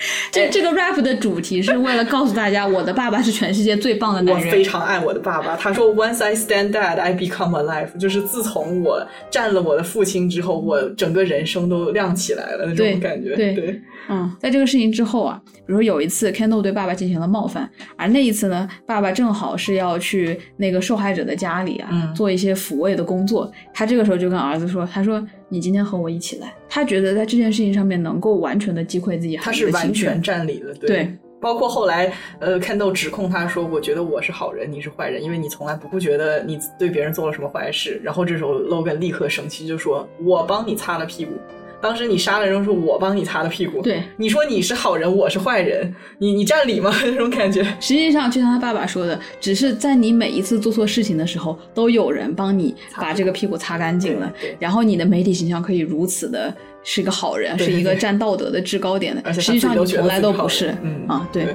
[0.32, 4.46] 这这个 rap 的主题是为了告诉大家，我的爸爸是全世界最棒的我男人。
[4.46, 5.56] 我非常爱我的爸爸。
[5.56, 13.36] 他说：“Once I stand dead, I become alive。”就是自从我占了我的父亲之后，我整个人生都亮起来了那种感觉。
[13.36, 23.50] 对对，嗯，在这个事情之后啊，比如说有一次 Kendall 对爸爸进行了冒犯，而那一次呢，爸爸正好是要去那个受害者的家里啊，嗯做一些抚慰的工作。
[23.74, 29.92] 他这个时候就跟儿子说：“他说你今天和我一起来。”他觉得在这件事情上面能够完全的击溃自己孩他是完。
[29.92, 30.72] 全占理了。
[30.74, 41.32] 对包括后来，呃，Kendall 指控他说：“我觉得我是好人，你是坏人，因为你从来不觉得你对别人做了什么坏事。”然后这时候 Logan 立刻生气，就说：“我帮你擦了屁股。
[41.80, 43.80] 当时你杀了人，说我帮你擦的屁股。
[43.82, 46.92] 对，你说你是好人，我是坏人，你你占理吗？
[47.02, 47.62] 那种感觉。
[47.80, 59.32] 实际上，就像他爸爸说的，只是在你每一次做错事情的时候，都有人帮你把这个屁股擦干净了然后你的媒体形象可以如此的是一个好人，对是一个对站道德的制高点的。
[59.32, 61.54] 实际上你从来都不是嗯啊，对对。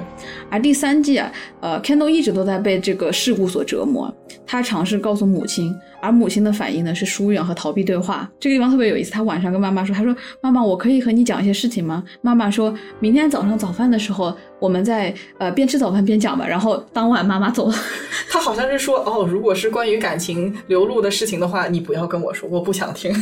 [0.50, 1.30] 而第三季啊，
[1.60, 4.14] 呃，Kendall 一直都在被这个事故所折磨，
[4.46, 8.30] 他尝试告诉母亲，而母亲的反应呢是疏远和逃避对话。
[8.38, 16.46] 这个地方特别有意思，他晚上跟妈妈说：“他说妈妈，我可以和你讲一些事情吗？”妈妈说明天早上早饭的时候，我们在呃边吃早饭边讲吧。
[16.46, 17.74] 然后当晚妈妈走了。
[18.30, 23.12] 他好像是说：“哦，如果是关于感情流露的事情的话，你不要跟我说，我不想听。”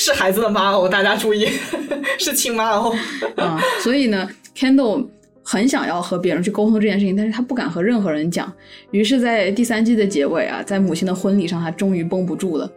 [0.00, 1.46] 是孩子的妈哦，大家注意，
[2.18, 2.96] 是亲妈哦。
[3.36, 5.06] 啊、所以呢，Kendall
[5.42, 8.50] 很想要和别人去沟通这件事情，但是他不敢和任何人讲。
[8.92, 12.70] 于是，在第三季的结尾啊，在母亲的婚礼上，他终于绷不住了。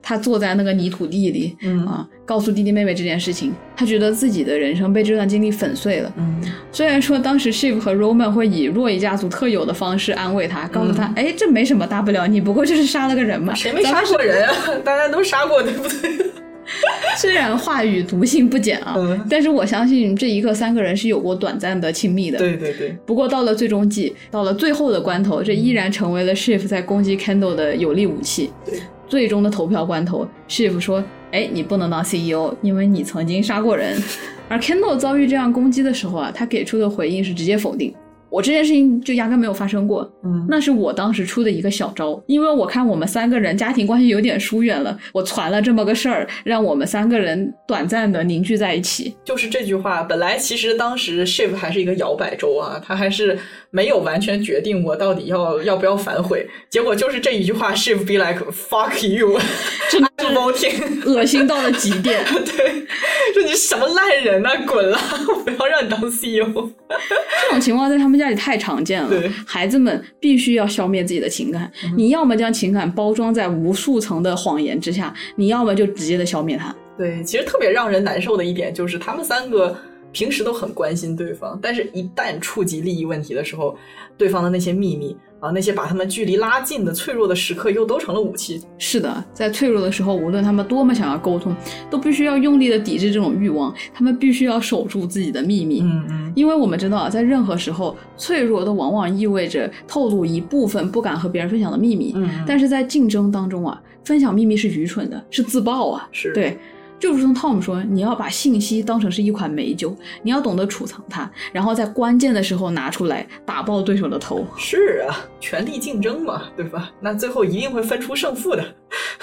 [0.00, 3.52] 他坐在那个泥土地里，嗯啊，告诉弟弟妹妹这件事情。
[3.76, 6.12] 他觉得自己的人生被这段经历粉碎了。
[6.16, 6.40] 嗯，
[6.70, 14.54] 虽然说当时 Shiv 和 Roman 会以若伊家族特有的方式安慰他，告诉他：“哎、这没什么大不了，你不过就是杀了个人嘛，嗯谁没杀过人啊？
[14.84, 16.30] 大家都杀过，对不对？
[17.18, 22.38] 虽然话语毒性不减啊，嗯但是我相信这一个三个人是有过短暂的亲密的。
[22.38, 28.50] 对对对，不过到了最终季，到了最后的关头，这依然成为了 Shift 在攻击 Kendall 的有力武器。
[28.64, 28.78] 对，
[29.08, 34.00] 最终的投票关头，Shift 说：“哎，你不能当 CEO，因为你曾经杀过人。
[34.48, 37.92] ”而 Kendall 遭遇这样攻击的时候啊，他给出的回应是直接否定。
[38.30, 49.14] 我这件事情就压根没有发生过，嗯那是我当时出的一个小招，因为我看我们三个人家庭关系有点疏远了，我传了这么个事儿，让我们三个人短暂的凝聚在一起。
[49.24, 50.02] 就是这句话。
[50.02, 53.38] 本来其实当时 Shiv 还是一个摇摆州啊，他还是
[53.70, 56.46] 没有完全决定我到底要要不要反悔。
[56.70, 59.38] 结果就是这一句话，Shiv be like fuck you，
[59.90, 60.70] 真的不包听。
[61.04, 62.24] 恶心到了极点。
[62.24, 62.86] 对，
[63.34, 64.98] 说你什么烂人呐、滚了！
[65.28, 66.70] 我不要让你当 E CEO。
[66.88, 69.28] 这种情况在他们家里太常见了对。
[69.46, 76.74] 孩子们必须要消灭自己的情感，你要么将情感包装在无数层的谎言之下，你要么就直接的消灭它。
[76.96, 79.76] 对，其实特别让人难受的一点就是，他们三个
[80.10, 83.78] 平时都很关心对方，但是一旦触及利益问题的时候，
[84.16, 88.60] 对方的那些秘密啊，那些把他们距离拉近的脆弱的时刻又都成了武器。
[88.76, 91.54] 是的，在脆弱的时候，无论他们多么想要沟通，
[91.88, 93.72] 都必须要用力的抵制这种欲望。
[93.94, 95.80] 他们必须要守住自己的秘密。
[95.82, 102.12] 嗯嗯，因为我们知道啊，在任何时候，脆弱都往往意味着透露一部分不敢和别人分享的秘密。
[102.16, 106.08] 嗯，但是在竞争当中啊，分享秘密是愚蠢的，是自爆啊。
[106.10, 106.58] 是对。
[106.98, 114.44] 就如同 Tom 说，你要把信息当成是一款美酒，你要懂得储藏它，然后在关键的时候拿出来打爆对手的头。
[114.56, 116.90] 是啊，权力竞争嘛，对吧？
[117.00, 118.64] 那最后一定会分出胜负的。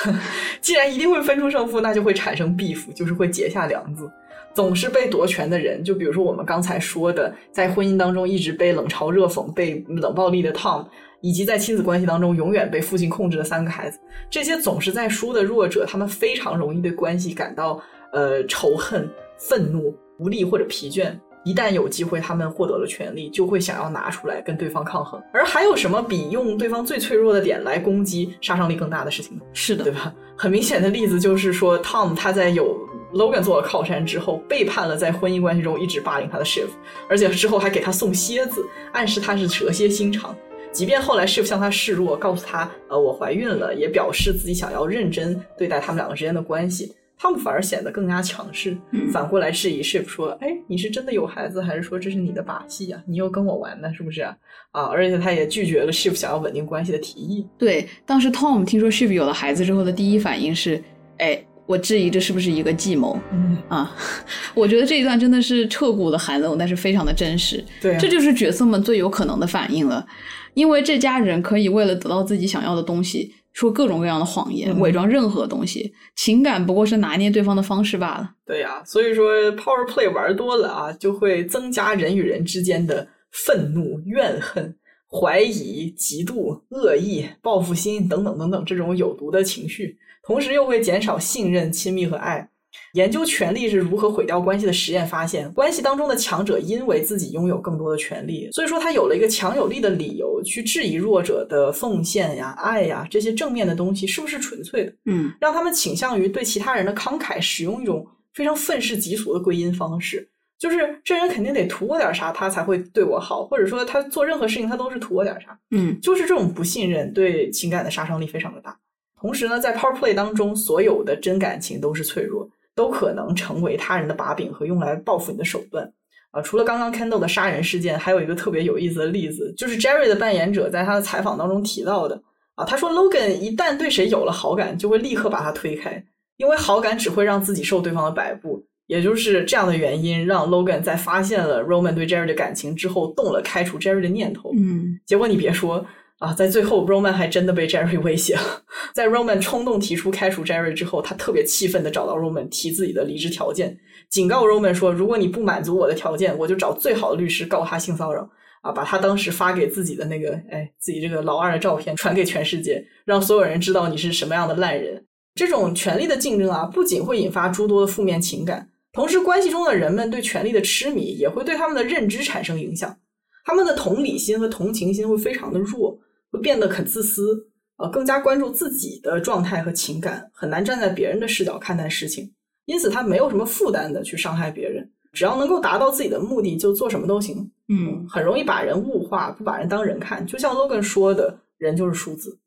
[0.62, 4.10] 既然一定会分出胜负，那就会产生 beef，就是会结下梁子。
[4.54, 10.86] 总是被夺权的人，就比如说我们刚才说的，在婚姻当中一直被冷嘲热讽、被冷暴力的 Tom。
[11.26, 13.98] 以及在亲子关系当中永远被父亲控制的三个孩子，
[14.30, 17.82] 这些总是在输的弱者，他们非常容易对关系感到
[18.14, 21.12] 呃仇恨、愤怒、无力或者疲倦。
[21.44, 25.20] 一旦有机会，他们获得了权利，就会想要拿出来跟对方抗衡。
[25.34, 29.42] 而还有什么比用对方最脆弱的点来攻击杀伤力更大的事情呢？
[29.52, 30.14] 是的，对吧？
[30.38, 32.78] 很明显的例子就是说，Tom 他在有
[33.14, 36.68] Logan 做了靠山之后，背叛了在婚姻关系中一直霸凌他的 Shiv，
[37.10, 40.36] 而且之后还给他送蝎子，暗示他是蛇蝎心肠。
[40.76, 48.78] 即便后来 SHIP 向他示弱，告诉他，呃，我怀孕了，也表示自己想要认真对待他们两个之间的关系，他们反而显得更加强势，
[49.10, 53.02] 反过来质疑 SHIP 说，哎，你是真的有孩子，还是说这是你的把戏呀？
[53.08, 54.36] 你又跟我玩呢，是不是啊？
[54.72, 57.48] 啊，而且他也拒绝了 SHIP 想要稳定关系的提议。
[57.58, 60.84] 对，当时 Tom 听说 SHIP 有了孩子之后的第一反应是，
[61.20, 63.18] 哎，我质疑这是不是一个计谋？
[63.32, 63.96] 嗯啊，
[64.54, 67.64] 我觉得这一段真的是彻骨的寒冷，但是非常的真实。
[67.82, 70.06] 对，这就是角色们最有可能的反应了。
[70.56, 75.94] 因为这家人可以为了得到自己想要的东西，说各种各样的谎言，伪装任何东西。
[76.16, 78.32] 情感不过是拿捏对方的方式罢了。
[78.46, 84.76] 对呀，所以说 power play 玩多了啊，就会增加人与人之间的愤怒、怨恨、
[85.08, 92.50] 怀疑、嫉妒、恶意、报复心等等等等这种有毒的情绪，同时又会减少信任、亲密和爱。
[92.94, 104.94] 研究权力是如何毁掉关系的实验发现，关系当中的强者因为自己拥有更多的权利，所以说他有了一个强有力的理由去质疑弱者的奉献呀、爱呀这些正面的东西是不是纯粹的。
[105.06, 110.28] 嗯，让他们倾向于对其他人的慷慨使用一种非常愤世嫉俗的归因方式，
[110.58, 115.58] 就是这人肯定得图我点啥，他才会对我好，或者说他做任何事情他都是图我点啥。
[115.72, 118.78] 嗯，就是这种不信任对情感的杀伤力非常的大。
[119.20, 122.48] 同时呢，在 power play 当中，所有的真感情都是脆弱。
[122.76, 125.90] 都可能成为他人的把柄和用来报复你的手段
[126.32, 126.42] 啊！
[126.42, 132.22] 除了刚刚 Kendall 的杀人事件，还有一个特别有意思的例子，就是 Jerry 的扮演者在他的采访当中提到的
[132.56, 132.66] 啊。
[132.66, 136.04] 他说，Logan 一旦对谁有了好感，就会立刻把他推开，
[136.38, 138.66] 因为好感只会让自己受对方的摆布。
[138.88, 144.52] 也就是这样的原因，让 Logan 在发现了 Roman 对 Jerry 的感情之后，动了开除 Jerry 的念头。
[144.56, 145.84] 嗯，结果你别说。
[146.20, 148.64] 啊，在最后，Roman 还真的被 Jerry 威胁了。
[148.94, 153.78] 在 Roman 冲动提出开除 Jerry 之后，他特别气愤的找到 Roman 提自己的离职条件，
[154.10, 158.30] 警告 Roman 说：“如果你不满足我的条件，我就找最好的律师告他性骚扰。”
[158.62, 165.06] 啊，把他当时发给自己的那个，哎，自己这个老二的照片传给全世界，让所有人知道你是什么样的烂人。
[165.36, 172.98] 这种权力的竞争啊，不仅会引发诸多的负面情感，同时关系中的人们对权力的痴迷也会对他们的认知产生影响，
[173.46, 176.00] 他们的同理心和同情心会非常的弱。
[176.36, 177.48] 会变得很自私，
[177.78, 182.32] 呃，更加关注自己的状态和情感，很难站在别人的视角看待事情，
[182.66, 187.50] 因此他没有什么负担的去伤害别人，只要能够达到自己的目的，就做什么都行。
[187.70, 192.38] 嗯，很容易把人物化，不把人当人看，就像 Logan 说的，人就是数字。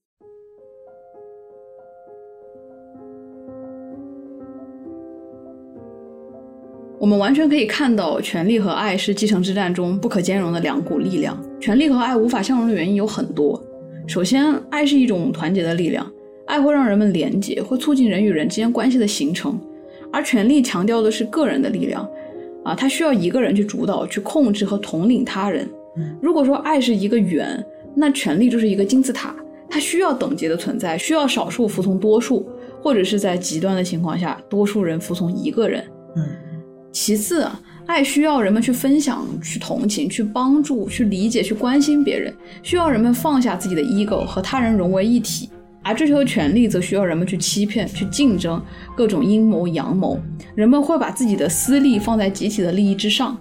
[7.00, 11.40] 我们完全可以看到，权力和爱是继承之战中不可兼容的两股力量。
[11.60, 13.60] 权力和爱无法相容的原因有很多。
[14.08, 16.10] 首先，爱是一种团结的力量，
[16.46, 19.52] 爱会让人们连结，会促进人与人之间关系的形成；
[20.10, 22.08] 而权力强调的是个人的力量，
[22.64, 25.68] 啊，它需要一个人去主导、去控制和统领他人。
[26.22, 27.62] 如果说爱是一个圆，
[27.94, 29.36] 那权力就是一个金字塔，
[29.68, 32.48] 它需要等级的存在，需要少数服从多数，
[32.80, 35.84] 或者是在极端的情况下，多数人服从一个人。
[36.16, 36.24] 嗯。
[36.90, 37.46] 其次，
[37.88, 42.32] 爱需要人们去分享、去同情、去帮助、去理解、去关心别人，
[42.62, 45.48] 需要人们放下自己的 ego 和他人融为一体；
[45.82, 48.62] 而追求权利则需要人们去欺骗、去竞争，
[48.94, 50.20] 各种阴谋阳谋，
[50.54, 53.34] 人们会把自己的私利放在集体的利益之上。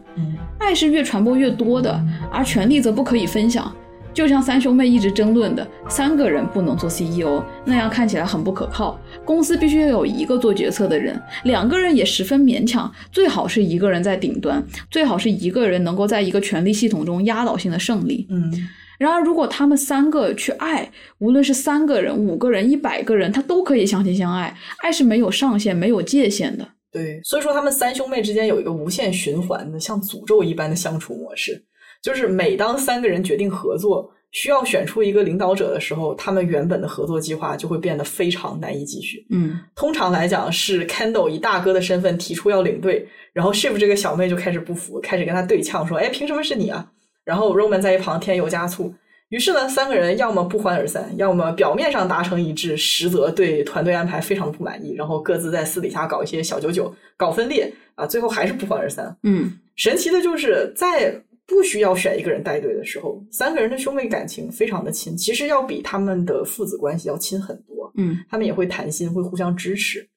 [0.60, 2.02] 爱是越传播越多的，
[2.32, 3.69] 而权力则不可以分享。
[4.18, 8.99] 就像三兄妹一直争论的，三个人不能做 CEO，那样看起来很不可靠。
[9.23, 12.91] 公司必须要有一个做决策的人，两个人也十分勉强。
[13.11, 18.26] 最好是一个人在顶端，最好是一个人能够在一个权力系统中压倒性的胜利。
[18.31, 18.52] 嗯，
[18.98, 20.89] 然而，如果他们三个去爱，
[21.19, 24.57] 无论是三个人、五个人、一百个人，他都可以相亲相爱。
[24.80, 26.68] 爱是没有上限、没有界限的。
[26.91, 31.64] 对，所以说他们三兄妹之间有一个无限循环的，像诅咒一般的相处模式，
[32.02, 39.26] 就是每当三个人决定合作，需要选出一个领导者的时候，他们原本的合作计划就会变得非常难以继续。
[39.30, 46.91] 嗯，通常来讲是 Kendall 以大哥的身份提出要领队，然后 Shiv 这个小妹就开始不服，开始跟他对呛，说：“哎，凭什么是你啊？”
[47.24, 48.94] 然后 Roman 在一旁添油加醋，
[49.30, 59.14] 于是呢，三个人要么不欢而散，要么表面上达成一致，实则对团队安排非常不满意，然后各自在私底下搞一些小九九，搞分裂啊，最后还是不欢而散。
[59.24, 67.91] 嗯，神奇的就是在不需要选一个人带队的时候，三个人的兄妹感情非常的亲，其实要比他们的父子关系要亲很多。
[67.95, 70.07] 嗯，他们也会谈心，会互相支持。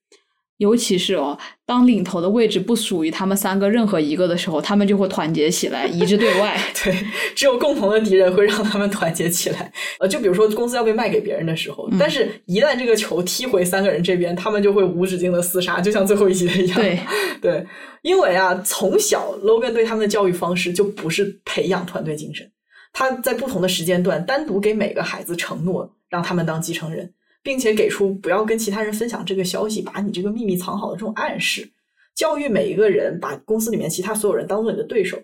[0.61, 6.55] 尤其是哦，当领头的位置不属于他们三个任何一个的时候，他们就会团结起来，一致对外。
[6.85, 6.95] 对，
[7.35, 9.73] 只有共同的敌人会让他们团结起来。
[9.99, 16.79] 呃，就比如说公司要被卖给别人的时候，嗯但是一旦这个球踢回三个人这边，他们就会无止境的厮杀，就像最后一集的一样。
[16.79, 17.01] 对，
[17.41, 17.67] 对，
[18.03, 22.47] 因为啊，从小 Logan 对他们的教育方式就不是培养团队精神，
[22.93, 31.69] 他在不同的时间段单独给每个孩子承诺，让他们当继承人，并且给出不要跟其他人分享这个消息，把你这个秘密藏好的这种暗示，
[32.15, 35.17] 教育每一个人把公司里面其他所有人当做你的对手。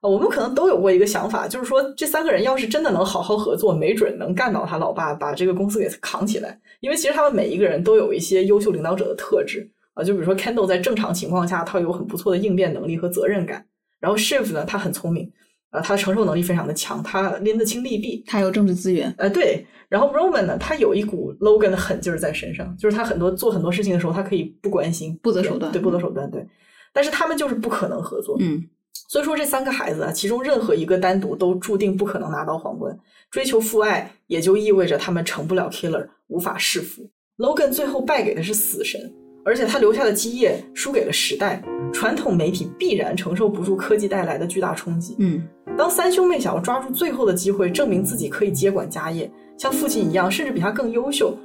[0.00, 6.58] 啊，我们可能都有过一个想法，就是说这三个人要是真的能好好合作，没准能干倒他老爸，把这个公司给扛起来。
[6.80, 13.66] 因为其实他们每一个人都有一些优秀领导者的特质啊，就比如说 Kendall 在正常情况下，他有很不错的应变能力和责任感。
[13.98, 15.30] 然后 Shift 呢，他很聪明，
[15.70, 18.22] 啊，他的承受能力非常的强，他拎得清利弊。
[18.26, 19.14] 他有政治资源。
[19.18, 19.66] 呃，对。
[19.88, 26.46] 然后 Roman 呢，他有一股 Logan 的狠劲儿在身上，就是他很多做很多事情的时候，他可以不关心，不择手段对，不择手段，对。
[26.92, 28.64] 但是他们就是不可能合作，嗯，
[29.08, 32.96] 所以说这三个孩子啊，其中任何一个单独都注定不可能拿到皇冠。
[33.30, 37.08] 追求父爱，也就意味着他们成不了 killer，无法弑父。
[37.38, 39.12] Logan 最后败给的是死神，
[39.44, 41.62] 而且他留下的基业输给了时代。
[41.92, 45.16] 传统媒体必然承受不住科技带来的巨大冲击。
[45.18, 45.42] 嗯，
[45.76, 51.36] 当三兄妹想要抓住最后的机会，证明自己可以接管家业，像父亲一样，甚至比他更优秀，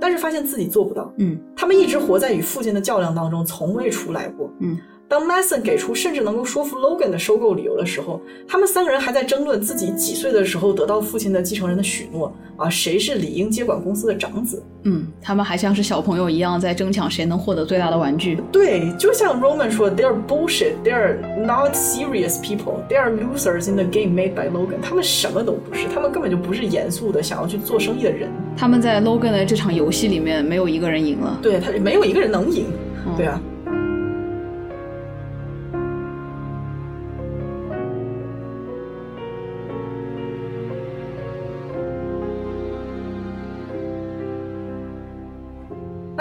[0.00, 1.12] 但是发现自己做不到。
[1.18, 4.52] 嗯，他们一直活在与父亲的较量当中，从未出来过。
[4.58, 14.62] 嗯，当 Mason 给出甚至能够说服 Logan 的收购理由的时候，他们三个人还在争论自己几岁的时候得到父亲的继承人的许诺啊，谁是理应接管公司的长子。
[14.84, 18.38] 嗯，他们还像是小朋友一样在争抢谁能获得最大的玩具。
[18.50, 20.72] 对，就像 Roman 说，They're bullshit.
[20.82, 22.82] They're not serious people.
[22.88, 24.80] They are losers in the game made by Logan.
[24.82, 28.30] 他们什么都不是，他们根本就不是严肃的想要去做生意的人。
[28.56, 31.38] 他们在 Logan 的这场游戏里面，没有一个人赢了。
[31.42, 32.66] 对他没有一个人能赢。
[33.06, 33.40] 嗯对啊。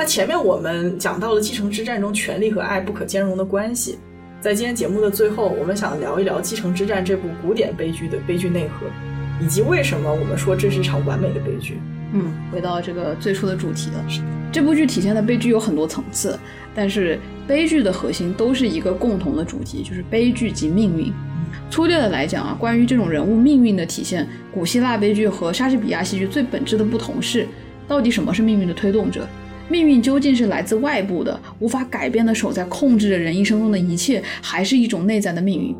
[0.03, 3.97] 那前面我们讲到了继承之战中权力和爱不可兼容的关系，
[4.41, 8.85] 在今天节目的最后，我们想聊一聊《继承之战》这部古典悲剧的悲剧内核，
[9.41, 11.79] 以及为什么我们说这是一场完美的悲剧。
[12.11, 14.05] 嗯，回到这个最初的主题了。
[14.51, 16.37] 这部剧体现的悲剧有很多层次，
[16.75, 17.17] 但是
[17.47, 21.13] 悲剧的核心都是一个共同的主题，就是悲剧及命运。
[21.69, 27.47] 粗略的来讲啊，关于这种人物命运的体现，古希腊悲剧和莎士比亚戏剧最本质的不同是，
[27.87, 29.25] 到底什么是命运的推动者？
[29.69, 35.75] 命运究竟是来自外部的、无法改变的手在控制着人一生中的一切，还是一种内在的命运？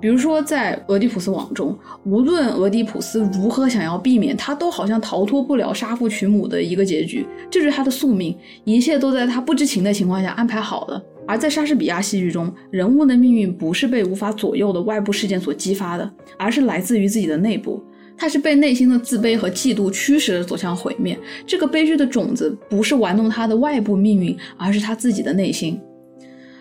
[0.00, 8.34] 比如说，在俄狄浦斯网中，无论俄狄浦斯如何想要避免，他都好像逃脱不了杀父娶母的一个结局，这是他的宿命，
[8.64, 11.02] 一切都在他不知情的情况下安排好了。
[11.26, 17.82] 而在莎士比亚戏剧中，人物的命运不是被无法左右的外部事件所激发的，而是来自于自己的内部。
[18.20, 21.18] 他是被内心的自卑和嫉妒驱使着走向毁灭。
[21.46, 25.80] 这个悲剧的种子不是玩弄他的外部命运，而是他自己的内心。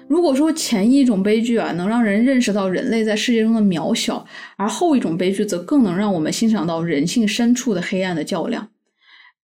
[0.07, 4.25] 如果说前一种悲剧啊，能让人认识到人类在世界中的渺小，
[4.55, 8.69] 而后一种悲剧则更能让我们欣赏到人性深处的黑暗的较量。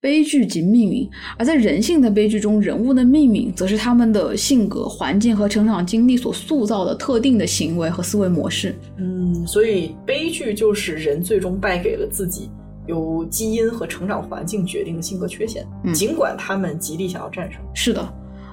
[0.06, 8.76] 悲剧及命运，而在人性的悲剧中，人物的命运则是他们的性格、环境和成长经历所塑造的特定的行为和思维模式。
[8.98, 12.52] 嗯，所以悲剧就是人最终败给了自己
[12.86, 17.60] 由基因和成长环境决定的性格缺陷，嗯尽管他们极力想要战胜。
[17.73, 18.07] 是的，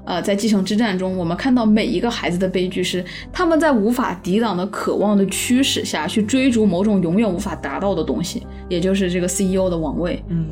[0.06, 10.22] 呃，在继承之战中，我们看到每一个孩子的悲剧是他们在无法抵挡的渴望的驱使下去追逐某种永远无法达到的东西，也就是这个 CEO 的王位。
[10.28, 10.46] 嗯，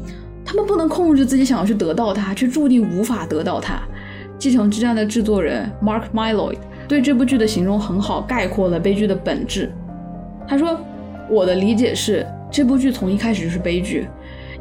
[0.50, 3.80] 他们不能控制自己想要去得到它，却注定无法得到它。
[4.36, 6.56] 继承之战的制作人 Mark Mylod
[6.88, 9.72] 对这部剧的形容很好，概括了悲剧的本质。
[10.48, 10.76] 他说
[11.30, 14.08] ：“我的理解是，这部剧从一开始就是悲剧，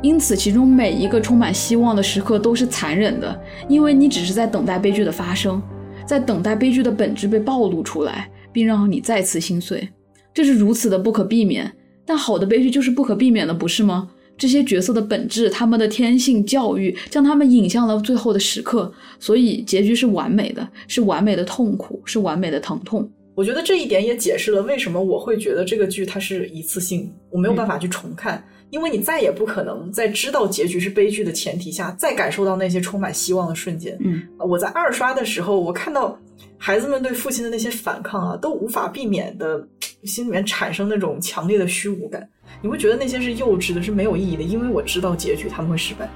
[0.03, 5.60] 因此其中每一个充满希望的时刻都是残忍的，因为你只是在等待悲剧的发生，
[6.06, 9.90] 在等待悲剧的本质被暴露出来，并让你再次心碎。
[10.36, 11.74] 这是如此的不可避免，
[12.06, 14.10] 但好的悲剧就是不可避免的，不是吗？
[14.40, 23.07] 这些角色的本质，他们的天性教育，将他们引向了最后的时刻，所以结局是完美的，是完美的痛苦，是完美的疼痛。
[23.36, 33.98] 我觉得这一点也解释了为什么我会觉得这个剧它是一次性，我没有办法去重看，因为你再也不可能在知道结局是悲剧的前提下，再感受到那些充满希望的瞬间。
[34.02, 36.18] 嗯，我在二刷的时候，我看到
[36.61, 39.65] 孩子们对父亲的那些反抗啊，都无法避免的
[40.03, 42.27] 心里面产生那种强烈的虚无感。
[42.61, 46.07] 你会觉得那些是幼稚的，是没有意义的，因为我知道结局他们会失败。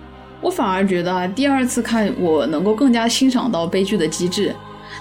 [0.42, 4.54] 我反而觉得啊，第二次看我能够更加欣赏到悲剧的机制。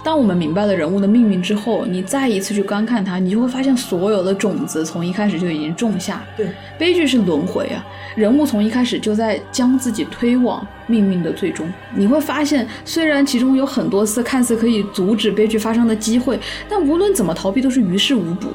[0.04, 6.22] 当我们明白了人物的命运之后，你再一次去观看它，你就会发现所有的种子从一开始就已经种下。
[6.36, 7.84] 对，悲剧是轮回啊，
[8.16, 11.66] 人物从一开始就在将自己推往命运的最终。
[11.94, 16.38] 你会发现，虽然其中有很多次看似可以阻止悲剧发生的机会，
[16.68, 18.48] 但无论怎么逃避都是于事无补。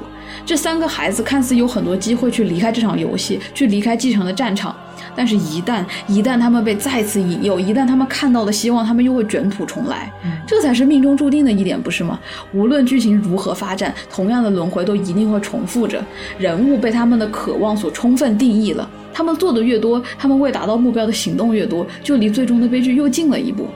[0.45, 4.75] 这三个孩子看似有很多机会去离开这场游戏，去离开继承的战场，
[5.17, 10.13] 但是，一旦一旦他们被再次引诱，一旦他们看到了希望，他们又会卷土重来。
[10.45, 12.19] 这才是命中注定的一点，不是吗？
[12.53, 16.01] 无论剧情如何发展，同样的轮回都一定会重复着。
[16.37, 23.67] 人物被他们的渴望所充分定义了，他们做的越多，他们为达到目标的行动越多，就离最终的悲剧又近了一步。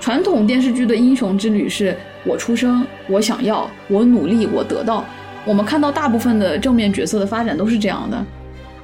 [0.00, 5.04] 传统电视剧的英雄之旅是我出生，我想要，我努力，我得到。
[5.44, 8.24] 我们看到大部分的正面角色的发展都是这样的，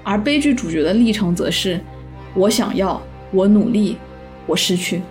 [0.03, 1.81] 而悲剧主角的历程则是：
[2.35, 3.01] 我想要，
[3.33, 3.97] 我努力，
[4.47, 5.03] 我失去。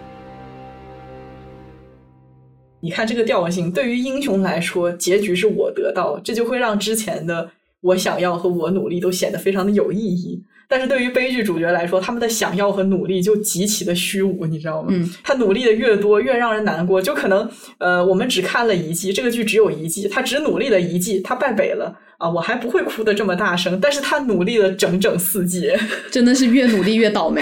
[2.81, 7.49] 你看这个调性，对于英雄来说，结局是我得到，这就会让之前的
[7.81, 10.41] 我想要和我努力都显得非常的有意义。
[10.69, 14.87] 但是对于悲剧主角来说，他们的想要和努力就极其的虚无，你知道吗？
[14.91, 17.01] 嗯，他努力的越多，越让人难过。
[17.01, 22.29] 就可能，呃，我们只看了一季，这个剧只有一季，他只努力了一季，他败北了啊！
[22.29, 25.71] 我还不会哭的这么大声，但是他努力了整整四季，
[26.11, 27.41] 真的是越努力越倒霉。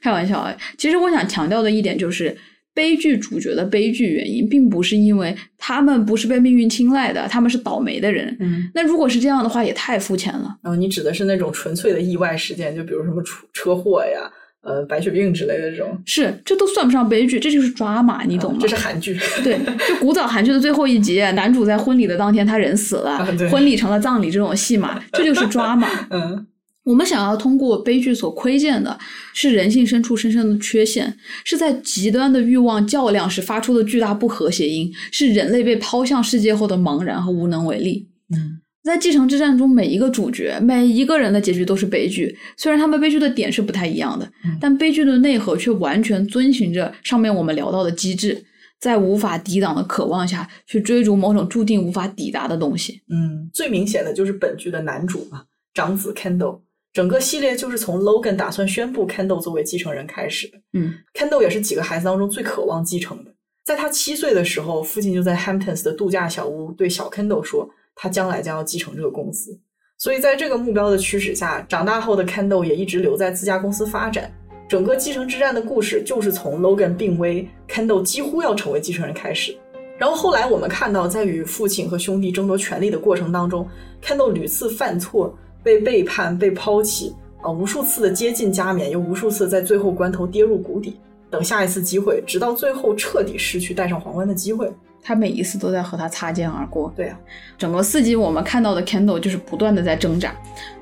[0.00, 0.56] 开玩笑啊！
[0.78, 2.36] 其实我想强调的一点就是。
[2.74, 8.36] 悲剧主角的悲剧原因，并不是因为他们不是被命运青睐的，他们是倒霉的人。
[8.38, 10.56] 嗯，那如果是这样的话，也太肤浅了。
[10.62, 14.30] 然后你指的是那种纯粹的意外事件，就比如什么出车祸呀、
[14.68, 15.98] 呃白血病之类的这种。
[16.04, 18.58] 是，这都算不上悲剧，这就是抓马，你懂吗？
[18.60, 19.18] 这是韩剧。
[19.42, 19.58] 对，
[19.88, 25.88] 就古早韩剧的最后一集，男主在婚礼的当天他人死了，婚礼成了葬礼这种戏码，这就是抓马。
[26.10, 26.46] 嗯。
[26.84, 28.98] 我们想要通过悲剧所窥见的
[29.34, 31.14] 是人性深处深深的缺陷，
[31.44, 38.08] 是在极端的欲望较量时发出的巨大不和谐音，是人类被抛向世界后的茫然和无能为力。
[38.34, 44.30] 嗯，在继承之战中，每一个主角、每一个人的结局都是悲剧，虽然他们悲剧的点是不太一样的，
[44.60, 48.44] 但悲剧的内核却完全遵循着上面我们聊到的机制，
[48.80, 53.02] 在无法抵挡的渴望下去追逐某种注定无法抵达的东西。
[53.10, 55.44] 嗯，最明显的就是本剧的男主嘛，
[55.74, 56.60] 长子 Kendall。
[56.90, 60.58] 整个系列就是从 Logan 打算宣布 Kendall 作为继承人开始的。
[60.72, 63.34] 嗯，Kendall 也是几个孩子当中最渴望继承的。
[63.64, 67.68] 在他七岁的时候，父亲就在 Hamptons 的度假小屋对小 Kendall 说，
[67.98, 69.50] 他将来将要继承这个公司。
[69.98, 74.32] 所以在这个目标的驱使下，长大后的 Kendall 也一直留在自家公司发展。
[74.68, 79.54] 整个继承之战的故事就是从 Logan 病危，Kendall 几乎要成为继承人开始。
[79.98, 83.68] 然后后来我们看到，在与父亲和兄弟争夺权力的过程当中
[84.02, 85.36] ，Kendall 屡次犯错。
[85.60, 87.12] 被背叛、被抛弃
[87.42, 90.98] 啊，无数次的接近加冕，又无数次在最后关头跌入谷底，
[91.28, 94.72] 等下一次机会，直到最后彻底失去戴上皇冠的机会。
[95.08, 96.92] 他每一次都在和他擦肩而过。
[96.94, 97.18] 对啊，
[97.56, 100.34] 整个四集我们看到的 Kendall 就是不断的在挣扎。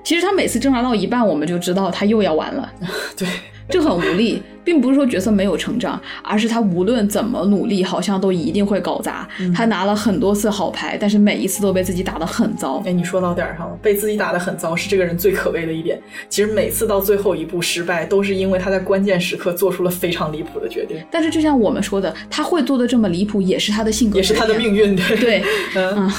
[0.02, 2.68] 其实他每次挣扎到一半，我们就知道他又要完了。
[3.16, 3.28] 对，
[3.68, 4.42] 这很无力。
[4.66, 9.26] 并不是说角色没有成长，而是他无论怎么努力，好像都一定会搞砸。
[9.54, 12.82] 他拿了很多次好牌，但是每一次都被自己打得很糟。
[12.84, 16.00] 哎，你说到点儿上了，被自己打得很糟是这个人最可悲的一点。
[16.28, 20.96] 其实每次到最后一步失败，都是因为他在关键时刻做出了非常离谱的决定。
[21.12, 24.96] 但是就像我们说的，他会做的这么离谱，也是他的性格，也是他的命运。
[24.96, 25.44] 对对，
[25.76, 26.10] 嗯，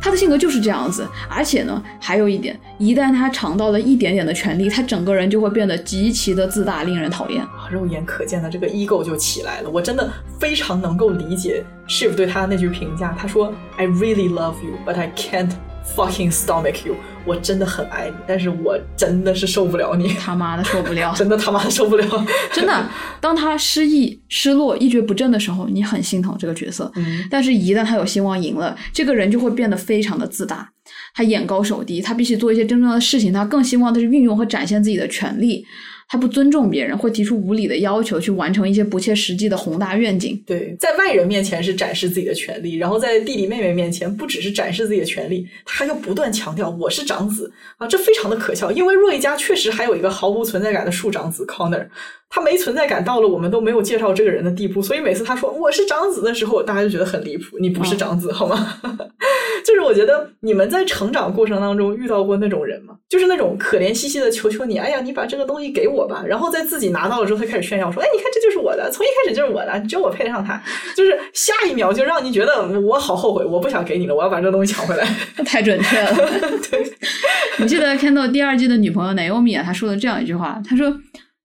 [0.00, 1.04] 他的性格就是这样子。
[1.28, 7.44] 而且呢，还有一点，一旦他尝到了一点点的权利，他整个人就会变得极其的自大，令人讨厌。
[7.72, 13.16] 肉眼可见的这个 ego 就起来了，我真的非常能够理解 Shiv 对他的那句评价。
[13.18, 15.50] 他说：“I really love you, but I can't
[15.96, 16.94] fucking stomach you。”
[17.26, 20.08] 我真的很爱你，但是我真的是受不了你。
[20.14, 22.26] 他妈的受不了， 真的他妈的受不了。
[22.54, 22.88] 真的，
[23.20, 26.90] 当他失意、失落、一蹶不振的时候，你很心疼这个角色。
[26.96, 30.70] 嗯，但是，一旦他有希望赢了，这个人就会变得非常的自大。
[31.14, 35.62] 他眼高手低，他比起做一些真正的事情，他更希望的是运用和展现自己的权利。
[36.08, 40.42] 他不尊重别人，会提出无理的要求，去完成一些不切实际的宏大愿景。
[40.46, 48.72] 对，在外人面前是展示自己的权利，然后在弟弟妹妹面前不只是展示自己的权利，他又不断强调我是长子啊，这非常的可笑。
[48.72, 51.86] 因为若一家确实还有一个毫无存在感的庶长子 Connor。
[52.30, 57.58] 他没存在感到了我们都没有介绍这个人的地步，所以每次他说我是长子的时候，大家就觉得很离谱。
[57.58, 58.80] 你不是长子好吗？
[59.66, 62.94] 就是我觉得你们在成长过程当中遇到过那种人吗？
[63.08, 66.22] 就是那种可怜兮兮的求求你，哎呀，你把这个东西给我吧。
[66.26, 70.62] 然后在自己拿到了之后，他开始炫耀说，哎，你看这就是我的，从一开始就是我的，只有我配得上他。
[70.94, 75.04] 就是下一秒就让你觉得我好后悔，我不想给你了，我要把这个东西抢回来。
[75.44, 76.14] 太准确了。
[76.70, 76.92] 对，
[77.58, 80.94] 你记得看到第二季的女朋友 Naomi 啊，她说的这样一句话，她说。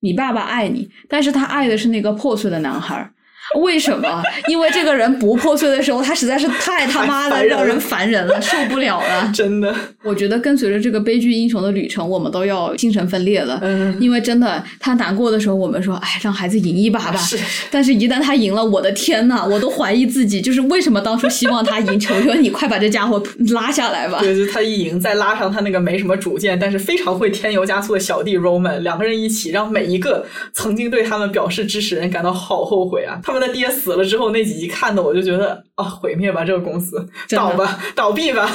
[0.04, 3.10] 你爸爸爱你，但是他爱的是那个破碎的男孩。
[3.56, 4.22] 为什么？
[4.48, 9.32] 因为这个人不破碎的时候，他实在是太他妈的让人烦人了，受不了了。
[9.34, 9.74] 真的，
[10.04, 13.60] 我觉得跟随着这个悲剧英雄的旅程，我们都要精神分裂了。
[13.62, 17.18] 嗯，因为真的，他难过的时候，我们说，哎，让孩子赢一把吧。
[17.18, 17.40] 是。
[17.72, 22.00] 但是，一旦他赢了，我的天呐，我都怀疑自己，就是为什么当初希望他赢？
[22.00, 23.22] 求求你，快把这家伙
[23.52, 24.20] 拉下来吧。
[24.20, 33.20] 对，就他一赢，再拉上他那个没什么主见，但是非常会添油加醋的小弟 Roman，两个人一起，让每一个曾经对他们表示支持人感到好后悔啊！
[33.24, 34.32] 他们的爹死了之后。
[34.32, 38.50] 那几集看的我就觉得啊，毁灭吧这个公司，倒吧，倒闭吧。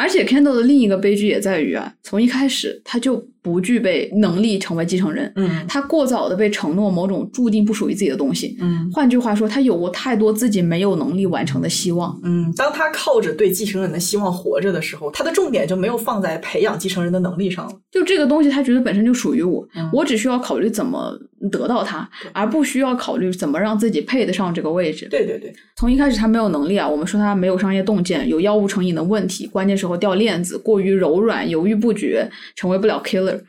[0.00, 3.24] 而且 Kendall 的另一个悲剧也在于啊，从一开始他就。
[3.42, 17.72] 不具备能力成为继承人，嗯，他过早的被承诺某种注定不属于自己的东西，嗯，换句话说，他有过太多自己没有能力完成的希望，嗯，当他靠着对继承人的希望活着的时候，他的重点就没有放在培养继承人的能力上了。
[17.90, 21.18] 就这个东西，他觉得本身就属于我，我只需要考虑怎么
[21.50, 25.08] 得到它，而不需要考虑怎么让自己配得上这个位置。
[25.10, 33.40] 对对对，从一开始他没有能力啊，我们说他没有商业洞见，有药物成瘾的问题，关键时候掉链子，过于柔软，犹豫不决，成为不了 killer。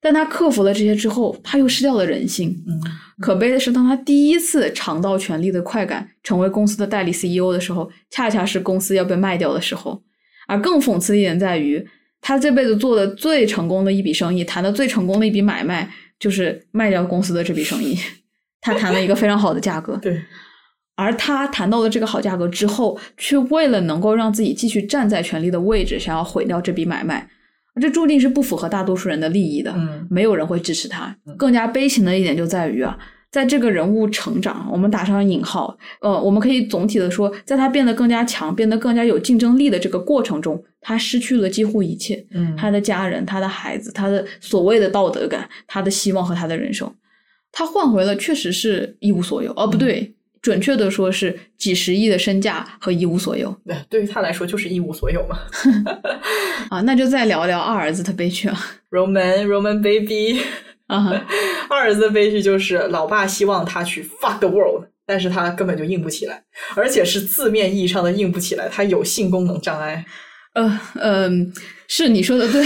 [0.00, 2.60] 但他克服了这些之后，他又失掉了人性。
[2.66, 2.80] 嗯，
[3.20, 10.02] 可悲的是，当他第一次尝到权力的快感，成为公司的代理 CEO 的时候，恰恰是公司要被卖掉的时候。
[10.48, 11.86] 而更讽刺一点在于，
[12.20, 15.88] 他这辈子做的最成功的一笔生意，谈的最成功的一笔买卖，
[16.18, 17.96] 就是卖掉公司的这笔生意。
[18.60, 19.96] 他谈了一个非常好的价格。
[19.98, 20.20] 对，
[20.94, 27.28] 而他谈到了这个好价格之后，却为了能够让自己继续站在权力的位置，想要毁掉这笔买卖。
[27.80, 31.16] 这注定是不符合大多数人的利益的，嗯，没有人会支持他。
[31.38, 32.98] 更加悲情的一点就在于啊，
[33.30, 46.94] 在这个人物成长，我们打上引号，呃，我们可以总体的说，在他变得更加强、变得更加有竞争力的这个过程中，他失去了几乎一切，嗯，他的家人、他的孩子、他的所谓的道德感、他的希望和他的人生，
[47.50, 49.50] 他换回了确实是一无所有。
[49.56, 50.14] 哦，不对。
[50.42, 53.56] 准确的说，是几十亿的身价和一无所有。
[53.64, 55.38] 对， 对于他来说就是一无所有嘛。
[56.68, 58.58] 啊，那就再聊聊二儿子的悲剧啊。
[58.90, 60.42] Roman Roman baby
[60.88, 61.24] 啊，
[61.70, 66.42] 二儿子的悲剧就是老爸希望他去 fuck the world，但是他根本就硬不起来，
[66.74, 70.04] 而且是字面意义上的硬不起来，他有性功能障碍。
[70.54, 71.52] 呃嗯，
[71.88, 72.62] 是你说的对。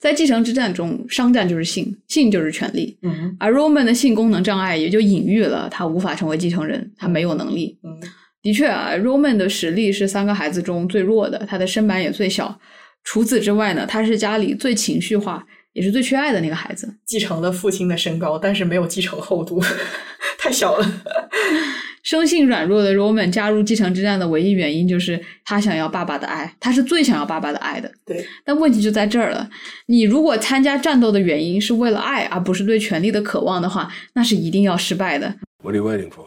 [0.00, 2.96] 在继承之战中，商战就是性，性就是权力。
[3.02, 7.78] 嗯，而 Roman 的性功能障碍也就隐喻了他无法成为继承人，他没有能力。
[7.84, 8.00] 嗯，
[8.40, 12.58] 的确啊，Roman 的实力是三个孩子中最弱的，他的身板也最小。
[13.04, 16.92] 除此之外呢，他是家里最情绪化，也是最缺爱的那个孩子。
[17.04, 19.62] 继承了父亲的身高，但是没有继承厚度，
[20.38, 20.86] 太小了。
[22.02, 27.92] 生性软弱的 Roman 加入继承之战的唯一原因就是他想要爸爸的爱，他是最想要爸爸的爱的。
[28.06, 29.48] 对，但问题就在这儿了。
[29.86, 35.36] 你如果参加战斗的原因是为了爱，而不是对权力的渴望的话，那是一定要失败的。
[35.62, 36.24] What are you waiting for?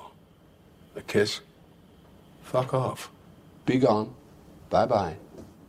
[0.95, 1.39] A kiss?
[2.49, 3.07] Fuck off.
[3.65, 4.09] Be gone.
[4.69, 5.22] Bye bye.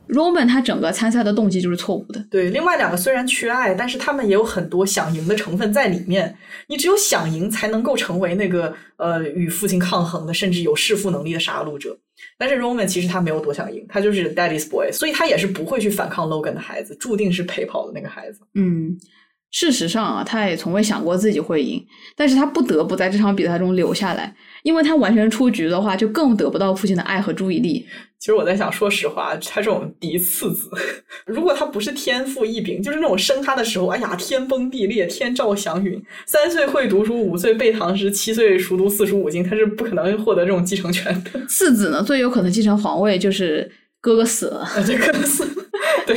[0.08, 2.24] Roman 他整个参赛的动机就是错误的。
[2.30, 6.36] 对，另外两个虽然缺爱，但是他们也有很多想赢的成分在里面。
[6.68, 11.98] 你只有想赢，才能够成为那个呃与父亲抗衡的，甚至有弑父能力的杀戮者。
[12.38, 18.40] 但是 Roman 其实他没有多想赢，他就是 Daddy's boy，所以他也是不会去反抗 Logan 的孩子，注定是陪跑的那个孩子。
[18.54, 18.96] 嗯。
[19.54, 21.80] 事实上啊，他也从未想过自己会赢，
[22.16, 27.86] 但是他不得不在这场比赛中留下来，因为他完全出局的话，就更得不到父亲的爱和注意力。
[28.18, 30.68] 其实我在想，说实话，他这种嫡次子，
[31.24, 41.40] 如果他不是天赋异禀，就是那种生他的时候，哎呀，天崩地裂，天照祥云，三岁会读书，五岁背唐诗，七岁熟读四书五经，他是不可能获得这种继承权的。
[41.46, 43.70] 次子呢，最有可能继承皇位就是
[44.00, 45.50] 哥哥死了，这哥哥死了，
[46.04, 46.16] 对。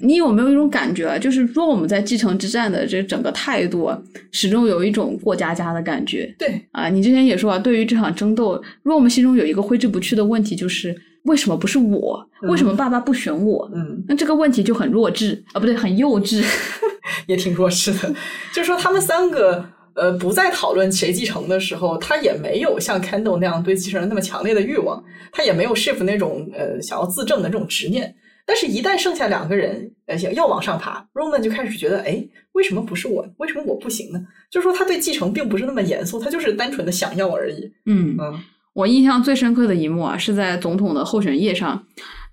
[0.00, 1.18] 你有没有一种感觉啊？
[1.18, 3.90] 就是说我们在继承之战的这整个态度，
[4.32, 6.34] 始终有一种过家家的感觉。
[6.38, 10.94] 对啊，你之前也说啊，对于这场争斗，若我们心中有一个挥之不去的问题，就是
[11.24, 12.28] 为什么不是我？
[12.42, 13.70] 为什么爸爸不选我？
[13.74, 16.44] 嗯，那这个问题就很弱智啊，不对，很幼稚。
[17.26, 18.14] 也挺弱智的。
[18.52, 19.64] 就是说，他们三个
[19.94, 25.02] 呃不再讨论谁继承的时候，他也没有像 Kendall 那样对继承人那么强烈的欲望，
[25.32, 28.14] 他也没有 Shift 那种呃想要自证的这种执念。
[28.46, 33.28] 但是，一旦剩下两个人呃想要往上爬，Roman 就开始觉得，哎，为什么不是我？
[33.38, 34.24] 为什么我不行呢？
[34.50, 37.72] 就是说，他对继承并不是那么严肃，他就是单纯的想要而已。
[37.86, 38.40] 嗯嗯
[38.72, 41.84] 我印象最深刻的一幕啊，是在总统的候选页上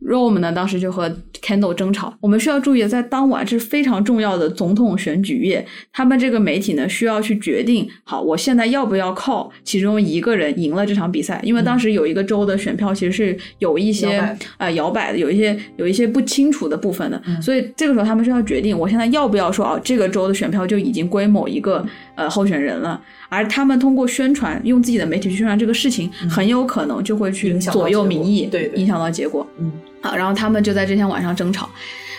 [0.05, 1.09] ，Rome 呢当时就和
[1.41, 2.13] Kendall 争吵。
[2.21, 11.39] 我们需要注意，在当晚是非常重要的总统选举夜，他们这个媒体呢需要去决定，好，我现在要不要靠其中一个人赢了这场比赛？
[11.43, 21.85] 因为当时有一个州的选票其实是有一些呃摇摆的，有一些有一些不清楚的部分的，所以这个时候他们是要决定，我现在要不要说哦，这个州的选票就已经归某一个
[22.15, 23.01] 呃候选人了。
[23.33, 29.45] 而他们通过宣传，用自己的媒体去宣传这个事情，很有可能就会去影响左右民意，对对影响到结果。
[29.57, 31.69] 嗯，好，然后他们就在这天晚上争吵。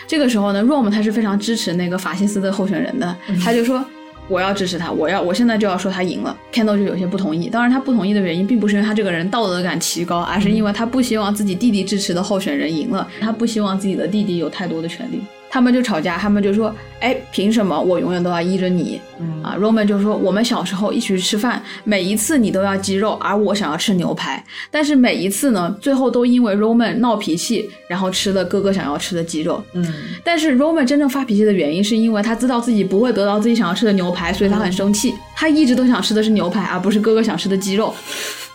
[0.07, 3.83] 这个时候呢，Rom 他是非常支持那个法西斯的候选人的，他就说。
[4.27, 6.35] 我要支持他，我要我现在就要说他赢了。
[6.51, 15.21] Kendall 就有些不同意，当然他不同意的原因并不是因为他这个人道德感奇高，而是因为他不希望自己弟弟支持的候选人赢了，他不希望自己的弟弟有太多的权利。
[15.49, 24.43] 他们就吵架，他们就说：“哎，凭什么我永远都要依着你？”嗯啊，Roman 就说：“我们小时候一起去吃饭，每一次你都要鸡肉，而我想要吃牛排。
[24.69, 29.63] 但是每一次呢，最后都因为 Roman 闹脾气，然后吃了哥哥想要吃的鸡肉。
[29.73, 29.85] 嗯
[30.23, 35.13] 但是 Roman 真正发脾气的原因，是因为他知道自己不会得到自己想要吃的牛排，所以他很生气。
[35.35, 37.93] 他一直都想吃的是牛排，而不是哥哥想吃的鸡肉。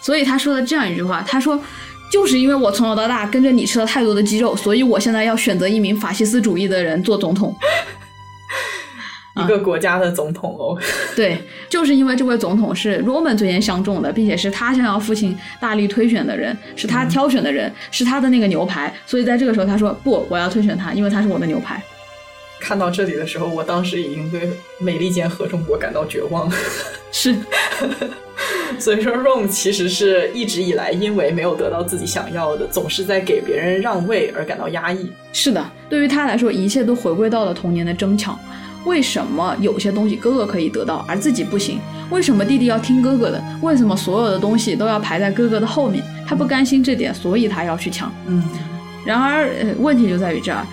[0.03, 1.59] 所以他说了这样一句话：“他说。”
[2.11, 7.57] 就是因为我从小到大跟着你吃了太多的鸡肉，所以我现在要选择一名法西斯主义的人做总统。
[9.37, 10.77] 一个国家的总统哦，
[11.15, 21.81] 对，就是因为这位总统是 Roman 最先相中的，并且是他想要父亲大力推选的人，是他挑选的人，是他的那个牛排，所以在这个时候他说不，我要推选他，因为他是我的牛排。
[22.61, 26.57] 看到这里的时候，我当时已经对美利坚合众国感到绝望了。
[27.13, 27.35] 是，
[28.79, 35.11] 所以说，Rome 其实是一直以来因为没有得到自己想要的，总是在给别人让位而感到压抑。
[35.33, 38.39] 是的，对于他来说，一切都回归到了童年的争抢。
[38.87, 41.79] 为什么有些东西哥哥可以得到，而自己不行？
[42.11, 43.43] 为什么弟弟要听哥哥的？
[43.61, 46.03] 为什么所有的东西都要排在哥哥的后面？
[46.27, 48.11] 他不甘心这点，所以他要去抢。
[48.27, 48.43] 嗯，
[49.05, 50.67] 然而，呃，问题就在于这儿，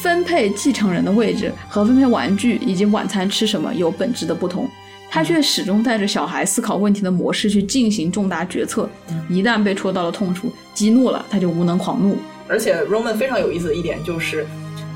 [0.00, 4.70] 分配继承人的位置和分配玩具以及晚餐吃什么有本质的不同。
[5.10, 8.88] 他却始终带着小孩思考问题的模式去进行重大决策，
[9.28, 12.16] 一旦被戳到了痛处，激怒了，他就无能狂怒。
[12.46, 14.46] 而且 Roman 非常有意思的一点就是，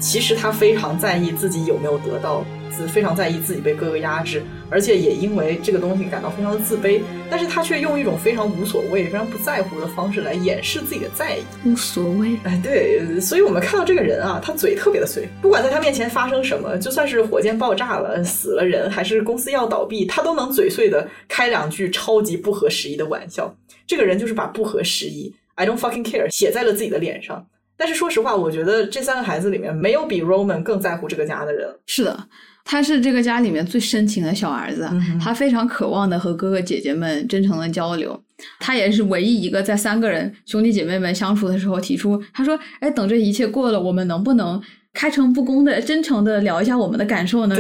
[0.00, 2.44] 其实他非常在意自己有没有得到，
[2.76, 7.00] 自非常在意自己被哥哥压制，而且也因为这个东西感到非常的自卑。
[7.30, 11.42] 但是他却用一种非常无所谓、非常不在乎的方式来掩饰自己的在意。
[11.64, 12.36] 无所谓。
[12.44, 23.54] 哎，对，所以我们看到这个人啊，他嘴特别的碎，不管在他面前发生什么，就算是火箭爆炸了、死了人，还是公司要倒闭，他都能嘴碎的开两句超级不合时宜的玩笑。
[23.86, 27.46] 这个人就是把不合时宜 “I don't fucking care” 写在了自己的脸上。
[27.74, 31.68] 但是说实话，我觉得这三个孩子里面，没有比 Roman 更在乎这个家的人。
[31.86, 32.28] 是的，
[32.64, 34.88] 他是这个家里面最深情的小儿子，
[35.20, 38.20] 他非常渴望的和哥哥姐姐们真诚的交流。
[38.58, 44.60] 他也是唯一一个在三个人兄弟姐妹们相处的时候提出，他说：“哎，等这一切过了，我们能不能
[44.92, 47.56] 开诚布公的、真诚的聊一下我们的感受呢？”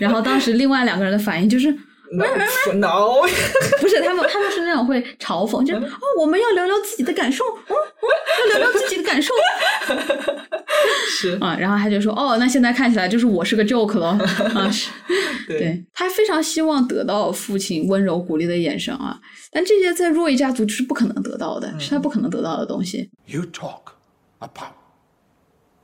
[0.00, 1.76] 然后当时另外两个人的反应就是。
[2.12, 3.22] No,
[3.80, 8.06] 不是他们，他们是那种会嘲讽，就是哦，我们要聊聊自己的感受，哦哦，
[8.40, 9.32] 要聊聊自己的感受，
[11.08, 11.36] 是。
[11.40, 14.08] 啊，然后他就说，哦，那现在看起来就是我是个 joke 了，
[14.54, 14.90] 啊，是，
[15.48, 15.58] 对。
[15.58, 19.18] 对他非常希望得到父亲温柔鼓励的眼神啊，
[19.50, 23.10] 但这些在若一家族就是不可能得到的，是他不可能得到的东西。
[23.26, 23.92] You talk
[24.38, 24.72] about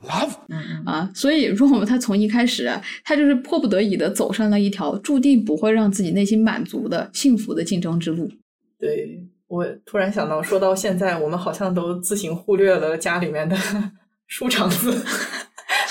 [0.07, 0.33] love?
[0.85, 8.29] 啊，所以 Rom 他从一开始啊，他就是迫不得已的走上了一条注定不会让自己内心满足的幸福的竞争之路。
[8.79, 13.55] 对，我突然想到，说到现在，我们好像都自行忽略了家里面的
[14.27, 15.01] 书场子。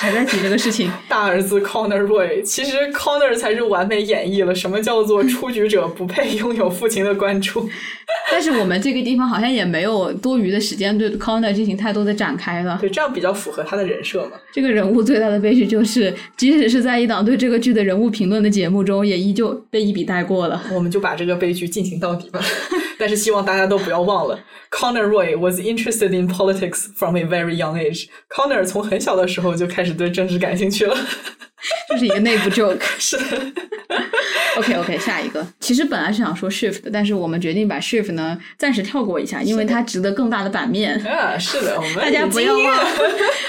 [0.03, 7.69] 还在提这个事情， 大儿子 Connor Roy，其实 Connor 才是完美演绎了什么叫做出局者不配拥有父亲的关注。
[8.33, 12.77] 但是我们这个地方好像也没有多余的时间对 Connor 进行太多的展开了。
[12.81, 14.33] 对，这样比较符合他的人设嘛。
[14.53, 20.61] 这个人物最大的悲剧就是，即使是在一档对这个剧的人物评论的节目中，也依旧被一笔带过了。
[20.74, 22.41] 我们就把这个悲剧进行到底吧。
[23.03, 24.39] 但是希望大家都不要忘了
[24.70, 28.07] ，Connor Roy was interested in politics from a very young age。
[28.29, 30.97] Connor 从很小的时候就开始对政治感兴趣了。
[31.89, 32.82] 这是一个内部 joke。
[32.98, 33.16] 是
[34.56, 35.47] OK OK，下一个。
[35.60, 40.94] 其实本来是想说 shift 的，但是我们决定把 shift 呢暂时跳过一下，因为它值得更大的版面。
[41.06, 42.84] 啊，是的，我们大家不要忘，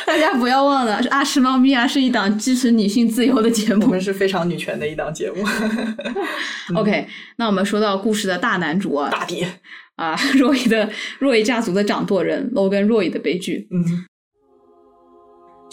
[0.05, 3.85] 大家不要忘了，阿什猫咪啊是一档支持女性自由的节目。
[3.85, 5.43] 我们是非常女权的一档节目。
[6.75, 7.07] OK，
[7.37, 9.47] 那我们说到故事的大男主啊，大爹，
[9.95, 13.67] 啊，若伊的若伊家族的掌舵人 Logan 若伊的悲剧。
[13.71, 14.05] 嗯，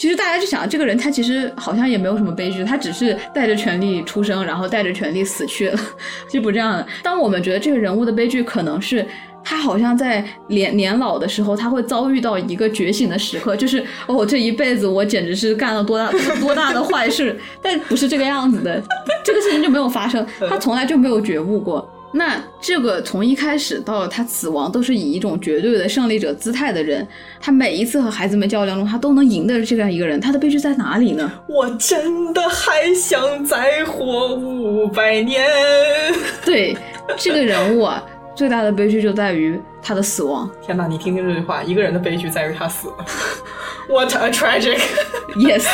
[0.01, 5.79] 其实大家就想，这个人他其实好像也没有什么悲剧，他只是带着权力出生，然后带着权力死去了，
[6.27, 6.87] 是不这样的。
[7.03, 9.05] 当我们觉得这个人物的悲剧可能是。
[9.43, 18.79] 他好像在年年老的时候，他会遭遇到一个觉醒的时刻，就是哦，这一辈子我简直是干了多大多大的坏事， 但不是这个样子的，
[19.23, 21.87] 这个事情就没有发生，他从来就没有觉悟过。
[22.13, 27.07] 那这个从一开始到他死亡，都是以一种绝对的胜利者姿态的人，
[27.39, 31.31] 他每一次和孩子们较量中，他都能赢的这样一个人，他的悲剧在哪里呢？
[31.47, 35.47] 我真的还想再活五百年。
[36.45, 36.75] 对
[37.17, 38.03] 这个人物啊，
[38.35, 40.49] 最大的悲剧就在于他的死亡。
[40.61, 43.05] 天哪，你听听这句话，一个人的悲剧在于他死了。
[43.91, 45.65] What a tragic！Yes，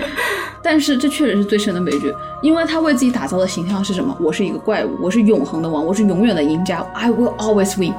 [0.62, 4.16] 但是这确实是最深的悲剧，因为他为自己打造的形象是什么？
[4.18, 7.92] 我是一个怪物，我是永恒的王，我是永远的赢家，I will always win。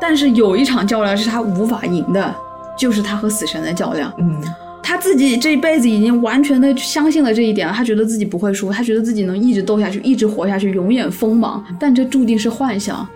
[0.00, 2.34] 但是有一场较量是他无法赢的，
[2.76, 4.12] 就是他和死神的较量。
[4.18, 4.42] 嗯，
[4.82, 11.64] 他自己这一辈子已经完全的相信了这一点了，他觉得自己不会输，他觉得自己能一直斗下去，一直活下去，永远锋芒。
[11.78, 13.08] 但这注定是幻想。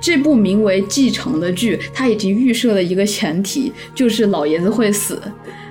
[0.00, 5.20] 这部名为《继承》的剧，它已经预设了一个前提，就是老爷子会死。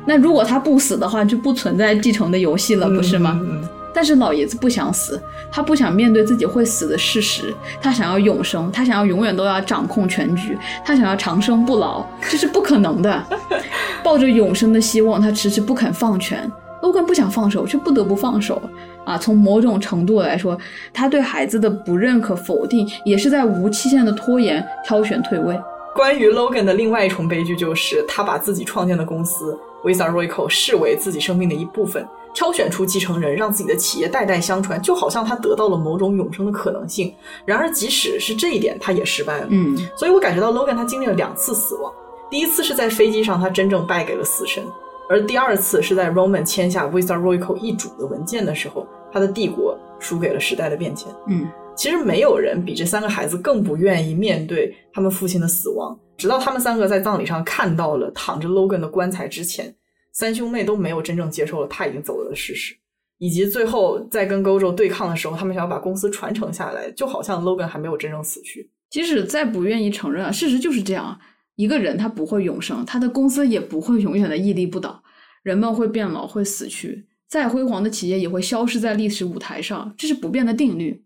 [0.05, 3.39] 那如果他不死的话，就不存在继承的游戏了，不是吗？
[3.41, 5.19] 嗯嗯但是老爷子不想死，
[5.51, 7.51] 他不想面对自己会死的事实，
[7.81, 10.55] 他想要永生，他想要永远都要掌控全局，
[10.85, 13.25] 他想要长生不老，这是不可能的。
[14.03, 16.49] 抱着永生的希望，他迟迟不肯放权。
[16.81, 18.61] Logan 不想放手，却不得不放手。
[19.05, 20.57] 啊，从某种程度来说，
[20.93, 25.57] 他对孩子的不认可、否定，也是在无期限的拖延、挑选退位。
[25.95, 32.05] 关于 Logan 的另外一重悲剧，就是他把自己创建的公司 Visa Royco 视为自己生命的一部分，
[32.35, 37.11] 挑选出继承人，让自己的企业代代相传，就好像他得到了某种永生的可能性。
[37.45, 39.47] 然而，即使是这一点，他也失败了。
[39.49, 41.91] 嗯，所以我感觉到 Logan 他经历了两次死亡，
[42.29, 44.63] 第一次是在飞机上，他真正败给了死神；
[45.09, 51.09] 而第二次是在 Roman 签下 Visa Royco 易主的文件的时候，他的帝国输给了时代的变迁。
[51.27, 55.97] 嗯，其实没有人比这三个孩子更不愿意面对他们父亲的死亡。
[56.17, 59.73] 直到他们三个在葬礼上看到了躺着 Logan 的棺材之前，
[60.13, 62.75] 三兄妹都没有真正接受了他已经走了的事实。
[63.19, 68.69] 以及最后在跟 Gojo 对抗的时候，他们想要把公司传承下来，就好像 Logan 还没有真正死去。
[68.89, 71.17] 即使再不愿意承认啊，事实就是这样。
[71.57, 75.03] 一个人他不会永生，他的公司也不会永远的屹立不倒。
[75.43, 81.03] 人们会变老，会死去，再辉煌的企业也会消失在历史舞台上，这是不变的定律。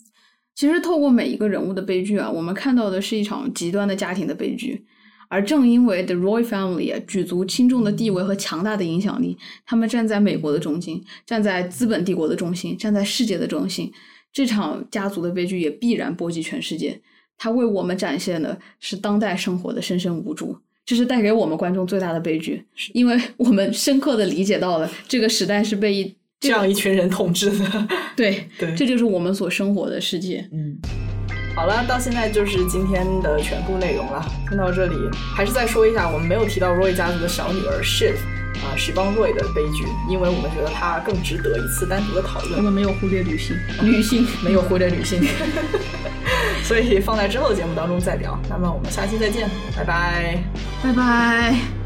[0.53, 4.85] 其实，透过每一个人物的悲剧啊，我们看到的是一场极端的家庭的悲剧。
[5.29, 13.89] 而正因为 The Roy Family 举足轻重的地位和强大的影响力，他们站在美国的中心，站在资本帝国的中心，站在世界的中心。
[14.33, 17.01] 这场家族的悲剧也必然波及全世界。
[17.43, 20.55] 它为我们展现的是当代生活的深深无助，
[20.85, 22.63] 这是带给我们观众最大的悲剧，
[22.93, 27.87] 因为我们深刻的理解到了这个时代是被一这样一群人统治的。
[28.15, 30.47] 对对这就是我们所生活的世界。
[30.51, 30.77] 嗯，
[31.55, 34.23] 好了，到现在就是今天的全部内容了。
[34.47, 34.95] 听到这里，
[35.35, 38.17] 还是再说一下，我们没有提到 Roy 家族的小女儿 Shiv
[38.61, 45.19] 啊，史邦 Roy 的悲剧，因为我们觉得她更值得一次单独的讨论，我们没有忽略女性，女性没有忽略女性，
[46.63, 48.39] 所以放在之后的节目当中再聊。
[48.49, 50.43] 那么我们下期再见，拜拜。
[50.83, 51.80] 拜拜。